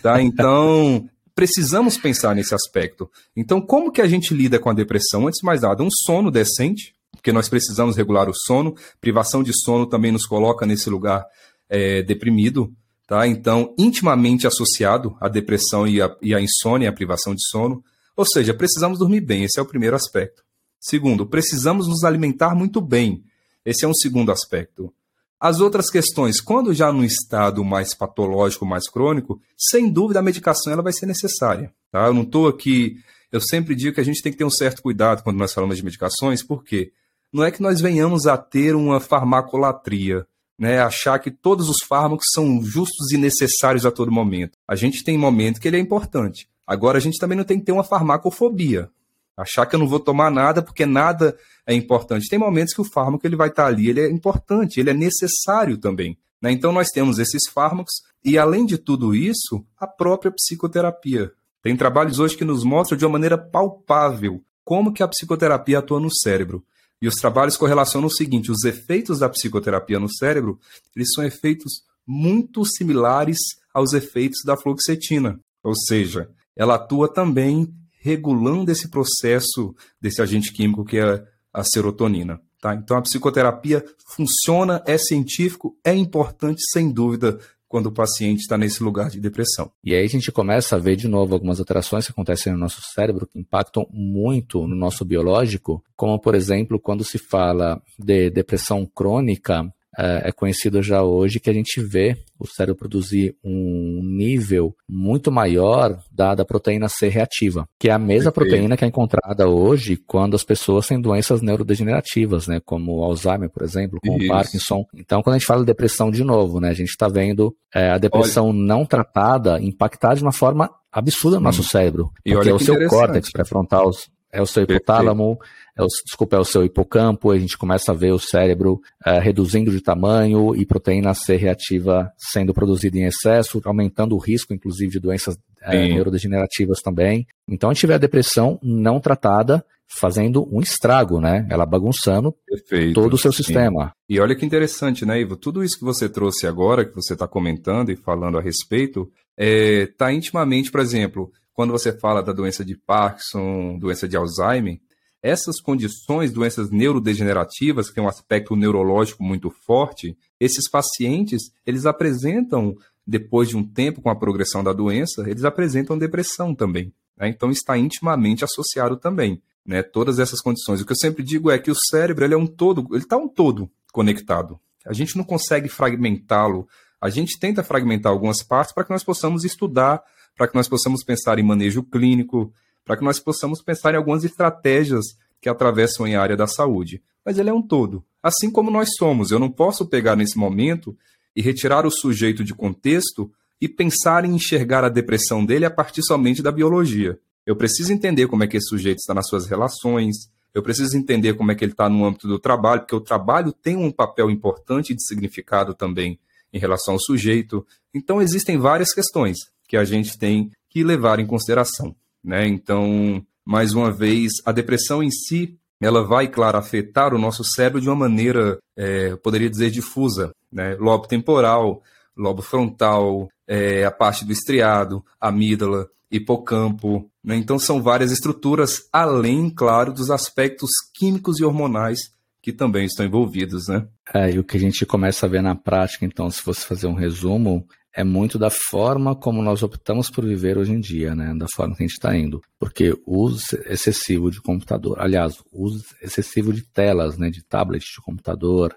Tá? 0.00 0.22
Então, 0.22 1.08
precisamos 1.34 1.98
pensar 1.98 2.34
nesse 2.34 2.54
aspecto. 2.54 3.10
Então, 3.36 3.60
como 3.60 3.90
que 3.90 4.00
a 4.00 4.06
gente 4.06 4.32
lida 4.32 4.58
com 4.58 4.70
a 4.70 4.74
depressão? 4.74 5.26
Antes 5.26 5.40
de 5.40 5.46
mais 5.46 5.62
nada, 5.62 5.82
um 5.82 5.90
sono 5.90 6.30
decente, 6.30 6.94
porque 7.22 7.32
nós 7.32 7.48
precisamos 7.48 7.96
regular 7.96 8.28
o 8.28 8.34
sono. 8.34 8.74
Privação 9.00 9.44
de 9.44 9.52
sono 9.54 9.86
também 9.86 10.10
nos 10.10 10.26
coloca 10.26 10.66
nesse 10.66 10.90
lugar 10.90 11.24
é, 11.70 12.02
deprimido, 12.02 12.74
tá? 13.06 13.28
Então, 13.28 13.72
intimamente 13.78 14.44
associado 14.44 15.16
à 15.20 15.28
depressão 15.28 15.86
e 15.86 16.02
à, 16.02 16.14
e 16.20 16.34
à 16.34 16.40
insônia, 16.40 16.88
à 16.88 16.92
privação 16.92 17.32
de 17.32 17.46
sono. 17.46 17.82
Ou 18.16 18.26
seja, 18.26 18.52
precisamos 18.52 18.98
dormir 18.98 19.20
bem, 19.20 19.44
esse 19.44 19.60
é 19.60 19.62
o 19.62 19.66
primeiro 19.66 19.94
aspecto. 19.94 20.42
Segundo, 20.80 21.24
precisamos 21.24 21.86
nos 21.86 22.02
alimentar 22.02 22.56
muito 22.56 22.80
bem. 22.80 23.22
Esse 23.64 23.84
é 23.84 23.88
um 23.88 23.94
segundo 23.94 24.32
aspecto. 24.32 24.92
As 25.38 25.60
outras 25.60 25.90
questões, 25.90 26.40
quando 26.40 26.74
já 26.74 26.92
no 26.92 27.04
estado 27.04 27.64
mais 27.64 27.94
patológico, 27.94 28.66
mais 28.66 28.90
crônico, 28.90 29.40
sem 29.56 29.88
dúvida 29.88 30.18
a 30.18 30.22
medicação 30.22 30.72
ela 30.72 30.82
vai 30.82 30.92
ser 30.92 31.06
necessária. 31.06 31.72
Tá? 31.92 32.06
Eu 32.06 32.14
não 32.14 32.22
estou 32.22 32.48
aqui. 32.48 32.96
Eu 33.30 33.40
sempre 33.40 33.76
digo 33.76 33.94
que 33.94 34.00
a 34.00 34.04
gente 34.04 34.20
tem 34.20 34.32
que 34.32 34.38
ter 34.38 34.44
um 34.44 34.50
certo 34.50 34.82
cuidado 34.82 35.22
quando 35.22 35.38
nós 35.38 35.52
falamos 35.52 35.76
de 35.76 35.84
medicações, 35.84 36.42
porque 36.42 36.90
não 37.32 37.42
é 37.42 37.50
que 37.50 37.62
nós 37.62 37.80
venhamos 37.80 38.26
a 38.26 38.36
ter 38.36 38.74
uma 38.74 39.00
farmacolatria, 39.00 40.26
né, 40.58 40.80
achar 40.80 41.18
que 41.18 41.30
todos 41.30 41.68
os 41.68 41.78
fármacos 41.88 42.26
são 42.34 42.62
justos 42.62 43.10
e 43.10 43.16
necessários 43.16 43.86
a 43.86 43.90
todo 43.90 44.12
momento. 44.12 44.58
A 44.68 44.76
gente 44.76 45.02
tem 45.02 45.16
momento 45.16 45.60
que 45.60 45.66
ele 45.66 45.78
é 45.78 45.80
importante. 45.80 46.48
Agora, 46.66 46.98
a 46.98 47.00
gente 47.00 47.18
também 47.18 47.36
não 47.36 47.44
tem 47.44 47.58
que 47.58 47.64
ter 47.64 47.72
uma 47.72 47.82
farmacofobia. 47.82 48.90
Achar 49.36 49.66
que 49.66 49.74
eu 49.74 49.80
não 49.80 49.88
vou 49.88 49.98
tomar 49.98 50.30
nada 50.30 50.62
porque 50.62 50.84
nada 50.84 51.36
é 51.66 51.74
importante. 51.74 52.28
Tem 52.28 52.38
momentos 52.38 52.74
que 52.74 52.80
o 52.80 52.84
fármaco 52.84 53.26
ele 53.26 53.34
vai 53.34 53.48
estar 53.48 53.66
ali, 53.66 53.88
ele 53.88 54.00
é 54.00 54.10
importante, 54.10 54.78
ele 54.78 54.90
é 54.90 54.94
necessário 54.94 55.78
também. 55.78 56.18
Né? 56.40 56.52
Então, 56.52 56.70
nós 56.70 56.88
temos 56.88 57.18
esses 57.18 57.48
fármacos 57.52 57.94
e, 58.24 58.36
além 58.36 58.66
de 58.66 58.76
tudo 58.76 59.14
isso, 59.14 59.64
a 59.78 59.86
própria 59.86 60.30
psicoterapia. 60.30 61.32
Tem 61.62 61.76
trabalhos 61.76 62.18
hoje 62.18 62.36
que 62.36 62.44
nos 62.44 62.62
mostram 62.62 62.98
de 62.98 63.04
uma 63.04 63.12
maneira 63.12 63.38
palpável 63.38 64.42
como 64.64 64.92
que 64.92 65.02
a 65.02 65.08
psicoterapia 65.08 65.78
atua 65.78 65.98
no 65.98 66.12
cérebro. 66.12 66.64
E 67.02 67.08
os 67.08 67.16
trabalhos 67.16 67.56
correlacionam 67.56 68.06
o 68.06 68.10
seguinte: 68.10 68.52
os 68.52 68.62
efeitos 68.62 69.18
da 69.18 69.28
psicoterapia 69.28 69.98
no 69.98 70.08
cérebro, 70.08 70.60
eles 70.94 71.08
são 71.12 71.24
efeitos 71.24 71.82
muito 72.06 72.64
similares 72.64 73.38
aos 73.74 73.92
efeitos 73.92 74.40
da 74.46 74.56
fluoxetina. 74.56 75.40
Ou 75.64 75.74
seja, 75.74 76.30
ela 76.56 76.76
atua 76.76 77.12
também 77.12 77.74
regulando 78.00 78.70
esse 78.70 78.88
processo 78.88 79.74
desse 80.00 80.22
agente 80.22 80.52
químico 80.52 80.84
que 80.84 80.98
é 80.98 81.24
a 81.52 81.64
serotonina. 81.64 82.40
Tá? 82.60 82.74
Então 82.74 82.96
a 82.96 83.02
psicoterapia 83.02 83.84
funciona, 84.14 84.82
é 84.86 84.96
científico, 84.96 85.76
é 85.84 85.92
importante, 85.94 86.62
sem 86.72 86.92
dúvida, 86.92 87.38
quando 87.72 87.86
o 87.86 87.92
paciente 87.92 88.40
está 88.40 88.58
nesse 88.58 88.82
lugar 88.82 89.08
de 89.08 89.18
depressão. 89.18 89.72
E 89.82 89.94
aí 89.94 90.04
a 90.04 90.08
gente 90.08 90.30
começa 90.30 90.76
a 90.76 90.78
ver 90.78 90.94
de 90.94 91.08
novo 91.08 91.32
algumas 91.32 91.58
alterações 91.58 92.04
que 92.04 92.12
acontecem 92.12 92.52
no 92.52 92.58
nosso 92.58 92.82
cérebro 92.82 93.26
que 93.26 93.38
impactam 93.38 93.86
muito 93.90 94.68
no 94.68 94.76
nosso 94.76 95.06
biológico, 95.06 95.82
como 95.96 96.20
por 96.20 96.34
exemplo, 96.34 96.78
quando 96.78 97.02
se 97.02 97.16
fala 97.16 97.80
de 97.98 98.28
depressão 98.28 98.84
crônica, 98.84 99.72
é, 99.98 100.28
é 100.28 100.32
conhecido 100.32 100.82
já 100.82 101.02
hoje 101.02 101.40
que 101.40 101.50
a 101.50 101.52
gente 101.52 101.80
vê 101.80 102.16
o 102.38 102.46
cérebro 102.46 102.78
produzir 102.78 103.36
um 103.44 104.00
nível 104.02 104.74
muito 104.88 105.30
maior 105.30 105.96
da, 106.10 106.34
da 106.34 106.44
proteína 106.44 106.88
C 106.88 107.08
reativa, 107.08 107.68
que 107.78 107.88
é 107.88 107.92
a 107.92 107.98
mesma 107.98 108.32
Perfeito. 108.32 108.52
proteína 108.52 108.76
que 108.76 108.84
é 108.84 108.88
encontrada 108.88 109.48
hoje 109.48 109.96
quando 109.96 110.34
as 110.34 110.42
pessoas 110.42 110.86
têm 110.86 111.00
doenças 111.00 111.40
neurodegenerativas, 111.40 112.46
né, 112.46 112.60
como 112.64 113.02
Alzheimer, 113.02 113.50
por 113.50 113.62
exemplo, 113.62 113.98
como 114.04 114.18
Isso. 114.18 114.28
Parkinson. 114.28 114.84
Então, 114.94 115.22
quando 115.22 115.36
a 115.36 115.38
gente 115.38 115.46
fala 115.46 115.60
de 115.60 115.66
depressão 115.66 116.10
de 116.10 116.24
novo, 116.24 116.60
né, 116.60 116.70
a 116.70 116.74
gente 116.74 116.90
está 116.90 117.08
vendo 117.08 117.54
é, 117.74 117.90
a 117.90 117.98
depressão 117.98 118.48
Olha. 118.48 118.58
não 118.58 118.84
tratada 118.84 119.60
impactar 119.60 120.14
de 120.14 120.22
uma 120.22 120.32
forma 120.32 120.70
absurda 120.90 121.38
no 121.38 121.44
nosso 121.44 121.62
cérebro, 121.62 122.10
e 122.24 122.32
porque 122.34 122.50
é 122.50 122.54
o 122.54 122.58
seu 122.58 122.86
córtex 122.88 123.30
pré-frontal 123.30 123.90
é 124.32 124.40
o 124.40 124.46
seu 124.46 124.62
hipotálamo, 124.62 125.38
é 125.76 125.82
o, 125.82 125.86
desculpa, 125.86 126.36
é 126.36 126.38
o 126.38 126.44
seu 126.44 126.64
hipocampo, 126.64 127.30
a 127.30 127.38
gente 127.38 127.58
começa 127.58 127.92
a 127.92 127.94
ver 127.94 128.12
o 128.12 128.18
cérebro 128.18 128.80
é, 129.04 129.18
reduzindo 129.18 129.70
de 129.70 129.80
tamanho 129.80 130.56
e 130.56 130.64
proteína 130.64 131.14
C 131.14 131.36
reativa 131.36 132.10
sendo 132.16 132.54
produzida 132.54 132.96
em 132.98 133.04
excesso, 133.04 133.60
aumentando 133.64 134.14
o 134.14 134.18
risco, 134.18 134.54
inclusive, 134.54 134.92
de 134.92 135.00
doenças 135.00 135.38
é, 135.60 135.88
neurodegenerativas 135.88 136.80
também. 136.80 137.26
Então, 137.48 137.70
a 137.70 137.74
gente 137.74 137.86
vê 137.86 137.94
a 137.94 137.98
depressão 137.98 138.58
não 138.62 138.98
tratada 138.98 139.64
fazendo 139.94 140.48
um 140.50 140.60
estrago, 140.60 141.20
né? 141.20 141.46
Ela 141.50 141.66
bagunçando 141.66 142.34
Perfeito, 142.46 142.94
todo 142.94 143.14
o 143.14 143.18
seu 143.18 143.30
sim. 143.30 143.42
sistema. 143.42 143.92
E 144.08 144.18
olha 144.18 144.34
que 144.34 144.46
interessante, 144.46 145.04
né, 145.04 145.20
Ivo? 145.20 145.36
Tudo 145.36 145.62
isso 145.62 145.78
que 145.78 145.84
você 145.84 146.08
trouxe 146.08 146.46
agora, 146.46 146.84
que 146.84 146.94
você 146.94 147.12
está 147.12 147.28
comentando 147.28 147.90
e 147.90 147.96
falando 147.96 148.38
a 148.38 148.40
respeito, 148.42 149.10
está 149.38 149.44
é, 149.44 149.86
tá 149.86 150.12
intimamente, 150.12 150.70
por 150.70 150.80
exemplo, 150.80 151.30
quando 151.52 151.70
você 151.70 151.92
fala 151.92 152.22
da 152.22 152.32
doença 152.32 152.64
de 152.64 152.76
Parkinson, 152.76 153.78
doença 153.78 154.08
de 154.08 154.16
Alzheimer, 154.16 154.80
essas 155.22 155.60
condições, 155.60 156.32
doenças 156.32 156.70
neurodegenerativas, 156.70 157.90
que 157.90 158.00
é 158.00 158.02
um 158.02 158.08
aspecto 158.08 158.56
neurológico 158.56 159.22
muito 159.22 159.50
forte, 159.64 160.18
esses 160.40 160.68
pacientes, 160.68 161.52
eles 161.64 161.86
apresentam, 161.86 162.74
depois 163.06 163.48
de 163.48 163.56
um 163.56 163.62
tempo 163.62 164.02
com 164.02 164.10
a 164.10 164.16
progressão 164.16 164.64
da 164.64 164.72
doença, 164.72 165.22
eles 165.28 165.44
apresentam 165.44 165.96
depressão 165.96 166.54
também. 166.54 166.92
Né? 167.16 167.28
Então 167.28 167.50
está 167.50 167.78
intimamente 167.78 168.44
associado 168.44 168.96
também. 168.96 169.40
Né? 169.64 169.80
Todas 169.80 170.18
essas 170.18 170.40
condições. 170.40 170.80
O 170.80 170.84
que 170.84 170.90
eu 170.90 170.96
sempre 170.96 171.22
digo 171.22 171.50
é 171.50 171.58
que 171.58 171.70
o 171.70 171.76
cérebro 171.90 172.24
ele 172.24 172.34
é 172.34 172.36
um 172.36 172.46
todo, 172.46 172.84
ele 172.90 173.04
está 173.04 173.16
um 173.16 173.28
todo 173.28 173.70
conectado. 173.92 174.58
A 174.84 174.92
gente 174.92 175.16
não 175.16 175.22
consegue 175.22 175.68
fragmentá-lo. 175.68 176.66
A 177.00 177.08
gente 177.08 177.38
tenta 177.38 177.62
fragmentar 177.62 178.10
algumas 178.10 178.42
partes 178.42 178.74
para 178.74 178.82
que 178.82 178.90
nós 178.90 179.04
possamos 179.04 179.44
estudar 179.44 180.02
para 180.36 180.48
que 180.48 180.54
nós 180.54 180.68
possamos 180.68 181.04
pensar 181.04 181.38
em 181.38 181.42
manejo 181.42 181.82
clínico, 181.82 182.52
para 182.84 182.96
que 182.96 183.04
nós 183.04 183.20
possamos 183.20 183.62
pensar 183.62 183.94
em 183.94 183.96
algumas 183.96 184.24
estratégias 184.24 185.04
que 185.40 185.48
atravessam 185.48 186.06
em 186.06 186.16
área 186.16 186.36
da 186.36 186.46
saúde. 186.46 187.02
Mas 187.24 187.38
ele 187.38 187.50
é 187.50 187.52
um 187.52 187.62
todo. 187.62 188.04
Assim 188.22 188.50
como 188.50 188.70
nós 188.70 188.90
somos, 188.96 189.30
eu 189.30 189.38
não 189.38 189.50
posso 189.50 189.86
pegar 189.86 190.16
nesse 190.16 190.38
momento 190.38 190.96
e 191.34 191.42
retirar 191.42 191.86
o 191.86 191.90
sujeito 191.90 192.44
de 192.44 192.54
contexto 192.54 193.30
e 193.60 193.68
pensar 193.68 194.24
em 194.24 194.34
enxergar 194.34 194.84
a 194.84 194.88
depressão 194.88 195.44
dele 195.44 195.64
a 195.64 195.70
partir 195.70 196.02
somente 196.02 196.42
da 196.42 196.50
biologia. 196.50 197.18
Eu 197.46 197.56
preciso 197.56 197.92
entender 197.92 198.26
como 198.26 198.44
é 198.44 198.46
que 198.46 198.56
esse 198.56 198.68
sujeito 198.68 198.98
está 198.98 199.14
nas 199.14 199.28
suas 199.28 199.46
relações, 199.46 200.16
eu 200.54 200.62
preciso 200.62 200.96
entender 200.96 201.34
como 201.34 201.50
é 201.50 201.54
que 201.54 201.64
ele 201.64 201.72
está 201.72 201.88
no 201.88 202.04
âmbito 202.04 202.28
do 202.28 202.38
trabalho, 202.38 202.82
porque 202.82 202.94
o 202.94 203.00
trabalho 203.00 203.52
tem 203.52 203.76
um 203.76 203.90
papel 203.90 204.30
importante 204.30 204.94
de 204.94 205.04
significado 205.04 205.74
também 205.74 206.18
em 206.52 206.58
relação 206.58 206.94
ao 206.94 207.00
sujeito. 207.00 207.66
Então, 207.94 208.20
existem 208.20 208.58
várias 208.58 208.92
questões 208.92 209.38
que 209.72 209.76
a 209.78 209.84
gente 209.84 210.18
tem 210.18 210.50
que 210.68 210.84
levar 210.84 211.18
em 211.18 211.26
consideração. 211.26 211.96
Né? 212.22 212.46
Então, 212.46 213.24
mais 213.42 213.72
uma 213.72 213.90
vez, 213.90 214.30
a 214.44 214.52
depressão 214.52 215.02
em 215.02 215.10
si, 215.10 215.56
ela 215.80 216.06
vai, 216.06 216.28
claro, 216.28 216.58
afetar 216.58 217.14
o 217.14 217.18
nosso 217.18 217.42
cérebro 217.42 217.80
de 217.80 217.88
uma 217.88 217.96
maneira, 217.96 218.58
é, 218.76 219.16
poderia 219.16 219.48
dizer, 219.48 219.70
difusa. 219.70 220.30
Né? 220.52 220.76
Lobo 220.78 221.08
temporal, 221.08 221.82
lobo 222.14 222.42
frontal, 222.42 223.30
é, 223.48 223.82
a 223.82 223.90
parte 223.90 224.26
do 224.26 224.32
estriado, 224.32 225.02
amígdala, 225.18 225.88
hipocampo. 226.10 227.10
Né? 227.24 227.36
Então, 227.36 227.58
são 227.58 227.82
várias 227.82 228.12
estruturas, 228.12 228.90
além, 228.92 229.48
claro, 229.48 229.90
dos 229.90 230.10
aspectos 230.10 230.68
químicos 230.92 231.40
e 231.40 231.44
hormonais 231.44 232.12
que 232.42 232.52
também 232.52 232.84
estão 232.84 233.06
envolvidos, 233.06 233.68
né? 233.68 233.86
É, 234.12 234.32
e 234.32 234.38
o 234.38 234.44
que 234.44 234.56
a 234.56 234.60
gente 234.60 234.84
começa 234.84 235.24
a 235.24 235.28
ver 235.28 235.40
na 235.40 235.54
prática, 235.54 236.04
então, 236.04 236.28
se 236.28 236.42
fosse 236.42 236.66
fazer 236.66 236.88
um 236.88 236.94
resumo, 236.94 237.64
é 237.94 238.02
muito 238.02 238.38
da 238.38 238.48
forma 238.50 239.14
como 239.14 239.42
nós 239.42 239.62
optamos 239.62 240.08
por 240.08 240.24
viver 240.24 240.56
hoje 240.56 240.72
em 240.72 240.80
dia, 240.80 241.14
né? 241.14 241.34
Da 241.36 241.46
forma 241.54 241.76
que 241.76 241.82
a 241.82 241.86
gente 241.86 241.94
está 241.94 242.16
indo. 242.16 242.40
Porque 242.58 242.92
o 243.06 243.18
uso 243.18 243.56
excessivo 243.66 244.30
de 244.30 244.40
computador, 244.40 244.98
aliás, 244.98 245.34
o 245.52 245.64
uso 245.64 245.84
excessivo 246.00 246.52
de 246.52 246.62
telas, 246.62 247.18
né? 247.18 247.28
De 247.28 247.44
tablets, 247.44 247.88
de 247.94 248.02
computador, 248.02 248.74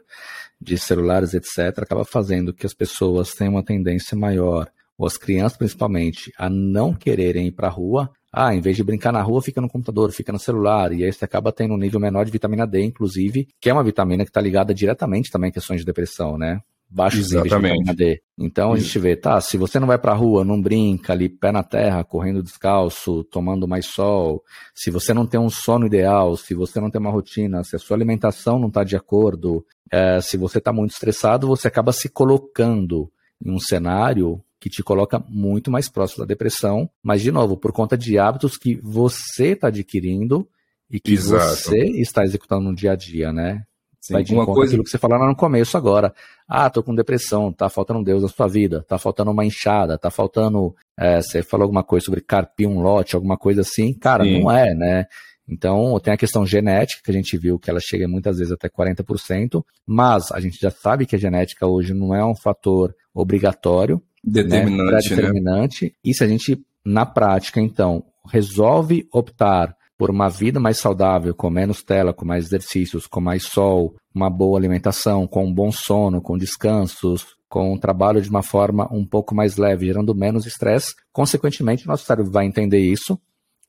de 0.60 0.78
celulares, 0.78 1.34
etc., 1.34 1.80
acaba 1.80 2.04
fazendo 2.04 2.54
que 2.54 2.66
as 2.66 2.74
pessoas 2.74 3.32
tenham 3.32 3.54
uma 3.54 3.64
tendência 3.64 4.18
maior, 4.18 4.70
ou 4.98 5.08
as 5.08 5.18
crianças 5.18 5.58
principalmente, 5.58 6.32
a 6.38 6.50
não 6.50 6.94
quererem 6.94 7.48
ir 7.48 7.52
para 7.52 7.68
a 7.68 7.72
rua. 7.72 8.10
Ah, 8.32 8.54
em 8.54 8.60
vez 8.60 8.76
de 8.76 8.84
brincar 8.84 9.14
na 9.14 9.22
rua, 9.22 9.42
fica 9.42 9.62
no 9.62 9.70
computador, 9.70 10.12
fica 10.12 10.34
no 10.34 10.40
celular, 10.40 10.92
e 10.92 11.06
aí 11.06 11.14
você 11.14 11.24
acaba 11.24 11.54
tendo 11.54 11.74
um 11.74 11.78
nível 11.78 12.02
menor 12.02 12.26
de 12.26 12.32
vitamina 12.32 12.68
D, 12.68 12.84
inclusive, 12.84 13.48
que 13.62 13.70
é 13.70 13.74
uma 13.74 13.84
vitamina 13.84 14.26
que 14.26 14.30
está 14.30 14.42
ligada 14.42 14.74
diretamente 14.74 15.32
também 15.32 15.50
a 15.50 15.54
questões 15.54 15.80
de 15.80 15.86
depressão, 15.86 16.38
né? 16.38 16.60
Baixos 16.90 17.32
níveis 17.32 17.96
de. 17.96 18.22
Então 18.38 18.74
a 18.74 18.78
gente 18.78 19.00
vê, 19.00 19.16
tá, 19.16 19.40
se 19.40 19.58
você 19.58 19.80
não 19.80 19.88
vai 19.88 19.98
pra 19.98 20.14
rua, 20.14 20.44
não 20.44 20.62
brinca 20.62 21.14
ali, 21.14 21.30
pé 21.30 21.52
na 21.52 21.64
terra, 21.64 22.04
correndo 22.04 22.44
descalço, 22.44 23.24
tomando 23.26 23.68
mais 23.68 23.86
sol, 23.86 24.44
se 24.74 24.92
você 24.92 25.14
não 25.14 25.26
tem 25.26 25.40
um 25.40 25.50
sono 25.50 25.86
ideal, 25.86 26.36
se 26.36 26.54
você 26.54 26.80
não 26.80 26.90
tem 26.90 27.00
uma 27.00 27.12
rotina, 27.12 27.64
se 27.64 27.76
a 27.76 27.80
sua 27.80 27.96
alimentação 27.96 28.60
não 28.60 28.68
está 28.68 28.84
de 28.84 28.96
acordo, 28.96 29.66
é, 29.92 30.20
se 30.22 30.38
você 30.38 30.58
está 30.58 30.74
muito 30.74 30.92
estressado, 30.92 31.48
você 31.48 31.68
acaba 31.68 31.92
se 31.94 32.10
colocando 32.10 33.12
em 33.44 33.52
um 33.52 33.60
cenário 33.60 34.42
que 34.60 34.70
te 34.70 34.82
coloca 34.82 35.24
muito 35.30 35.70
mais 35.70 35.88
próximo 35.90 36.24
da 36.24 36.28
depressão, 36.28 36.90
mas 37.04 37.22
de 37.22 37.32
novo, 37.32 37.56
por 37.56 37.72
conta 37.72 37.98
de 37.98 38.18
hábitos 38.18 38.58
que 38.58 38.76
você 38.82 39.50
está 39.50 39.68
adquirindo 39.68 40.48
e 40.90 41.00
que 41.00 41.14
Exato. 41.14 41.56
você 41.56 41.78
está 42.00 42.24
executando 42.24 42.70
no 42.70 42.76
dia 42.76 42.94
a 42.94 42.96
dia, 42.96 43.32
né? 43.32 43.64
Sim, 44.06 44.14
vai 44.14 44.24
de 44.24 44.36
uma 44.36 44.46
coisa 44.46 44.74
aquilo 44.74 44.84
que 44.84 44.90
você 44.92 45.00
falou 45.00 45.18
lá 45.18 45.28
no 45.28 45.36
começo 45.36 45.76
agora. 45.76 46.14
Ah, 46.48 46.70
tô 46.70 46.84
com 46.84 46.94
depressão, 46.94 47.52
tá 47.52 47.68
faltando 47.70 48.04
Deus 48.04 48.22
na 48.22 48.30
sua 48.30 48.48
vida, 48.48 48.86
tá 48.88 49.00
faltando 49.00 49.32
uma 49.32 49.44
enxada, 49.44 49.98
tá 49.98 50.12
faltando. 50.12 50.76
É, 50.96 51.20
você 51.20 51.42
falou 51.42 51.64
alguma 51.64 51.84
coisa 51.84 52.06
sobre 52.06 52.22
carpir 52.22 52.70
um 52.70 52.82
lote, 52.82 53.16
alguma 53.16 53.36
coisa 53.36 53.62
assim. 53.62 53.96
Cara, 53.96 54.24
Sim. 54.24 54.44
não 54.44 54.52
é, 54.52 54.76
né? 54.76 55.06
Então, 55.50 56.00
tem 56.00 56.14
a 56.14 56.18
questão 56.18 56.46
genética, 56.46 57.02
que 57.04 57.10
a 57.10 57.14
gente 57.16 57.36
viu 57.36 57.58
que 57.58 57.68
ela 57.68 57.80
chega 57.80 58.08
muitas 58.08 58.38
vezes 58.38 58.54
até 58.54 58.70
40%, 58.70 59.64
mas 59.88 60.32
a 60.32 60.40
gente 60.40 60.60
já 60.60 60.70
sabe 60.70 61.08
que 61.08 61.16
a 61.16 61.20
genética 61.20 61.66
hoje 61.66 61.92
não 61.92 62.14
é 62.14 62.24
um 62.24 62.36
fator 62.36 62.96
obrigatório, 63.12 64.00
determinante, 64.24 65.10
né? 65.10 65.16
determinante. 65.16 65.86
Né? 65.86 65.92
E 66.04 66.14
se 66.14 66.24
a 66.24 66.28
gente, 66.28 66.64
na 66.86 67.08
prática, 67.08 67.60
então, 67.60 68.04
resolve 68.28 69.08
optar 69.12 69.76
por 69.98 70.10
uma 70.10 70.30
vida 70.30 70.60
mais 70.60 70.78
saudável, 70.78 71.34
com 71.34 71.50
menos 71.50 71.82
tela, 71.82 72.14
com 72.14 72.26
mais 72.26 72.46
exercícios, 72.46 73.08
com 73.08 73.22
mais 73.22 73.44
sol, 73.44 73.96
uma 74.14 74.30
boa 74.30 74.58
alimentação, 74.58 75.26
com 75.26 75.46
um 75.46 75.54
bom 75.54 75.72
sono, 75.72 76.22
com 76.22 76.38
descansos, 76.38 77.26
com 77.48 77.74
um 77.74 77.78
trabalho 77.78 78.22
de 78.22 78.30
uma 78.30 78.44
forma 78.44 78.88
um 78.92 79.06
pouco 79.06 79.34
mais 79.34 79.56
leve, 79.56 79.86
gerando 79.86 80.14
menos 80.14 80.46
estresse, 80.46 80.94
consequentemente, 81.14 81.88
nosso 81.88 82.06
cérebro 82.06 82.32
vai 82.32 82.46
entender 82.46 82.80
isso 82.80 83.20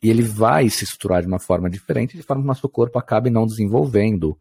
e 0.02 0.10
ele 0.10 0.22
vai 0.22 0.68
se 0.68 0.84
estruturar 0.84 1.22
de 1.22 1.28
uma 1.28 1.38
forma 1.38 1.70
diferente, 1.70 2.16
de 2.16 2.22
forma 2.22 2.42
que 2.42 2.48
nosso 2.48 2.68
corpo 2.68 2.98
acabe 2.98 3.30
não 3.30 3.46
desenvolvendo. 3.46 4.36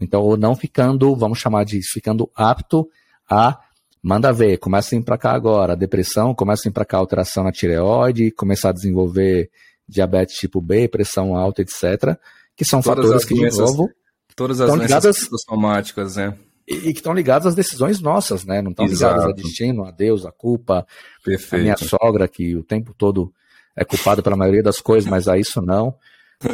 Então, 0.00 0.22
ou 0.22 0.36
não 0.36 0.54
ficando, 0.56 1.14
vamos 1.14 1.38
chamar 1.38 1.64
de 1.64 1.80
ficando 1.92 2.30
apto 2.34 2.88
a 3.30 3.58
manda 4.02 4.32
ver, 4.32 4.58
começa 4.58 4.94
a 4.94 4.98
ir 4.98 5.02
para 5.02 5.18
cá 5.18 5.32
agora, 5.32 5.76
depressão, 5.76 6.34
começa 6.34 6.66
a 6.66 6.70
ir 6.70 6.72
para 6.72 6.84
cá 6.84 6.98
alteração 6.98 7.44
na 7.44 7.52
tireoide, 7.52 8.30
começar 8.30 8.70
a 8.70 8.72
desenvolver 8.72 9.50
diabetes 9.88 10.36
tipo 10.36 10.60
B, 10.60 10.88
pressão 10.88 11.34
alta, 11.34 11.62
etc. 11.62 12.16
Que 12.56 12.64
são 12.64 12.82
todas 12.82 13.04
fatores 13.04 13.24
que, 13.24 13.34
de 13.34 13.56
novo, 13.56 13.88
todas 14.36 14.60
as 14.60 14.74
ligadas 14.74 15.28
somáticas, 15.48 16.16
né? 16.16 16.36
E, 16.66 16.74
e 16.74 16.92
que 16.92 17.00
estão 17.00 17.14
ligados 17.14 17.46
às 17.46 17.54
decisões 17.54 18.00
nossas, 18.00 18.44
né? 18.44 18.60
Não 18.60 18.70
estão 18.70 18.86
ligados 18.86 19.24
a 19.24 19.32
destino, 19.32 19.84
a 19.84 19.90
Deus, 19.90 20.26
a 20.26 20.32
culpa, 20.32 20.86
Perfeito. 21.24 21.60
a 21.60 21.62
minha 21.62 21.76
sogra, 21.76 22.28
que 22.28 22.54
o 22.56 22.62
tempo 22.62 22.94
todo 22.96 23.32
é 23.74 23.84
culpada 23.84 24.22
pela 24.22 24.36
maioria 24.36 24.62
das 24.62 24.80
coisas, 24.80 25.08
mas 25.08 25.28
a 25.28 25.38
isso 25.38 25.62
não. 25.62 25.94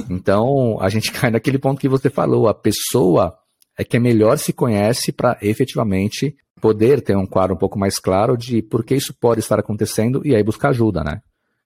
Então, 0.09 0.78
a 0.80 0.89
gente 0.89 1.11
cai 1.12 1.30
naquele 1.30 1.59
ponto 1.59 1.80
que 1.80 1.89
você 1.89 2.09
falou, 2.09 2.49
a 2.49 2.55
pessoa 2.55 3.37
é 3.76 3.85
que 3.85 3.97
é 3.97 4.01
melhor 4.01 4.39
se 4.39 4.53
conhece 4.53 5.11
para 5.11 5.37
efetivamente 5.43 6.37
poder 6.61 7.03
ter 7.03 7.16
um 7.16 7.26
quadro 7.26 7.55
um 7.55 7.59
pouco 7.59 7.78
mais 7.78 7.99
claro 7.99 8.37
de 8.37 8.62
por 8.62 8.85
que 8.85 8.95
isso 8.95 9.12
pode 9.12 9.41
estar 9.41 9.59
acontecendo 9.59 10.22
e 10.24 10.35
aí 10.35 10.43
buscar 10.43 10.70
ajuda, 10.70 11.03
né? 11.03 11.20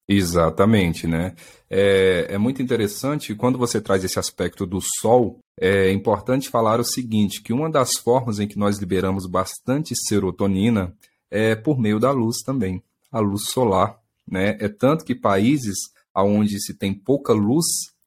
Exatamente, 0.08 1.06
né? 1.06 1.34
É, 1.68 2.28
é 2.30 2.38
muito 2.38 2.62
interessante 2.62 3.34
quando 3.34 3.58
você 3.58 3.80
traz 3.80 4.02
esse 4.02 4.18
aspecto 4.18 4.64
do 4.64 4.80
sol. 4.80 5.38
É 5.60 5.92
importante 5.92 6.48
falar 6.48 6.80
o 6.80 6.84
seguinte: 6.84 7.42
que 7.42 7.52
uma 7.52 7.70
das 7.70 7.92
formas 7.96 8.40
em 8.40 8.48
que 8.48 8.58
nós 8.58 8.78
liberamos 8.78 9.26
bastante 9.26 9.94
serotonina 9.94 10.94
é 11.30 11.54
por 11.54 11.78
meio 11.78 11.98
da 12.00 12.10
luz 12.10 12.38
também, 12.38 12.82
a 13.12 13.20
luz 13.20 13.50
solar, 13.50 13.98
né? 14.26 14.56
É 14.60 14.68
tanto 14.68 15.04
que 15.04 15.14
países 15.14 15.76
onde 16.14 16.60
se 16.60 16.74
tem 16.74 16.92
pouca 16.94 17.32
luz 17.32 17.64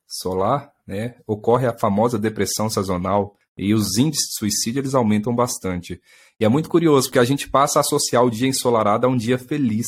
solar, 0.07 0.71
né, 0.85 1.15
ocorre 1.25 1.65
a 1.65 1.77
famosa 1.77 2.19
depressão 2.19 2.69
sazonal 2.69 3.37
e 3.57 3.73
os 3.73 3.97
índices 3.97 4.29
de 4.29 4.35
suicídio 4.35 4.79
eles 4.81 4.93
aumentam 4.93 5.33
bastante. 5.33 6.01
E 6.39 6.45
é 6.45 6.49
muito 6.49 6.69
curioso 6.69 7.07
porque 7.07 7.19
a 7.19 7.23
gente 7.23 7.49
passa 7.49 7.79
a 7.79 7.81
associar 7.81 8.25
o 8.25 8.31
dia 8.31 8.47
ensolarado 8.47 9.05
a 9.05 9.09
um 9.09 9.15
dia 9.15 9.37
feliz, 9.37 9.85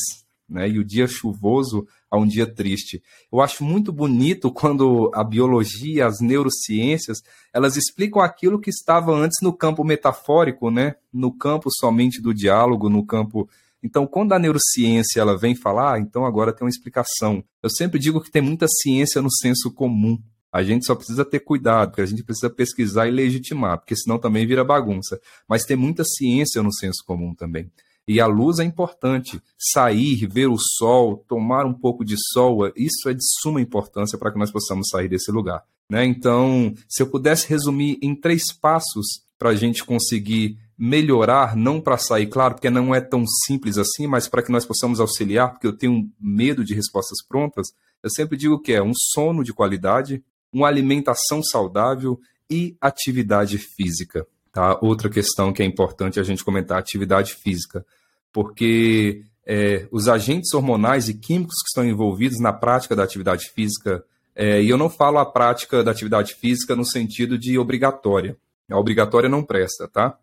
né? 0.47 0.69
E 0.69 0.79
o 0.79 0.83
dia 0.83 1.07
chuvoso 1.07 1.87
a 2.09 2.17
um 2.17 2.27
dia 2.27 2.45
triste. 2.45 3.01
Eu 3.31 3.41
acho 3.41 3.63
muito 3.63 3.91
bonito 3.91 4.51
quando 4.51 5.11
a 5.13 5.23
biologia, 5.23 6.05
as 6.05 6.19
neurociências, 6.19 7.23
elas 7.53 7.75
explicam 7.75 8.21
aquilo 8.21 8.59
que 8.59 8.69
estava 8.69 9.11
antes 9.13 9.41
no 9.41 9.53
campo 9.53 9.83
metafórico, 9.83 10.69
né? 10.69 10.95
No 11.11 11.31
campo 11.31 11.69
somente 11.71 12.21
do 12.21 12.33
diálogo, 12.33 12.89
no 12.89 13.05
campo 13.05 13.49
então, 13.83 14.07
quando 14.07 14.31
a 14.31 14.39
neurociência 14.39 15.19
ela 15.19 15.37
vem 15.37 15.53
falar, 15.53 15.95
ah, 15.95 15.99
então 15.99 16.25
agora 16.25 16.53
tem 16.53 16.65
uma 16.65 16.69
explicação. 16.69 17.43
Eu 17.61 17.69
sempre 17.69 17.99
digo 17.99 18.21
que 18.21 18.31
tem 18.31 18.41
muita 18.41 18.65
ciência 18.65 19.21
no 19.21 19.29
senso 19.29 19.69
comum. 19.73 20.17
A 20.49 20.63
gente 20.63 20.85
só 20.85 20.95
precisa 20.95 21.25
ter 21.25 21.41
cuidado, 21.41 21.89
porque 21.89 22.01
a 22.01 22.05
gente 22.05 22.23
precisa 22.23 22.49
pesquisar 22.49 23.07
e 23.07 23.11
legitimar, 23.11 23.79
porque 23.79 23.95
senão 23.95 24.17
também 24.17 24.47
vira 24.47 24.63
bagunça. 24.63 25.19
Mas 25.49 25.65
tem 25.65 25.75
muita 25.75 26.03
ciência 26.05 26.63
no 26.63 26.71
senso 26.71 27.03
comum 27.05 27.35
também. 27.35 27.69
E 28.07 28.19
a 28.19 28.25
luz 28.25 28.59
é 28.59 28.63
importante. 28.63 29.41
Sair, 29.57 30.27
ver 30.27 30.47
o 30.47 30.57
sol, 30.57 31.23
tomar 31.27 31.65
um 31.65 31.73
pouco 31.73 32.03
de 32.03 32.15
sol, 32.33 32.67
isso 32.75 33.09
é 33.09 33.13
de 33.13 33.23
suma 33.41 33.61
importância 33.61 34.17
para 34.17 34.31
que 34.31 34.39
nós 34.39 34.51
possamos 34.51 34.89
sair 34.89 35.07
desse 35.07 35.31
lugar. 35.31 35.63
Né? 35.89 36.05
Então, 36.05 36.73
se 36.87 37.01
eu 37.01 37.07
pudesse 37.07 37.47
resumir 37.47 37.97
em 38.01 38.15
três 38.15 38.51
passos 38.51 39.23
para 39.37 39.49
a 39.49 39.55
gente 39.55 39.83
conseguir 39.83 40.57
melhorar, 40.77 41.55
não 41.55 41.79
para 41.79 41.97
sair, 41.97 42.27
claro, 42.27 42.55
porque 42.55 42.69
não 42.69 42.93
é 42.93 42.99
tão 42.99 43.23
simples 43.45 43.77
assim, 43.77 44.07
mas 44.07 44.27
para 44.27 44.41
que 44.41 44.51
nós 44.51 44.65
possamos 44.65 44.99
auxiliar, 44.99 45.51
porque 45.51 45.67
eu 45.67 45.77
tenho 45.77 46.09
medo 46.19 46.63
de 46.63 46.73
respostas 46.73 47.25
prontas, 47.25 47.67
eu 48.01 48.09
sempre 48.09 48.37
digo 48.37 48.59
que 48.59 48.73
é 48.73 48.81
um 48.81 48.91
sono 48.93 49.43
de 49.43 49.53
qualidade, 49.53 50.23
uma 50.51 50.67
alimentação 50.67 51.41
saudável 51.41 52.19
e 52.49 52.75
atividade 52.81 53.57
física. 53.57 54.27
Tá? 54.53 54.77
Outra 54.81 55.09
questão 55.09 55.51
que 55.51 55.63
é 55.63 55.65
importante 55.65 56.19
a 56.19 56.23
gente 56.23 56.45
comentar, 56.45 56.77
atividade 56.77 57.33
física, 57.33 57.83
porque 58.31 59.23
é, 59.45 59.87
os 59.91 60.07
agentes 60.07 60.53
hormonais 60.53 61.09
e 61.09 61.15
químicos 61.15 61.55
que 61.63 61.69
estão 61.69 61.83
envolvidos 61.83 62.39
na 62.39 62.53
prática 62.53 62.95
da 62.95 63.03
atividade 63.03 63.49
física, 63.49 64.05
é, 64.35 64.61
e 64.61 64.69
eu 64.69 64.77
não 64.77 64.89
falo 64.89 65.17
a 65.17 65.25
prática 65.25 65.83
da 65.83 65.89
atividade 65.89 66.35
física 66.35 66.75
no 66.75 66.85
sentido 66.85 67.35
de 67.35 67.57
obrigatória. 67.57 68.37
A 68.69 68.77
obrigatória 68.77 69.27
não 69.27 69.43
presta, 69.43 69.87
tá? 69.87 70.17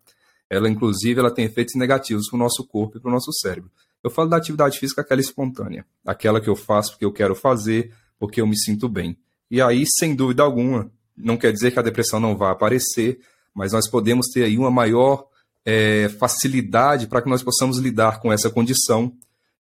Ela, 0.49 0.69
inclusive, 0.69 1.19
ela 1.19 1.31
tem 1.31 1.45
efeitos 1.45 1.75
negativos 1.75 2.29
para 2.29 2.35
o 2.37 2.39
nosso 2.39 2.65
corpo 2.65 2.97
e 2.97 3.01
para 3.01 3.09
o 3.09 3.13
nosso 3.13 3.31
cérebro. 3.33 3.69
Eu 4.03 4.09
falo 4.09 4.29
da 4.29 4.37
atividade 4.37 4.79
física 4.79 5.01
aquela 5.01 5.21
espontânea, 5.21 5.85
aquela 6.05 6.41
que 6.41 6.49
eu 6.49 6.55
faço 6.55 6.91
porque 6.91 7.05
eu 7.05 7.11
quero 7.11 7.35
fazer, 7.35 7.93
porque 8.17 8.41
eu 8.41 8.47
me 8.47 8.57
sinto 8.57 8.89
bem. 8.89 9.17
E 9.49 9.61
aí, 9.61 9.83
sem 9.99 10.15
dúvida 10.15 10.41
alguma, 10.41 10.89
não 11.15 11.37
quer 11.37 11.51
dizer 11.51 11.71
que 11.71 11.79
a 11.79 11.83
depressão 11.83 12.19
não 12.19 12.35
vá 12.35 12.51
aparecer, 12.51 13.19
mas 13.53 13.73
nós 13.73 13.87
podemos 13.87 14.27
ter 14.27 14.43
aí 14.43 14.57
uma 14.57 14.71
maior 14.71 15.27
é, 15.65 16.09
facilidade 16.19 17.07
para 17.07 17.21
que 17.21 17.29
nós 17.29 17.43
possamos 17.43 17.77
lidar 17.77 18.19
com 18.19 18.31
essa 18.31 18.49
condição 18.49 19.13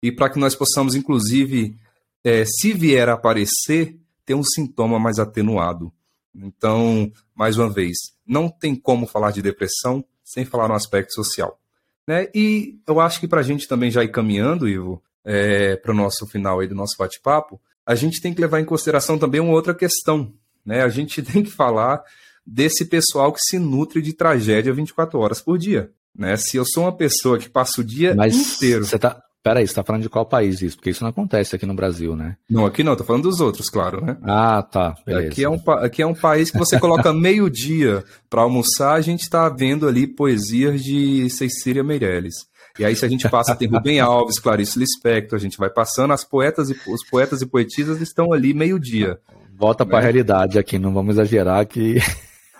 e 0.02 0.10
para 0.10 0.30
que 0.30 0.38
nós 0.38 0.54
possamos, 0.54 0.94
inclusive, 0.94 1.76
é, 2.24 2.44
se 2.44 2.72
vier 2.72 3.08
a 3.08 3.14
aparecer, 3.14 3.98
ter 4.24 4.34
um 4.34 4.44
sintoma 4.44 4.98
mais 4.98 5.18
atenuado. 5.18 5.92
Então, 6.34 7.10
mais 7.34 7.58
uma 7.58 7.68
vez, 7.68 7.96
não 8.26 8.48
tem 8.48 8.74
como 8.74 9.06
falar 9.06 9.30
de 9.32 9.42
depressão 9.42 10.04
sem 10.24 10.44
falar 10.44 10.68
no 10.68 10.74
aspecto 10.74 11.12
social. 11.12 11.58
Né? 12.06 12.28
E 12.34 12.78
eu 12.86 13.00
acho 13.00 13.20
que 13.20 13.28
para 13.28 13.40
a 13.40 13.44
gente 13.44 13.68
também 13.68 13.90
já 13.90 14.02
ir 14.02 14.10
caminhando, 14.10 14.68
Ivo, 14.68 15.02
é, 15.24 15.76
para 15.76 15.92
o 15.92 15.94
nosso 15.94 16.26
final 16.26 16.60
aí 16.60 16.68
do 16.68 16.74
nosso 16.74 16.96
bate-papo, 16.98 17.60
a 17.84 17.94
gente 17.94 18.20
tem 18.20 18.32
que 18.32 18.40
levar 18.40 18.60
em 18.60 18.64
consideração 18.64 19.18
também 19.18 19.40
uma 19.40 19.52
outra 19.52 19.74
questão. 19.74 20.32
Né? 20.64 20.82
A 20.82 20.88
gente 20.88 21.20
tem 21.22 21.42
que 21.42 21.50
falar 21.50 22.02
desse 22.46 22.84
pessoal 22.84 23.32
que 23.32 23.40
se 23.40 23.58
nutre 23.58 24.02
de 24.02 24.12
tragédia 24.12 24.72
24 24.72 25.18
horas 25.18 25.40
por 25.40 25.58
dia. 25.58 25.90
Né? 26.16 26.36
Se 26.36 26.56
eu 26.56 26.64
sou 26.64 26.84
uma 26.84 26.96
pessoa 26.96 27.38
que 27.38 27.48
passa 27.48 27.80
o 27.80 27.84
dia 27.84 28.14
Mas 28.14 28.34
inteiro. 28.34 28.84
Você 28.84 28.98
tá, 28.98 29.22
Peraí, 29.42 29.66
você 29.66 29.74
tá 29.74 29.82
falando 29.82 30.02
de 30.02 30.08
qual 30.10 30.26
país 30.26 30.60
isso? 30.60 30.76
Porque 30.76 30.90
isso 30.90 31.02
não 31.02 31.08
acontece 31.08 31.56
aqui 31.56 31.64
no 31.64 31.72
Brasil, 31.72 32.14
né? 32.14 32.36
Não, 32.48 32.66
aqui 32.66 32.84
não, 32.84 32.94
tô 32.94 33.04
falando 33.04 33.22
dos 33.22 33.40
outros, 33.40 33.70
claro, 33.70 34.04
né? 34.04 34.18
Ah, 34.22 34.62
tá. 34.62 34.94
Beleza. 35.06 35.28
Aqui 35.28 35.44
é 35.44 35.48
um, 35.48 35.60
aqui 35.78 36.02
é 36.02 36.06
um 36.06 36.14
país 36.14 36.50
que 36.50 36.58
você 36.58 36.78
coloca 36.78 37.10
meio-dia 37.14 38.04
para 38.28 38.42
almoçar, 38.42 38.92
a 38.92 39.00
gente 39.00 39.30
tá 39.30 39.48
vendo 39.48 39.88
ali 39.88 40.06
poesias 40.06 40.82
de 40.84 41.30
Cecília 41.30 41.82
Meirelles. 41.82 42.34
E 42.78 42.84
aí, 42.84 42.94
se 42.94 43.04
a 43.04 43.08
gente 43.08 43.28
passa, 43.30 43.56
tem 43.56 43.66
Rubem 43.66 43.98
Alves, 44.00 44.38
Clarice 44.38 44.78
Lispector, 44.78 45.38
a 45.38 45.42
gente 45.42 45.56
vai 45.56 45.70
passando, 45.70 46.12
as 46.12 46.22
poetas 46.22 46.68
e 46.68 46.76
os 46.86 47.04
poetas 47.10 47.40
e 47.40 47.46
poetisas 47.46 48.00
estão 48.02 48.34
ali 48.34 48.52
meio-dia. 48.52 49.18
Volta 49.58 49.84
né? 49.84 49.90
para 49.90 49.98
a 50.00 50.02
realidade 50.02 50.58
aqui, 50.58 50.78
não 50.78 50.92
vamos 50.92 51.14
exagerar 51.14 51.66
que 51.66 51.96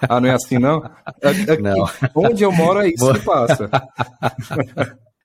ah, 0.09 0.21
não 0.21 0.29
é 0.29 0.35
assim, 0.35 0.59
não? 0.59 0.83
Aqui, 1.23 1.63
não. 1.63 1.89
Onde 2.15 2.43
eu 2.43 2.53
moro 2.53 2.81
é 2.81 2.89
isso 2.89 3.13
que 3.13 3.21
passa. 3.21 3.71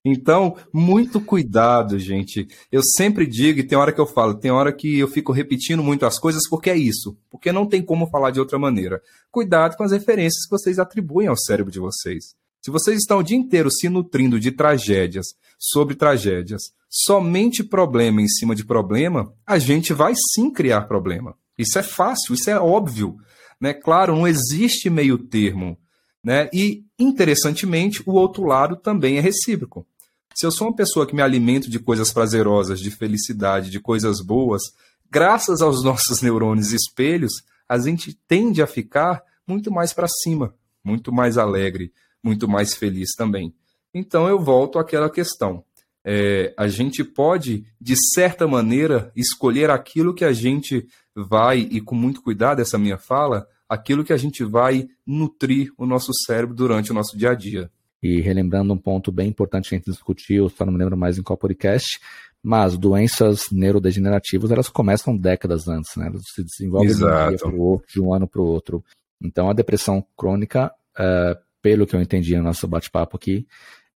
Então, 0.08 0.56
muito 0.72 1.20
cuidado, 1.20 1.98
gente. 1.98 2.48
Eu 2.72 2.82
sempre 2.96 3.26
digo, 3.26 3.60
e 3.60 3.64
tem 3.64 3.76
hora 3.76 3.92
que 3.92 4.00
eu 4.00 4.06
falo, 4.06 4.36
tem 4.36 4.52
hora 4.52 4.72
que 4.72 5.00
eu 5.00 5.08
fico 5.08 5.32
repetindo 5.32 5.82
muito 5.82 6.06
as 6.06 6.20
coisas, 6.20 6.48
porque 6.48 6.70
é 6.70 6.78
isso. 6.78 7.18
Porque 7.28 7.52
não 7.52 7.66
tem 7.66 7.82
como 7.82 8.08
falar 8.12 8.30
de 8.30 8.40
outra 8.40 8.60
maneira. 8.60 9.02
Cuidado 9.32 9.76
com 9.76 9.84
as 9.84 9.92
referências 9.92 10.46
que 10.46 10.52
vocês 10.52 10.78
atribuem 10.78 11.28
ao 11.28 11.36
cérebro 11.36 11.72
de 11.72 11.80
vocês. 11.80 12.36
Se 12.62 12.70
vocês 12.70 13.00
estão 13.00 13.20
o 13.20 13.24
dia 13.24 13.38
inteiro 13.38 13.72
se 13.72 13.90
nutrindo 13.90 14.40
de 14.40 14.52
tragédias 14.52 15.26
sobre 15.58 15.96
tragédias, 15.96 16.62
somente 16.88 17.64
problema 17.64 18.22
em 18.22 18.28
cima 18.28 18.56
de 18.56 18.64
problema, 18.64 19.34
a 19.46 19.58
gente 19.58 19.92
vai 19.92 20.14
sim 20.34 20.52
criar 20.52 20.82
problema. 20.82 21.36
Isso 21.58 21.80
é 21.80 21.84
fácil, 21.84 22.36
isso 22.36 22.50
é 22.50 22.60
óbvio. 22.60 23.18
Né? 23.66 23.74
Claro, 23.74 24.16
não 24.16 24.28
existe 24.28 24.92
meio 24.92 25.18
termo. 25.18 25.76
Né? 26.24 26.48
E, 26.54 26.86
interessantemente, 27.00 28.04
o 28.06 28.12
outro 28.12 28.44
lado 28.44 28.76
também 28.76 29.18
é 29.18 29.20
recíproco. 29.20 29.88
Se 30.36 30.46
eu 30.46 30.52
sou 30.52 30.68
uma 30.68 30.76
pessoa 30.76 31.08
que 31.08 31.16
me 31.16 31.22
alimento 31.24 31.68
de 31.68 31.80
coisas 31.80 32.14
prazerosas, 32.14 32.80
de 32.80 32.92
felicidade, 32.92 33.72
de 33.72 33.80
coisas 33.80 34.22
boas, 34.22 34.62
graças 35.10 35.64
aos 35.64 35.82
nossos 35.84 36.22
neurônios 36.22 36.72
espelhos, 36.74 37.32
a 37.68 37.80
gente 37.80 38.14
tende 38.28 38.62
a 38.62 38.68
ficar 38.68 39.24
muito 39.48 39.72
mais 39.72 39.94
para 39.94 40.08
cima, 40.22 40.54
muito 40.84 41.12
mais 41.12 41.36
alegre, 41.36 41.92
muito 42.24 42.48
mais 42.48 42.76
feliz 42.76 43.14
também. 43.18 43.52
Então 43.92 44.28
eu 44.28 44.40
volto 44.40 44.78
àquela 44.78 45.10
questão. 45.10 45.64
É, 46.04 46.54
a 46.56 46.68
gente 46.68 47.04
pode, 47.04 47.66
de 47.82 47.96
certa 48.14 48.48
maneira, 48.48 49.12
escolher 49.16 49.72
aquilo 49.72 50.14
que 50.14 50.24
a 50.24 50.34
gente 50.34 50.88
vai, 51.16 51.62
e 51.62 51.82
com 51.82 51.96
muito 51.96 52.22
cuidado 52.22 52.62
essa 52.62 52.78
minha 52.78 53.00
fala, 53.00 53.48
aquilo 53.70 54.04
que 54.04 54.14
a 54.14 54.18
gente 54.18 54.44
vai 54.44 54.88
nutrir 55.06 55.72
o 55.78 55.86
nosso 55.86 56.12
cérebro 56.26 56.56
durante 56.56 56.92
o 56.92 56.94
nosso 56.94 57.18
dia 57.18 57.32
a 57.32 57.36
dia. 57.36 57.70
E 58.02 58.22
relembrando 58.22 58.74
um 58.74 58.78
ponto 58.78 59.12
bem 59.12 59.30
importante 59.30 59.70
que 59.70 59.76
a 59.76 59.78
gente 59.78 59.90
discutiu, 59.92 60.50
só 60.50 60.66
não 60.66 60.74
me 60.74 60.80
lembro 60.80 60.96
mais 60.98 61.18
em 61.18 61.24
qual 61.24 61.38
podcast, 61.38 62.00
Mas 62.44 62.78
doenças 62.78 63.46
neurodegenerativas, 63.52 64.52
elas 64.52 64.70
começam 64.70 65.18
décadas 65.18 65.68
antes, 65.68 65.96
né? 65.96 66.08
Elas 66.08 66.22
se 66.34 66.44
desenvolvem 66.44 66.96
de 66.96 67.46
um 67.46 67.60
outro, 67.60 67.88
de 67.92 68.00
um 68.00 68.14
ano 68.14 68.28
para 68.28 68.42
o 68.42 68.46
outro. 68.46 68.84
Então, 69.20 69.50
a 69.50 69.54
depressão 69.54 70.06
crônica, 70.16 70.72
é, 70.96 71.38
pelo 71.62 71.88
que 71.88 71.96
eu 71.96 72.02
entendi 72.02 72.38
no 72.38 72.44
nosso 72.44 72.68
bate-papo 72.68 73.18
aqui, 73.18 73.48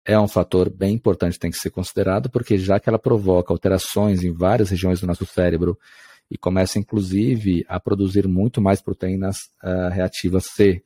é 0.04 0.20
um 0.20 0.28
fator 0.28 0.72
bem 0.72 0.96
importante 0.96 1.34
que 1.34 1.40
tem 1.40 1.52
que 1.52 1.58
ser 1.58 1.70
considerado, 1.70 2.32
porque 2.32 2.58
já 2.58 2.80
que 2.80 2.90
ela 2.90 2.98
provoca 2.98 3.54
alterações 3.54 4.24
em 4.24 4.32
várias 4.32 4.72
regiões 4.72 5.00
do 5.00 5.06
nosso 5.06 5.26
cérebro 5.28 5.78
e 6.30 6.38
começa, 6.38 6.78
inclusive, 6.78 7.66
a 7.68 7.80
produzir 7.80 8.28
muito 8.28 8.62
mais 8.62 8.82
proteínas 8.82 9.38
uh, 9.64 9.90
reativas 9.92 10.46
C, 10.46 10.84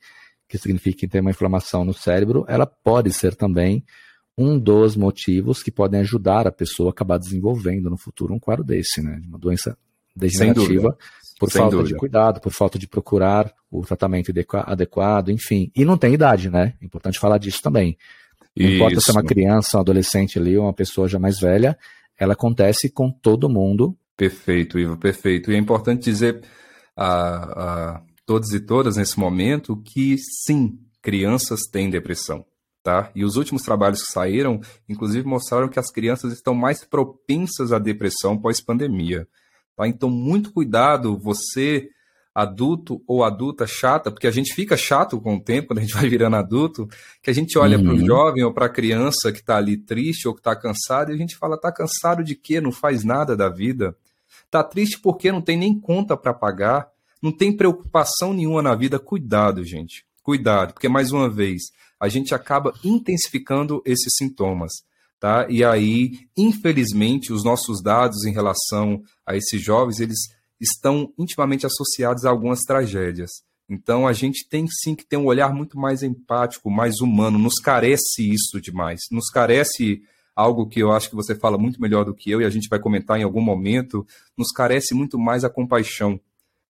que 0.48 0.58
significa 0.58 1.00
que 1.00 1.08
tem 1.08 1.22
uma 1.22 1.32
inflamação 1.32 1.84
no 1.84 1.94
cérebro, 1.94 2.46
ela 2.48 2.66
pode 2.66 3.12
ser 3.12 3.36
também 3.36 3.84
um 4.38 4.58
dos 4.58 4.96
motivos 4.96 5.62
que 5.62 5.72
podem 5.72 6.00
ajudar 6.02 6.48
a 6.48 6.52
pessoa 6.52 6.90
a 6.90 6.92
acabar 6.92 7.18
desenvolvendo 7.18 7.90
no 7.90 7.98
futuro 7.98 8.34
um 8.34 8.40
quadro 8.40 8.64
desse, 8.64 9.02
né? 9.02 9.22
Uma 9.28 9.38
doença 9.38 9.78
degenerativa 10.16 10.98
por 11.40 11.52
Sem 11.52 11.62
falta 11.62 11.78
dúvida. 11.78 11.94
de 11.94 12.00
cuidado, 12.00 12.40
por 12.40 12.52
falta 12.52 12.80
de 12.80 12.88
procurar 12.88 13.54
o 13.70 13.82
tratamento 13.82 14.32
adequado, 14.66 15.30
enfim. 15.30 15.72
E 15.76 15.84
não 15.84 15.98
tem 15.98 16.14
idade, 16.14 16.50
né? 16.50 16.74
É 16.82 16.86
importante 16.86 17.20
falar 17.20 17.38
disso 17.38 17.62
também. 17.62 17.98
Não 18.56 18.66
Isso. 18.66 18.76
importa 18.76 19.02
se 19.02 19.10
é 19.10 19.14
uma 19.14 19.24
criança, 19.24 19.78
um 19.78 19.82
adolescente 19.82 20.38
ali, 20.38 20.58
ou 20.58 20.66
uma 20.66 20.74
pessoa 20.74 21.08
já 21.08 21.20
mais 21.20 21.40
velha, 21.40 21.78
ela 22.18 22.34
acontece 22.34 22.90
com 22.90 23.12
todo 23.12 23.50
mundo. 23.50 23.98
Perfeito, 24.16 24.78
Ivo, 24.78 24.98
perfeito. 24.98 25.52
E 25.52 25.56
é 25.56 25.58
importante 25.58 26.04
dizer 26.04 26.44
a, 26.96 27.96
a 27.96 28.02
todos 28.26 28.54
e 28.54 28.60
todas 28.60 28.98
nesse 28.98 29.20
momento 29.20 29.76
que 29.78 30.18
sim, 30.18 30.80
crianças 31.02 31.62
têm 31.72 31.90
depressão. 31.90 32.46
Tá? 32.84 33.10
E 33.16 33.24
os 33.24 33.38
últimos 33.38 33.62
trabalhos 33.62 34.02
que 34.02 34.12
saíram, 34.12 34.60
inclusive, 34.90 35.26
mostraram 35.26 35.70
que 35.70 35.80
as 35.80 35.90
crianças 35.90 36.34
estão 36.34 36.54
mais 36.54 36.84
propensas 36.84 37.72
à 37.72 37.80
depressão 37.80 38.38
pós-pandemia. 38.38 39.26
Tá? 39.76 39.88
Então, 39.88 40.10
muito 40.10 40.52
cuidado, 40.52 41.18
você, 41.18 41.90
adulto 42.34 43.02
ou 43.08 43.24
adulta 43.24 43.66
chata, 43.66 44.12
porque 44.12 44.28
a 44.28 44.32
gente 44.32 44.54
fica 44.54 44.76
chato 44.76 45.22
com 45.22 45.36
o 45.36 45.42
tempo, 45.42 45.70
quando 45.70 45.80
a 45.80 45.82
gente 45.82 45.94
vai 45.96 46.10
virando 46.10 46.36
adulto, 46.36 46.88
que 47.22 47.30
a 47.30 47.34
gente 47.34 47.58
olha 47.58 47.78
uhum. 47.78 47.84
para 47.84 47.94
o 47.94 48.06
jovem 48.06 48.44
ou 48.44 48.54
para 48.54 48.66
a 48.66 48.70
criança 48.70 49.32
que 49.32 49.40
está 49.40 49.58
ali 49.58 49.78
triste 49.78 50.28
ou 50.28 50.34
que 50.34 50.40
está 50.40 50.56
cansado 50.56 51.12
e 51.12 51.16
a 51.16 51.18
gente 51.18 51.38
fala: 51.38 51.60
tá 51.60 51.72
cansado 51.72 52.24
de 52.24 52.36
quê? 52.36 52.60
Não 52.60 52.72
faz 52.72 53.04
nada 53.04 53.36
da 53.36 53.50
vida. 53.50 53.96
Tá 54.54 54.64
triste 54.64 55.00
porque 55.00 55.32
não 55.32 55.42
tem 55.42 55.58
nem 55.58 55.74
conta 55.74 56.16
para 56.16 56.32
pagar, 56.32 56.88
não 57.20 57.36
tem 57.36 57.58
preocupação 57.58 58.36
nenhuma 58.36 58.62
na 58.62 58.76
vida. 58.76 59.00
Cuidado, 59.00 59.64
gente. 59.64 60.06
Cuidado, 60.22 60.74
porque 60.74 60.88
mais 60.88 61.12
uma 61.12 61.28
vez, 61.28 61.64
a 62.00 62.08
gente 62.08 62.36
acaba 62.36 62.72
intensificando 62.84 63.82
esses 63.84 64.14
sintomas. 64.16 64.72
Tá? 65.20 65.48
E 65.50 65.64
aí, 65.64 66.20
infelizmente, 66.38 67.34
os 67.34 67.44
nossos 67.44 67.82
dados 67.82 68.26
em 68.26 68.32
relação 68.32 69.02
a 69.26 69.36
esses 69.36 69.60
jovens, 69.60 70.00
eles 70.00 70.20
estão 70.62 71.12
intimamente 71.18 71.66
associados 71.66 72.24
a 72.24 72.30
algumas 72.30 72.60
tragédias. 72.60 73.32
Então, 73.68 74.08
a 74.08 74.14
gente 74.14 74.48
tem 74.48 74.68
sim 74.68 74.94
que 74.94 75.04
ter 75.04 75.18
um 75.18 75.26
olhar 75.26 75.52
muito 75.52 75.80
mais 75.80 76.04
empático, 76.04 76.70
mais 76.70 77.00
humano. 77.00 77.40
Nos 77.40 77.56
carece 77.56 78.32
isso 78.32 78.62
demais. 78.62 79.00
Nos 79.12 79.32
carece 79.32 80.04
algo 80.36 80.68
que 80.68 80.80
eu 80.80 80.92
acho 80.92 81.10
que 81.10 81.16
você 81.16 81.36
fala 81.36 81.58
muito 81.58 81.82
melhor 81.82 82.06
do 82.06 82.14
que 82.14 82.32
eu 82.32 82.42
e 82.42 82.46
a 82.46 82.50
gente 82.50 82.70
vai 82.70 82.80
comentar 82.80 83.20
em 83.20 83.24
algum 83.24 83.42
momento. 83.42 84.06
Nos 84.38 84.52
carece 84.52 84.94
muito 84.94 85.18
mais 85.18 85.44
a 85.44 85.50
compaixão. 85.50 86.20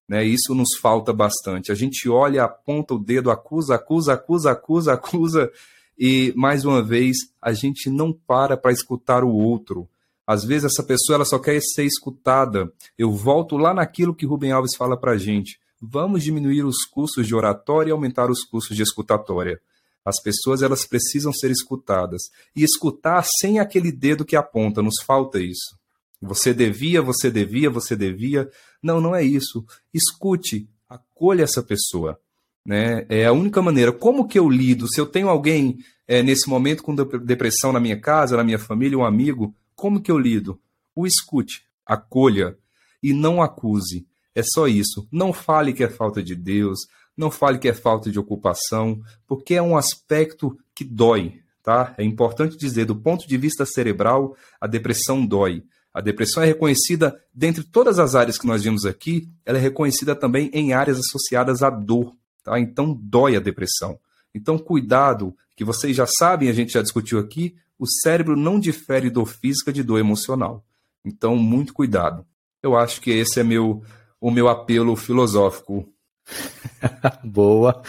Né? 0.07 0.23
Isso 0.23 0.53
nos 0.53 0.75
falta 0.79 1.13
bastante. 1.13 1.71
A 1.71 1.75
gente 1.75 2.09
olha, 2.09 2.43
aponta 2.43 2.93
o 2.93 2.99
dedo, 2.99 3.31
acusa, 3.31 3.75
acusa, 3.75 4.13
acusa, 4.13 4.51
acusa, 4.51 4.93
acusa, 4.93 5.51
e 5.97 6.33
mais 6.35 6.65
uma 6.65 6.81
vez 6.81 7.17
a 7.41 7.53
gente 7.53 7.89
não 7.89 8.11
para 8.11 8.57
para 8.57 8.71
escutar 8.71 9.23
o 9.23 9.31
outro. 9.31 9.87
Às 10.25 10.43
vezes 10.43 10.65
essa 10.65 10.83
pessoa 10.83 11.15
ela 11.15 11.25
só 11.25 11.37
quer 11.37 11.59
ser 11.61 11.85
escutada. 11.85 12.71
Eu 12.97 13.11
volto 13.11 13.57
lá 13.57 13.73
naquilo 13.73 14.15
que 14.15 14.25
Rubem 14.25 14.51
Alves 14.51 14.75
fala 14.75 14.97
para 14.97 15.17
gente. 15.17 15.59
Vamos 15.81 16.23
diminuir 16.23 16.63
os 16.63 16.85
custos 16.85 17.27
de 17.27 17.35
oratória 17.35 17.89
e 17.89 17.91
aumentar 17.91 18.29
os 18.31 18.43
custos 18.43 18.75
de 18.75 18.83
escutatória. 18.83 19.59
As 20.05 20.21
pessoas 20.21 20.61
elas 20.61 20.85
precisam 20.85 21.31
ser 21.31 21.49
escutadas 21.51 22.23
e 22.55 22.63
escutar 22.63 23.25
sem 23.39 23.59
aquele 23.59 23.91
dedo 23.91 24.25
que 24.25 24.35
aponta. 24.35 24.81
Nos 24.81 25.01
falta 25.05 25.39
isso. 25.39 25.77
Você 26.21 26.53
devia, 26.53 27.01
você 27.01 27.29
devia, 27.29 27.69
você 27.69 27.95
devia. 27.95 28.49
Não, 28.81 28.99
não 28.99 29.15
é 29.15 29.23
isso. 29.23 29.65
Escute, 29.93 30.69
acolha 30.89 31.43
essa 31.43 31.61
pessoa. 31.61 32.19
Né? 32.65 33.05
É 33.09 33.25
a 33.25 33.33
única 33.33 33.61
maneira. 33.61 33.91
Como 33.91 34.27
que 34.27 34.39
eu 34.39 34.49
lido? 34.49 34.87
Se 34.87 34.99
eu 34.99 35.05
tenho 35.05 35.29
alguém 35.29 35.77
é, 36.07 36.21
nesse 36.21 36.49
momento 36.49 36.83
com 36.83 36.95
depressão 36.95 37.71
na 37.73 37.79
minha 37.79 37.99
casa, 37.99 38.37
na 38.37 38.43
minha 38.43 38.59
família, 38.59 38.97
um 38.97 39.05
amigo, 39.05 39.55
como 39.75 40.01
que 40.01 40.11
eu 40.11 40.17
lido? 40.17 40.59
O 40.95 41.05
escute, 41.07 41.65
acolha 41.85 42.57
e 43.01 43.13
não 43.13 43.41
acuse. 43.41 44.07
É 44.35 44.41
só 44.43 44.67
isso. 44.67 45.07
Não 45.11 45.33
fale 45.33 45.73
que 45.73 45.83
é 45.83 45.89
falta 45.89 46.23
de 46.23 46.35
Deus, 46.35 46.79
não 47.15 47.29
fale 47.29 47.59
que 47.59 47.67
é 47.67 47.73
falta 47.73 48.11
de 48.11 48.19
ocupação, 48.19 49.01
porque 49.27 49.53
é 49.55 49.61
um 49.61 49.77
aspecto 49.77 50.57
que 50.73 50.83
dói, 50.83 51.39
tá? 51.61 51.93
É 51.97 52.03
importante 52.03 52.57
dizer, 52.57 52.85
do 52.85 52.95
ponto 52.95 53.27
de 53.27 53.37
vista 53.37 53.65
cerebral, 53.65 54.35
a 54.59 54.67
depressão 54.67 55.25
dói. 55.25 55.63
A 55.93 56.01
depressão 56.01 56.41
é 56.41 56.47
reconhecida, 56.47 57.19
dentre 57.31 57.63
todas 57.63 57.99
as 57.99 58.15
áreas 58.15 58.37
que 58.37 58.47
nós 58.47 58.63
vimos 58.63 58.83
aqui, 58.83 59.29
ela 59.45 59.59
é 59.59 59.61
reconhecida 59.61 60.15
também 60.15 60.49
em 60.51 60.73
áreas 60.73 60.97
associadas 60.97 61.61
à 61.61 61.69
dor. 61.69 62.15
Tá? 62.43 62.59
Então, 62.59 62.99
dói 62.99 63.35
a 63.35 63.39
depressão. 63.39 63.99
Então, 64.33 64.57
cuidado, 64.57 65.35
que 65.55 65.63
vocês 65.63 65.95
já 65.95 66.07
sabem, 66.07 66.49
a 66.49 66.53
gente 66.53 66.73
já 66.73 66.81
discutiu 66.81 67.19
aqui, 67.19 67.55
o 67.77 67.85
cérebro 67.85 68.35
não 68.35 68.59
difere 68.59 69.09
dor 69.09 69.27
física 69.27 69.71
de 69.71 69.83
dor 69.83 69.99
emocional. 69.99 70.65
Então, 71.05 71.35
muito 71.35 71.73
cuidado. 71.73 72.25
Eu 72.61 72.75
acho 72.75 72.99
que 72.99 73.11
esse 73.11 73.39
é 73.39 73.43
meu, 73.43 73.83
o 74.19 74.31
meu 74.31 74.47
apelo 74.47 74.95
filosófico 74.95 75.92
Boa. 77.23 77.81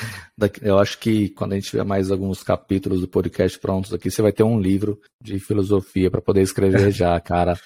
Eu 0.61 0.79
acho 0.79 0.99
que 0.99 1.29
quando 1.31 1.53
a 1.53 1.55
gente 1.57 1.71
tiver 1.71 1.85
mais 1.85 2.11
alguns 2.11 2.43
capítulos 2.43 3.01
do 3.01 3.09
podcast 3.09 3.59
prontos 3.59 3.93
aqui, 3.93 4.11
você 4.11 4.23
vai 4.23 4.33
ter 4.33 4.43
um 4.43 4.59
livro 4.59 4.99
de 5.21 5.39
filosofia 5.39 6.11
para 6.11 6.21
poder 6.21 6.43
escrever 6.43 6.91
já, 6.93 7.19
cara. 7.21 7.59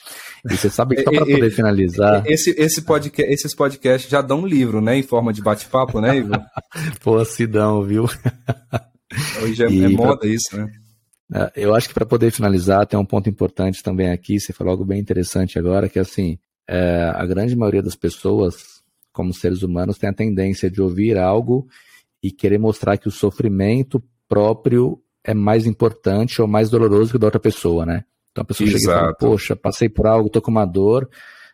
E 0.44 0.56
você 0.56 0.70
sabe 0.70 0.96
que 0.96 1.02
só 1.02 1.10
para 1.10 1.26
poder 1.26 1.50
finalizar. 1.50 2.24
Esse, 2.26 2.50
esse 2.58 2.82
podcast, 2.82 3.32
esses 3.32 3.54
podcasts 3.54 4.10
já 4.10 4.22
dão 4.22 4.40
um 4.40 4.46
livro, 4.46 4.80
né? 4.80 4.96
Em 4.96 5.02
forma 5.02 5.32
de 5.32 5.42
bate-papo, 5.42 6.00
né, 6.00 6.18
Ivo? 6.18 6.32
Pô, 7.02 7.24
se 7.24 7.46
dão, 7.46 7.82
viu? 7.82 8.04
Hoje 9.42 9.64
é, 9.64 9.66
é 9.66 9.88
moda 9.88 10.18
pra... 10.18 10.28
isso, 10.28 10.56
né? 10.56 10.70
É, 11.34 11.52
eu 11.56 11.74
acho 11.74 11.88
que 11.88 11.94
para 11.94 12.06
poder 12.06 12.30
finalizar, 12.30 12.86
tem 12.86 12.98
um 12.98 13.04
ponto 13.04 13.28
importante 13.28 13.82
também 13.82 14.10
aqui. 14.10 14.40
Você 14.40 14.52
falou 14.52 14.72
algo 14.72 14.84
bem 14.84 14.98
interessante 14.98 15.58
agora, 15.58 15.88
que 15.88 15.98
assim, 15.98 16.38
é, 16.68 17.12
a 17.14 17.24
grande 17.26 17.54
maioria 17.56 17.82
das 17.82 17.96
pessoas 17.96 18.78
como 19.18 19.34
seres 19.34 19.64
humanos, 19.64 19.98
tem 19.98 20.08
a 20.08 20.14
tendência 20.14 20.70
de 20.70 20.80
ouvir 20.80 21.18
algo 21.18 21.66
e 22.22 22.30
querer 22.30 22.56
mostrar 22.56 22.96
que 22.96 23.08
o 23.08 23.10
sofrimento 23.10 24.00
próprio 24.28 25.02
é 25.24 25.34
mais 25.34 25.66
importante 25.66 26.40
ou 26.40 26.46
mais 26.46 26.70
doloroso 26.70 27.10
que 27.10 27.16
o 27.16 27.18
da 27.18 27.26
outra 27.26 27.40
pessoa, 27.40 27.84
né? 27.84 28.04
Então 28.30 28.42
a 28.42 28.44
pessoa 28.44 28.68
Exato. 28.68 28.80
chega 28.80 28.92
e 28.92 29.00
fala, 29.00 29.14
poxa, 29.16 29.56
passei 29.56 29.88
por 29.88 30.06
algo, 30.06 30.30
tô 30.30 30.40
com 30.40 30.52
uma 30.52 30.64
dor. 30.64 31.10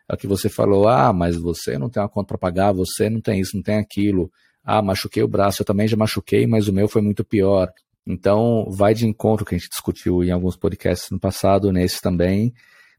É 0.07 0.15
que 0.15 0.27
você 0.27 0.51
falou, 0.51 0.87
ah, 0.87 1.11
mas 1.11 1.37
você 1.37 1.79
não 1.79 1.89
tem 1.89 2.03
uma 2.03 2.09
conta 2.11 2.29
para 2.29 2.39
pagar, 2.39 2.73
você 2.73 3.09
não 3.09 3.23
tem 3.23 3.41
isso, 3.41 3.57
não 3.57 3.63
tem 3.63 3.79
aquilo. 3.79 4.31
Ah, 4.63 4.83
machuquei 4.83 5.23
o 5.23 5.29
braço, 5.29 5.63
eu 5.63 5.67
também 5.67 5.89
já 5.89 5.97
machuquei, 5.97 6.47
mas 6.47 6.69
o 6.69 6.73
meu 6.73 6.87
foi 6.87 7.01
muito 7.01 7.25
pior. 7.25 7.73
Então, 8.07 8.67
vai 8.69 8.93
de 8.93 9.07
encontro 9.07 9.47
que 9.47 9.55
a 9.55 9.59
gente 9.59 9.71
discutiu 9.71 10.23
em 10.23 10.31
alguns 10.31 10.55
podcasts 10.55 11.11
no 11.11 11.19
passado, 11.19 11.73
nesse 11.73 12.03
também, 12.03 12.53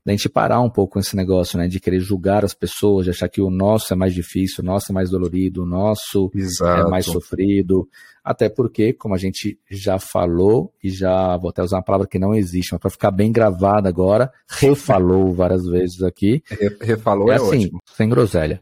da 0.05 0.11
gente 0.11 0.29
parar 0.29 0.61
um 0.61 0.69
pouco 0.69 0.93
com 0.93 0.99
esse 0.99 1.15
negócio, 1.15 1.57
né? 1.57 1.67
De 1.67 1.79
querer 1.79 1.99
julgar 1.99 2.45
as 2.45 2.53
pessoas, 2.53 3.05
de 3.05 3.09
achar 3.09 3.27
que 3.27 3.41
o 3.41 3.49
nosso 3.49 3.91
é 3.91 3.95
mais 3.95 4.13
difícil, 4.13 4.63
o 4.63 4.65
nosso 4.65 4.91
é 4.91 4.93
mais 4.93 5.09
dolorido, 5.09 5.63
o 5.63 5.65
nosso 5.65 6.29
Exato. 6.33 6.87
é 6.87 6.89
mais 6.89 7.05
sofrido. 7.05 7.89
Até 8.23 8.47
porque, 8.47 8.93
como 8.93 9.15
a 9.15 9.17
gente 9.17 9.59
já 9.69 9.97
falou, 9.97 10.71
e 10.83 10.91
já 10.91 11.35
vou 11.37 11.49
até 11.49 11.63
usar 11.63 11.77
uma 11.77 11.83
palavra 11.83 12.07
que 12.07 12.19
não 12.19 12.35
existe, 12.35 12.73
mas 12.73 12.81
para 12.81 12.91
ficar 12.91 13.09
bem 13.09 13.31
gravada 13.31 13.89
agora, 13.89 14.31
refalou 14.47 15.33
várias 15.33 15.65
vezes 15.65 16.03
aqui. 16.03 16.43
Refalou 16.79 17.31
é, 17.31 17.33
é 17.33 17.37
assim, 17.37 17.65
ótimo. 17.65 17.79
sem 17.95 18.07
groselha. 18.07 18.61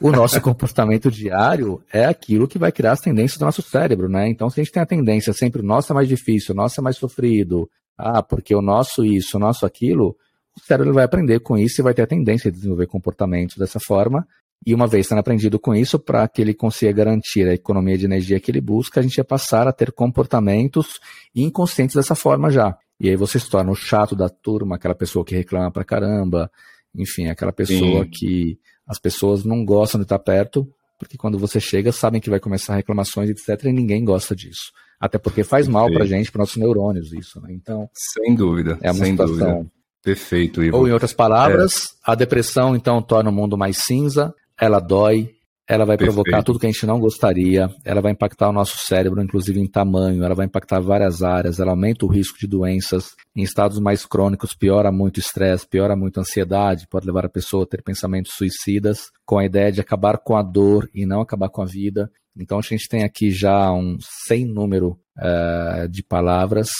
O 0.00 0.12
nosso 0.12 0.40
comportamento 0.40 1.10
diário 1.10 1.82
é 1.92 2.04
aquilo 2.04 2.46
que 2.46 2.56
vai 2.56 2.70
criar 2.70 2.92
as 2.92 3.00
tendências 3.00 3.36
do 3.36 3.44
nosso 3.44 3.62
cérebro, 3.62 4.08
né? 4.08 4.28
Então, 4.28 4.48
se 4.48 4.60
a 4.60 4.62
gente 4.62 4.72
tem 4.72 4.82
a 4.82 4.86
tendência 4.86 5.32
sempre, 5.32 5.60
o 5.60 5.64
nosso 5.64 5.92
é 5.92 5.94
mais 5.94 6.06
difícil, 6.06 6.54
o 6.54 6.56
nosso 6.56 6.80
é 6.80 6.82
mais 6.82 6.96
sofrido, 6.96 7.68
ah, 7.96 8.22
porque 8.22 8.54
o 8.54 8.62
nosso 8.62 9.04
isso, 9.04 9.36
o 9.36 9.40
nosso 9.40 9.66
aquilo, 9.66 10.16
o 10.58 10.66
cérebro 10.66 10.92
vai 10.92 11.04
aprender 11.04 11.40
com 11.40 11.56
isso 11.56 11.80
e 11.80 11.82
vai 11.82 11.94
ter 11.94 12.02
a 12.02 12.06
tendência 12.06 12.50
de 12.50 12.56
desenvolver 12.56 12.86
comportamentos 12.86 13.56
dessa 13.56 13.78
forma. 13.80 14.26
E 14.66 14.74
uma 14.74 14.88
vez 14.88 15.06
tendo 15.06 15.18
aprendido 15.18 15.58
com 15.58 15.74
isso, 15.74 15.98
para 15.98 16.26
que 16.26 16.42
ele 16.42 16.52
consiga 16.52 16.92
garantir 16.92 17.48
a 17.48 17.54
economia 17.54 17.96
de 17.96 18.04
energia 18.04 18.40
que 18.40 18.50
ele 18.50 18.60
busca, 18.60 18.98
a 18.98 19.02
gente 19.02 19.16
ia 19.16 19.24
passar 19.24 19.68
a 19.68 19.72
ter 19.72 19.92
comportamentos 19.92 20.98
inconscientes 21.34 21.94
dessa 21.94 22.14
forma 22.14 22.50
já. 22.50 22.76
E 23.00 23.08
aí 23.08 23.16
você 23.16 23.38
se 23.38 23.48
torna 23.48 23.70
o 23.70 23.76
chato 23.76 24.16
da 24.16 24.28
turma, 24.28 24.74
aquela 24.74 24.94
pessoa 24.94 25.24
que 25.24 25.34
reclama 25.34 25.70
pra 25.70 25.84
caramba, 25.84 26.50
enfim, 26.94 27.28
aquela 27.28 27.52
pessoa 27.52 28.04
Sim. 28.04 28.10
que 28.10 28.58
as 28.86 28.98
pessoas 28.98 29.44
não 29.44 29.64
gostam 29.64 30.00
de 30.00 30.04
estar 30.04 30.18
perto, 30.18 30.68
porque 30.98 31.16
quando 31.16 31.38
você 31.38 31.60
chega, 31.60 31.92
sabem 31.92 32.20
que 32.20 32.28
vai 32.28 32.40
começar 32.40 32.74
reclamações, 32.74 33.30
etc., 33.30 33.66
e 33.66 33.72
ninguém 33.72 34.04
gosta 34.04 34.34
disso. 34.34 34.72
Até 34.98 35.16
porque 35.16 35.44
faz 35.44 35.68
mal 35.68 35.88
para 35.92 36.02
a 36.02 36.06
gente, 36.06 36.32
para 36.32 36.40
nossos 36.40 36.56
neurônios, 36.56 37.12
isso, 37.12 37.40
né? 37.40 37.52
Então. 37.52 37.88
Sem 37.94 38.34
dúvida. 38.34 38.76
É 38.82 38.90
uma 38.90 39.04
sem 39.04 39.12
situação 39.12 39.36
dúvida 39.36 39.77
Perfeito, 40.02 40.62
Ivo. 40.62 40.76
Ou 40.76 40.88
em 40.88 40.92
outras 40.92 41.12
palavras, 41.12 41.74
é. 41.74 42.12
a 42.12 42.14
depressão 42.14 42.74
então 42.76 43.02
torna 43.02 43.30
o 43.30 43.32
mundo 43.32 43.58
mais 43.58 43.78
cinza, 43.84 44.34
ela 44.58 44.80
dói, 44.80 45.30
ela 45.68 45.84
vai 45.84 45.98
Perfeito. 45.98 46.14
provocar 46.14 46.42
tudo 46.42 46.58
que 46.58 46.66
a 46.66 46.70
gente 46.70 46.86
não 46.86 46.98
gostaria, 46.98 47.68
ela 47.84 48.00
vai 48.00 48.12
impactar 48.12 48.48
o 48.48 48.52
nosso 48.52 48.78
cérebro, 48.78 49.22
inclusive 49.22 49.60
em 49.60 49.66
tamanho, 49.66 50.24
ela 50.24 50.34
vai 50.34 50.46
impactar 50.46 50.80
várias 50.80 51.22
áreas, 51.22 51.60
ela 51.60 51.72
aumenta 51.72 52.06
o 52.06 52.08
risco 52.08 52.38
de 52.38 52.46
doenças. 52.46 53.10
Em 53.36 53.42
estados 53.42 53.78
mais 53.78 54.06
crônicos, 54.06 54.54
piora 54.54 54.90
muito 54.90 55.18
o 55.18 55.20
estresse, 55.20 55.68
piora 55.68 55.94
muito 55.94 56.18
a 56.18 56.20
ansiedade, 56.22 56.88
pode 56.88 57.06
levar 57.06 57.26
a 57.26 57.28
pessoa 57.28 57.64
a 57.64 57.66
ter 57.66 57.82
pensamentos 57.82 58.32
suicidas, 58.34 59.10
com 59.26 59.38
a 59.38 59.44
ideia 59.44 59.70
de 59.70 59.80
acabar 59.80 60.16
com 60.18 60.36
a 60.36 60.42
dor 60.42 60.88
e 60.94 61.04
não 61.04 61.20
acabar 61.20 61.50
com 61.50 61.60
a 61.60 61.66
vida. 61.66 62.10
Então 62.34 62.58
a 62.58 62.62
gente 62.62 62.88
tem 62.88 63.04
aqui 63.04 63.30
já 63.30 63.70
um 63.70 63.98
sem 64.26 64.46
número 64.46 64.98
uh, 65.18 65.86
de 65.88 66.02
palavras 66.02 66.70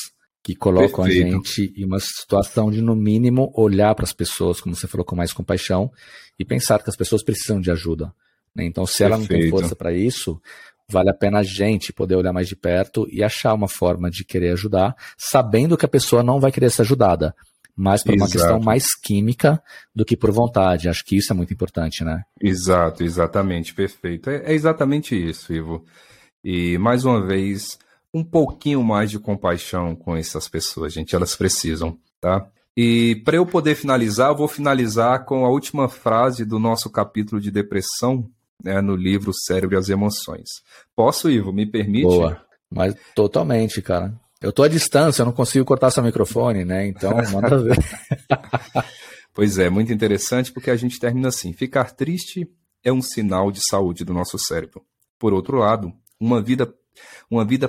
que 0.49 0.55
colocam 0.55 1.05
Perfeito. 1.05 1.27
a 1.27 1.31
gente 1.31 1.75
em 1.77 1.85
uma 1.85 2.01
situação 2.01 2.71
de, 2.71 2.81
no 2.81 2.97
mínimo, 2.97 3.53
olhar 3.55 3.95
para 3.95 4.07
as 4.07 4.15
pessoas, 4.15 4.63
como 4.63 4.75
você 4.75 4.89
falou, 4.89 5.05
com 5.05 5.15
mais 5.15 5.31
compaixão 5.31 5.93
e 6.39 6.45
pensar 6.45 6.83
que 6.83 6.89
as 6.89 6.97
pessoas 6.97 7.23
precisam 7.23 7.61
de 7.61 7.71
ajuda. 7.71 8.15
Né? 8.57 8.65
Então, 8.65 8.87
se 8.87 9.05
ela 9.05 9.19
não 9.19 9.27
tem 9.27 9.51
força 9.51 9.77
para 9.77 9.93
isso, 9.93 10.41
vale 10.89 11.11
a 11.11 11.15
pena 11.15 11.41
a 11.41 11.43
gente 11.43 11.93
poder 11.93 12.17
olhar 12.17 12.33
mais 12.33 12.49
de 12.49 12.57
perto 12.57 13.07
e 13.13 13.23
achar 13.23 13.53
uma 13.53 13.69
forma 13.69 14.11
de 14.11 14.25
querer 14.25 14.53
ajudar, 14.53 14.97
sabendo 15.19 15.77
que 15.77 15.85
a 15.85 15.89
pessoa 15.89 16.23
não 16.23 16.41
vai 16.41 16.51
querer 16.51 16.71
ser 16.71 16.81
ajudada, 16.81 17.35
mas 17.77 18.03
por 18.03 18.15
uma 18.15 18.27
questão 18.27 18.59
mais 18.59 18.95
química 18.95 19.63
do 19.95 20.03
que 20.03 20.17
por 20.17 20.33
vontade. 20.33 20.89
Acho 20.89 21.05
que 21.05 21.19
isso 21.19 21.31
é 21.31 21.37
muito 21.37 21.53
importante, 21.53 22.03
né? 22.03 22.23
Exato, 22.41 23.05
exatamente, 23.05 23.75
perfeito. 23.75 24.31
É, 24.31 24.51
é 24.51 24.55
exatamente 24.55 25.15
isso, 25.15 25.53
Ivo. 25.53 25.85
E 26.43 26.79
mais 26.79 27.05
uma 27.05 27.23
vez, 27.23 27.79
um 28.13 28.25
pouquinho 28.25 28.83
mais 28.83 29.11
de 29.11 29.19
compaixão 29.19 29.95
com 29.95 30.17
essas 30.17 30.49
pessoas, 30.49 30.93
gente. 30.93 31.15
Elas 31.15 31.37
precisam, 31.37 31.99
tá? 32.21 32.49
E 32.77 33.17
para 33.25 33.37
eu 33.37 33.45
poder 33.45 33.75
finalizar, 33.75 34.31
eu 34.31 34.37
vou 34.37 34.49
finalizar 34.49 35.25
com 35.25 35.45
a 35.45 35.51
última 35.51 35.89
frase 35.89 36.45
do 36.45 36.59
nosso 36.59 36.89
capítulo 36.89 37.41
de 37.41 37.51
depressão, 37.51 38.31
né, 38.63 38.81
no 38.81 38.95
livro 38.95 39.33
Cérebro 39.35 39.77
e 39.77 39.79
as 39.79 39.89
Emoções. 39.89 40.49
Posso, 40.95 41.29
Ivo? 41.29 41.53
Me 41.53 41.67
permite? 41.67 42.05
Boa, 42.05 42.41
mas 42.71 42.95
totalmente, 43.15 43.83
cara. 43.83 44.15
Eu 44.41 44.53
tô 44.53 44.63
à 44.63 44.69
distância, 44.69 45.23
eu 45.23 45.27
não 45.27 45.33
consigo 45.33 45.65
cortar 45.65 45.91
seu 45.91 46.03
microfone, 46.03 46.65
né? 46.65 46.87
Então, 46.87 47.11
manda 47.33 47.61
ver. 47.61 47.77
pois 49.35 49.59
é, 49.59 49.69
muito 49.69 49.93
interessante 49.93 50.53
porque 50.53 50.71
a 50.71 50.77
gente 50.77 51.01
termina 51.01 51.29
assim: 51.29 51.53
ficar 51.53 51.91
triste 51.91 52.49
é 52.85 52.93
um 52.93 53.03
sinal 53.03 53.51
de 53.51 53.61
saúde 53.69 54.05
do 54.05 54.15
nosso 54.15 54.39
cérebro. 54.39 54.85
Por 55.19 55.33
outro 55.33 55.57
lado, 55.57 55.93
uma 56.21 56.41
vida, 56.41 56.73
uma 57.31 57.45
vida 57.45 57.69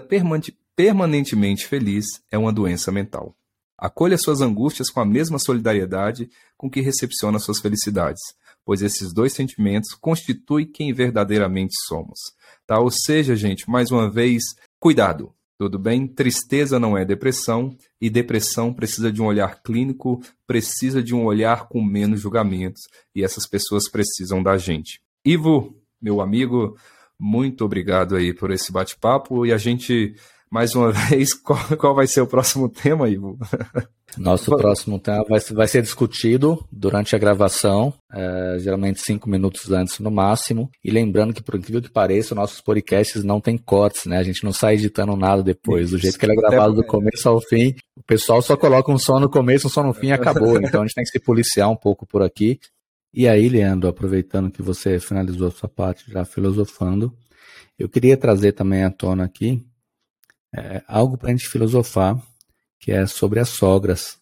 permanentemente 0.75 1.67
feliz 1.67 2.05
é 2.31 2.37
uma 2.37 2.53
doença 2.53 2.91
mental. 2.91 3.35
Acolha 3.77 4.17
suas 4.17 4.41
angústias 4.41 4.89
com 4.89 4.99
a 4.99 5.05
mesma 5.05 5.39
solidariedade 5.39 6.29
com 6.57 6.69
que 6.69 6.81
recepciona 6.81 7.39
suas 7.39 7.59
felicidades 7.59 8.21
pois 8.69 8.83
esses 8.83 9.11
dois 9.11 9.33
sentimentos 9.33 9.95
constituem 9.95 10.63
quem 10.63 10.93
verdadeiramente 10.93 11.73
somos. 11.87 12.19
Tá? 12.67 12.79
Ou 12.79 12.91
seja, 12.91 13.35
gente, 13.35 13.67
mais 13.67 13.89
uma 13.89 14.07
vez, 14.11 14.43
cuidado. 14.79 15.33
Tudo 15.57 15.79
bem? 15.79 16.07
Tristeza 16.07 16.79
não 16.79 16.95
é 16.95 17.03
depressão 17.03 17.75
e 17.99 18.11
depressão 18.11 18.71
precisa 18.71 19.11
de 19.11 19.23
um 19.23 19.25
olhar 19.25 19.63
clínico, 19.63 20.21
precisa 20.45 21.01
de 21.01 21.15
um 21.15 21.25
olhar 21.25 21.67
com 21.67 21.83
menos 21.83 22.21
julgamentos 22.21 22.83
e 23.15 23.23
essas 23.23 23.47
pessoas 23.47 23.89
precisam 23.89 24.43
da 24.43 24.55
gente. 24.55 25.01
Ivo, 25.25 25.75
meu 25.99 26.21
amigo, 26.21 26.77
muito 27.19 27.65
obrigado 27.65 28.15
aí 28.15 28.33
por 28.33 28.51
esse 28.51 28.71
bate-papo 28.71 29.45
e 29.45 29.51
a 29.51 29.57
gente 29.57 30.15
mais 30.49 30.73
uma 30.73 30.91
vez, 31.09 31.33
qual, 31.33 31.59
qual 31.77 31.95
vai 31.95 32.07
ser 32.07 32.21
o 32.21 32.27
próximo 32.27 32.67
tema, 32.69 33.07
Ivo? 33.07 33.37
Nosso 34.17 34.49
próximo 34.57 34.99
tema 34.99 35.23
vai, 35.29 35.39
vai 35.39 35.67
ser 35.67 35.83
discutido 35.83 36.65
durante 36.71 37.15
a 37.15 37.19
gravação, 37.19 37.93
é, 38.11 38.57
geralmente 38.57 39.01
cinco 39.01 39.29
minutos 39.29 39.71
antes 39.71 39.99
no 39.99 40.09
máximo. 40.09 40.69
E 40.83 40.89
lembrando 40.89 41.33
que, 41.33 41.43
por 41.43 41.55
incrível 41.55 41.81
que 41.81 41.91
pareça, 41.91 42.33
nossos 42.33 42.59
podcasts 42.59 43.23
não 43.23 43.39
tem 43.39 43.55
cortes, 43.55 44.05
né? 44.05 44.17
A 44.17 44.23
gente 44.23 44.43
não 44.43 44.51
sai 44.51 44.73
editando 44.73 45.15
nada 45.15 45.43
depois. 45.43 45.87
Isso. 45.87 45.95
Do 45.95 46.01
jeito 46.01 46.17
que 46.17 46.25
ele 46.25 46.33
é 46.33 46.35
gravado 46.35 46.73
do 46.73 46.83
começo 46.83 47.29
ao 47.29 47.39
fim, 47.39 47.75
o 47.95 48.03
pessoal 48.03 48.41
só 48.41 48.57
coloca 48.57 48.91
um 48.91 48.97
som 48.97 49.19
no 49.19 49.29
começo, 49.29 49.67
um 49.67 49.69
som 49.69 49.83
no 49.83 49.93
fim 49.93 50.07
e 50.07 50.13
acabou. 50.13 50.57
Então 50.69 50.81
a 50.81 50.85
gente 50.85 50.95
tem 50.95 51.03
que 51.03 51.11
se 51.11 51.19
policiar 51.19 51.69
um 51.69 51.75
pouco 51.75 52.05
por 52.05 52.23
aqui. 52.23 52.59
E 53.13 53.27
aí, 53.27 53.49
Leandro, 53.49 53.89
aproveitando 53.89 54.51
que 54.51 54.61
você 54.61 54.99
finalizou 54.99 55.47
a 55.47 55.51
sua 55.51 55.69
parte 55.69 56.09
já 56.11 56.23
filosofando, 56.23 57.15
eu 57.77 57.89
queria 57.89 58.17
trazer 58.17 58.53
também 58.53 58.83
à 58.83 58.91
tona 58.91 59.25
aqui 59.25 59.65
é, 60.55 60.83
algo 60.87 61.17
para 61.17 61.29
a 61.29 61.31
gente 61.31 61.47
filosofar, 61.47 62.21
que 62.79 62.91
é 62.91 63.05
sobre 63.07 63.39
as 63.39 63.49
sogras. 63.49 64.19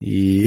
E 0.00 0.46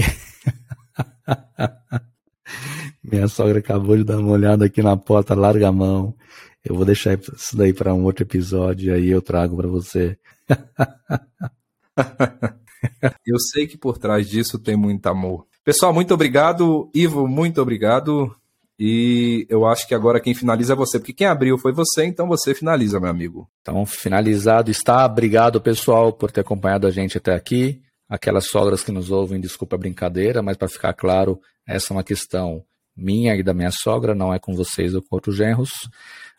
minha 3.03 3.27
sogra 3.27 3.59
acabou 3.59 3.97
de 3.97 4.03
dar 4.03 4.19
uma 4.19 4.31
olhada 4.31 4.65
aqui 4.65 4.81
na 4.81 4.95
porta, 4.97 5.35
larga 5.35 5.67
a 5.69 5.71
mão. 5.71 6.15
Eu 6.63 6.75
vou 6.75 6.85
deixar 6.85 7.17
isso 7.17 7.55
daí 7.55 7.73
para 7.73 7.93
um 7.93 8.03
outro 8.03 8.23
episódio 8.23 8.89
e 8.89 8.93
aí 8.93 9.09
eu 9.09 9.21
trago 9.21 9.55
para 9.55 9.67
você. 9.67 10.17
eu 13.25 13.39
sei 13.39 13.67
que 13.67 13.77
por 13.77 13.97
trás 13.97 14.29
disso 14.29 14.59
tem 14.59 14.75
muito 14.75 15.05
amor. 15.07 15.47
Pessoal, 15.63 15.93
muito 15.93 16.13
obrigado. 16.13 16.89
Ivo, 16.93 17.27
muito 17.27 17.61
obrigado. 17.61 18.35
E 18.79 19.45
eu 19.49 19.65
acho 19.65 19.85
que 19.85 19.93
agora 19.93 20.21
quem 20.21 20.33
finaliza 20.33 20.71
é 20.71 20.75
você, 20.75 20.97
porque 20.97 21.11
quem 21.11 21.27
abriu 21.27 21.57
foi 21.57 21.73
você, 21.73 22.05
então 22.05 22.27
você 22.27 22.55
finaliza, 22.55 22.97
meu 22.97 23.09
amigo. 23.09 23.49
Então, 23.61 23.85
finalizado 23.85 24.71
está. 24.71 25.05
Obrigado, 25.05 25.59
pessoal, 25.59 26.13
por 26.13 26.31
ter 26.31 26.41
acompanhado 26.41 26.87
a 26.87 26.91
gente 26.91 27.17
até 27.17 27.33
aqui. 27.33 27.81
Aquelas 28.07 28.45
sogras 28.45 28.81
que 28.81 28.91
nos 28.91 29.11
ouvem, 29.11 29.39
desculpa 29.39 29.75
a 29.75 29.79
brincadeira, 29.79 30.41
mas 30.41 30.55
para 30.55 30.69
ficar 30.69 30.93
claro, 30.93 31.41
essa 31.67 31.93
é 31.93 31.97
uma 31.97 32.03
questão 32.03 32.63
minha 32.95 33.35
e 33.35 33.43
da 33.43 33.53
minha 33.53 33.71
sogra, 33.71 34.15
não 34.15 34.33
é 34.33 34.39
com 34.39 34.55
vocês 34.55 34.95
ou 34.95 35.01
com 35.01 35.15
outros 35.15 35.35
genros. 35.35 35.69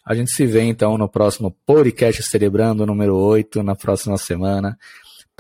A 0.05 0.15
gente 0.15 0.33
se 0.33 0.47
vê 0.47 0.63
então 0.63 0.97
no 0.97 1.09
próximo 1.09 1.55
podcast 1.67 2.23
Cerebrando, 2.23 2.87
número 2.87 3.17
8, 3.17 3.63
na 3.63 3.77
próxima 3.77 4.17
semana 4.17 4.79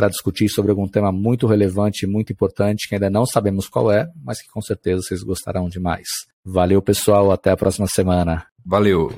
para 0.00 0.08
discutir 0.08 0.48
sobre 0.48 0.70
algum 0.70 0.88
tema 0.88 1.12
muito 1.12 1.46
relevante 1.46 2.06
e 2.06 2.08
muito 2.08 2.32
importante 2.32 2.88
que 2.88 2.94
ainda 2.94 3.10
não 3.10 3.26
sabemos 3.26 3.68
qual 3.68 3.92
é, 3.92 4.08
mas 4.24 4.40
que 4.40 4.48
com 4.48 4.62
certeza 4.62 5.02
vocês 5.02 5.22
gostarão 5.22 5.68
demais. 5.68 6.08
Valeu, 6.42 6.80
pessoal. 6.80 7.30
Até 7.30 7.50
a 7.50 7.56
próxima 7.56 7.86
semana. 7.86 8.46
Valeu. 8.64 9.12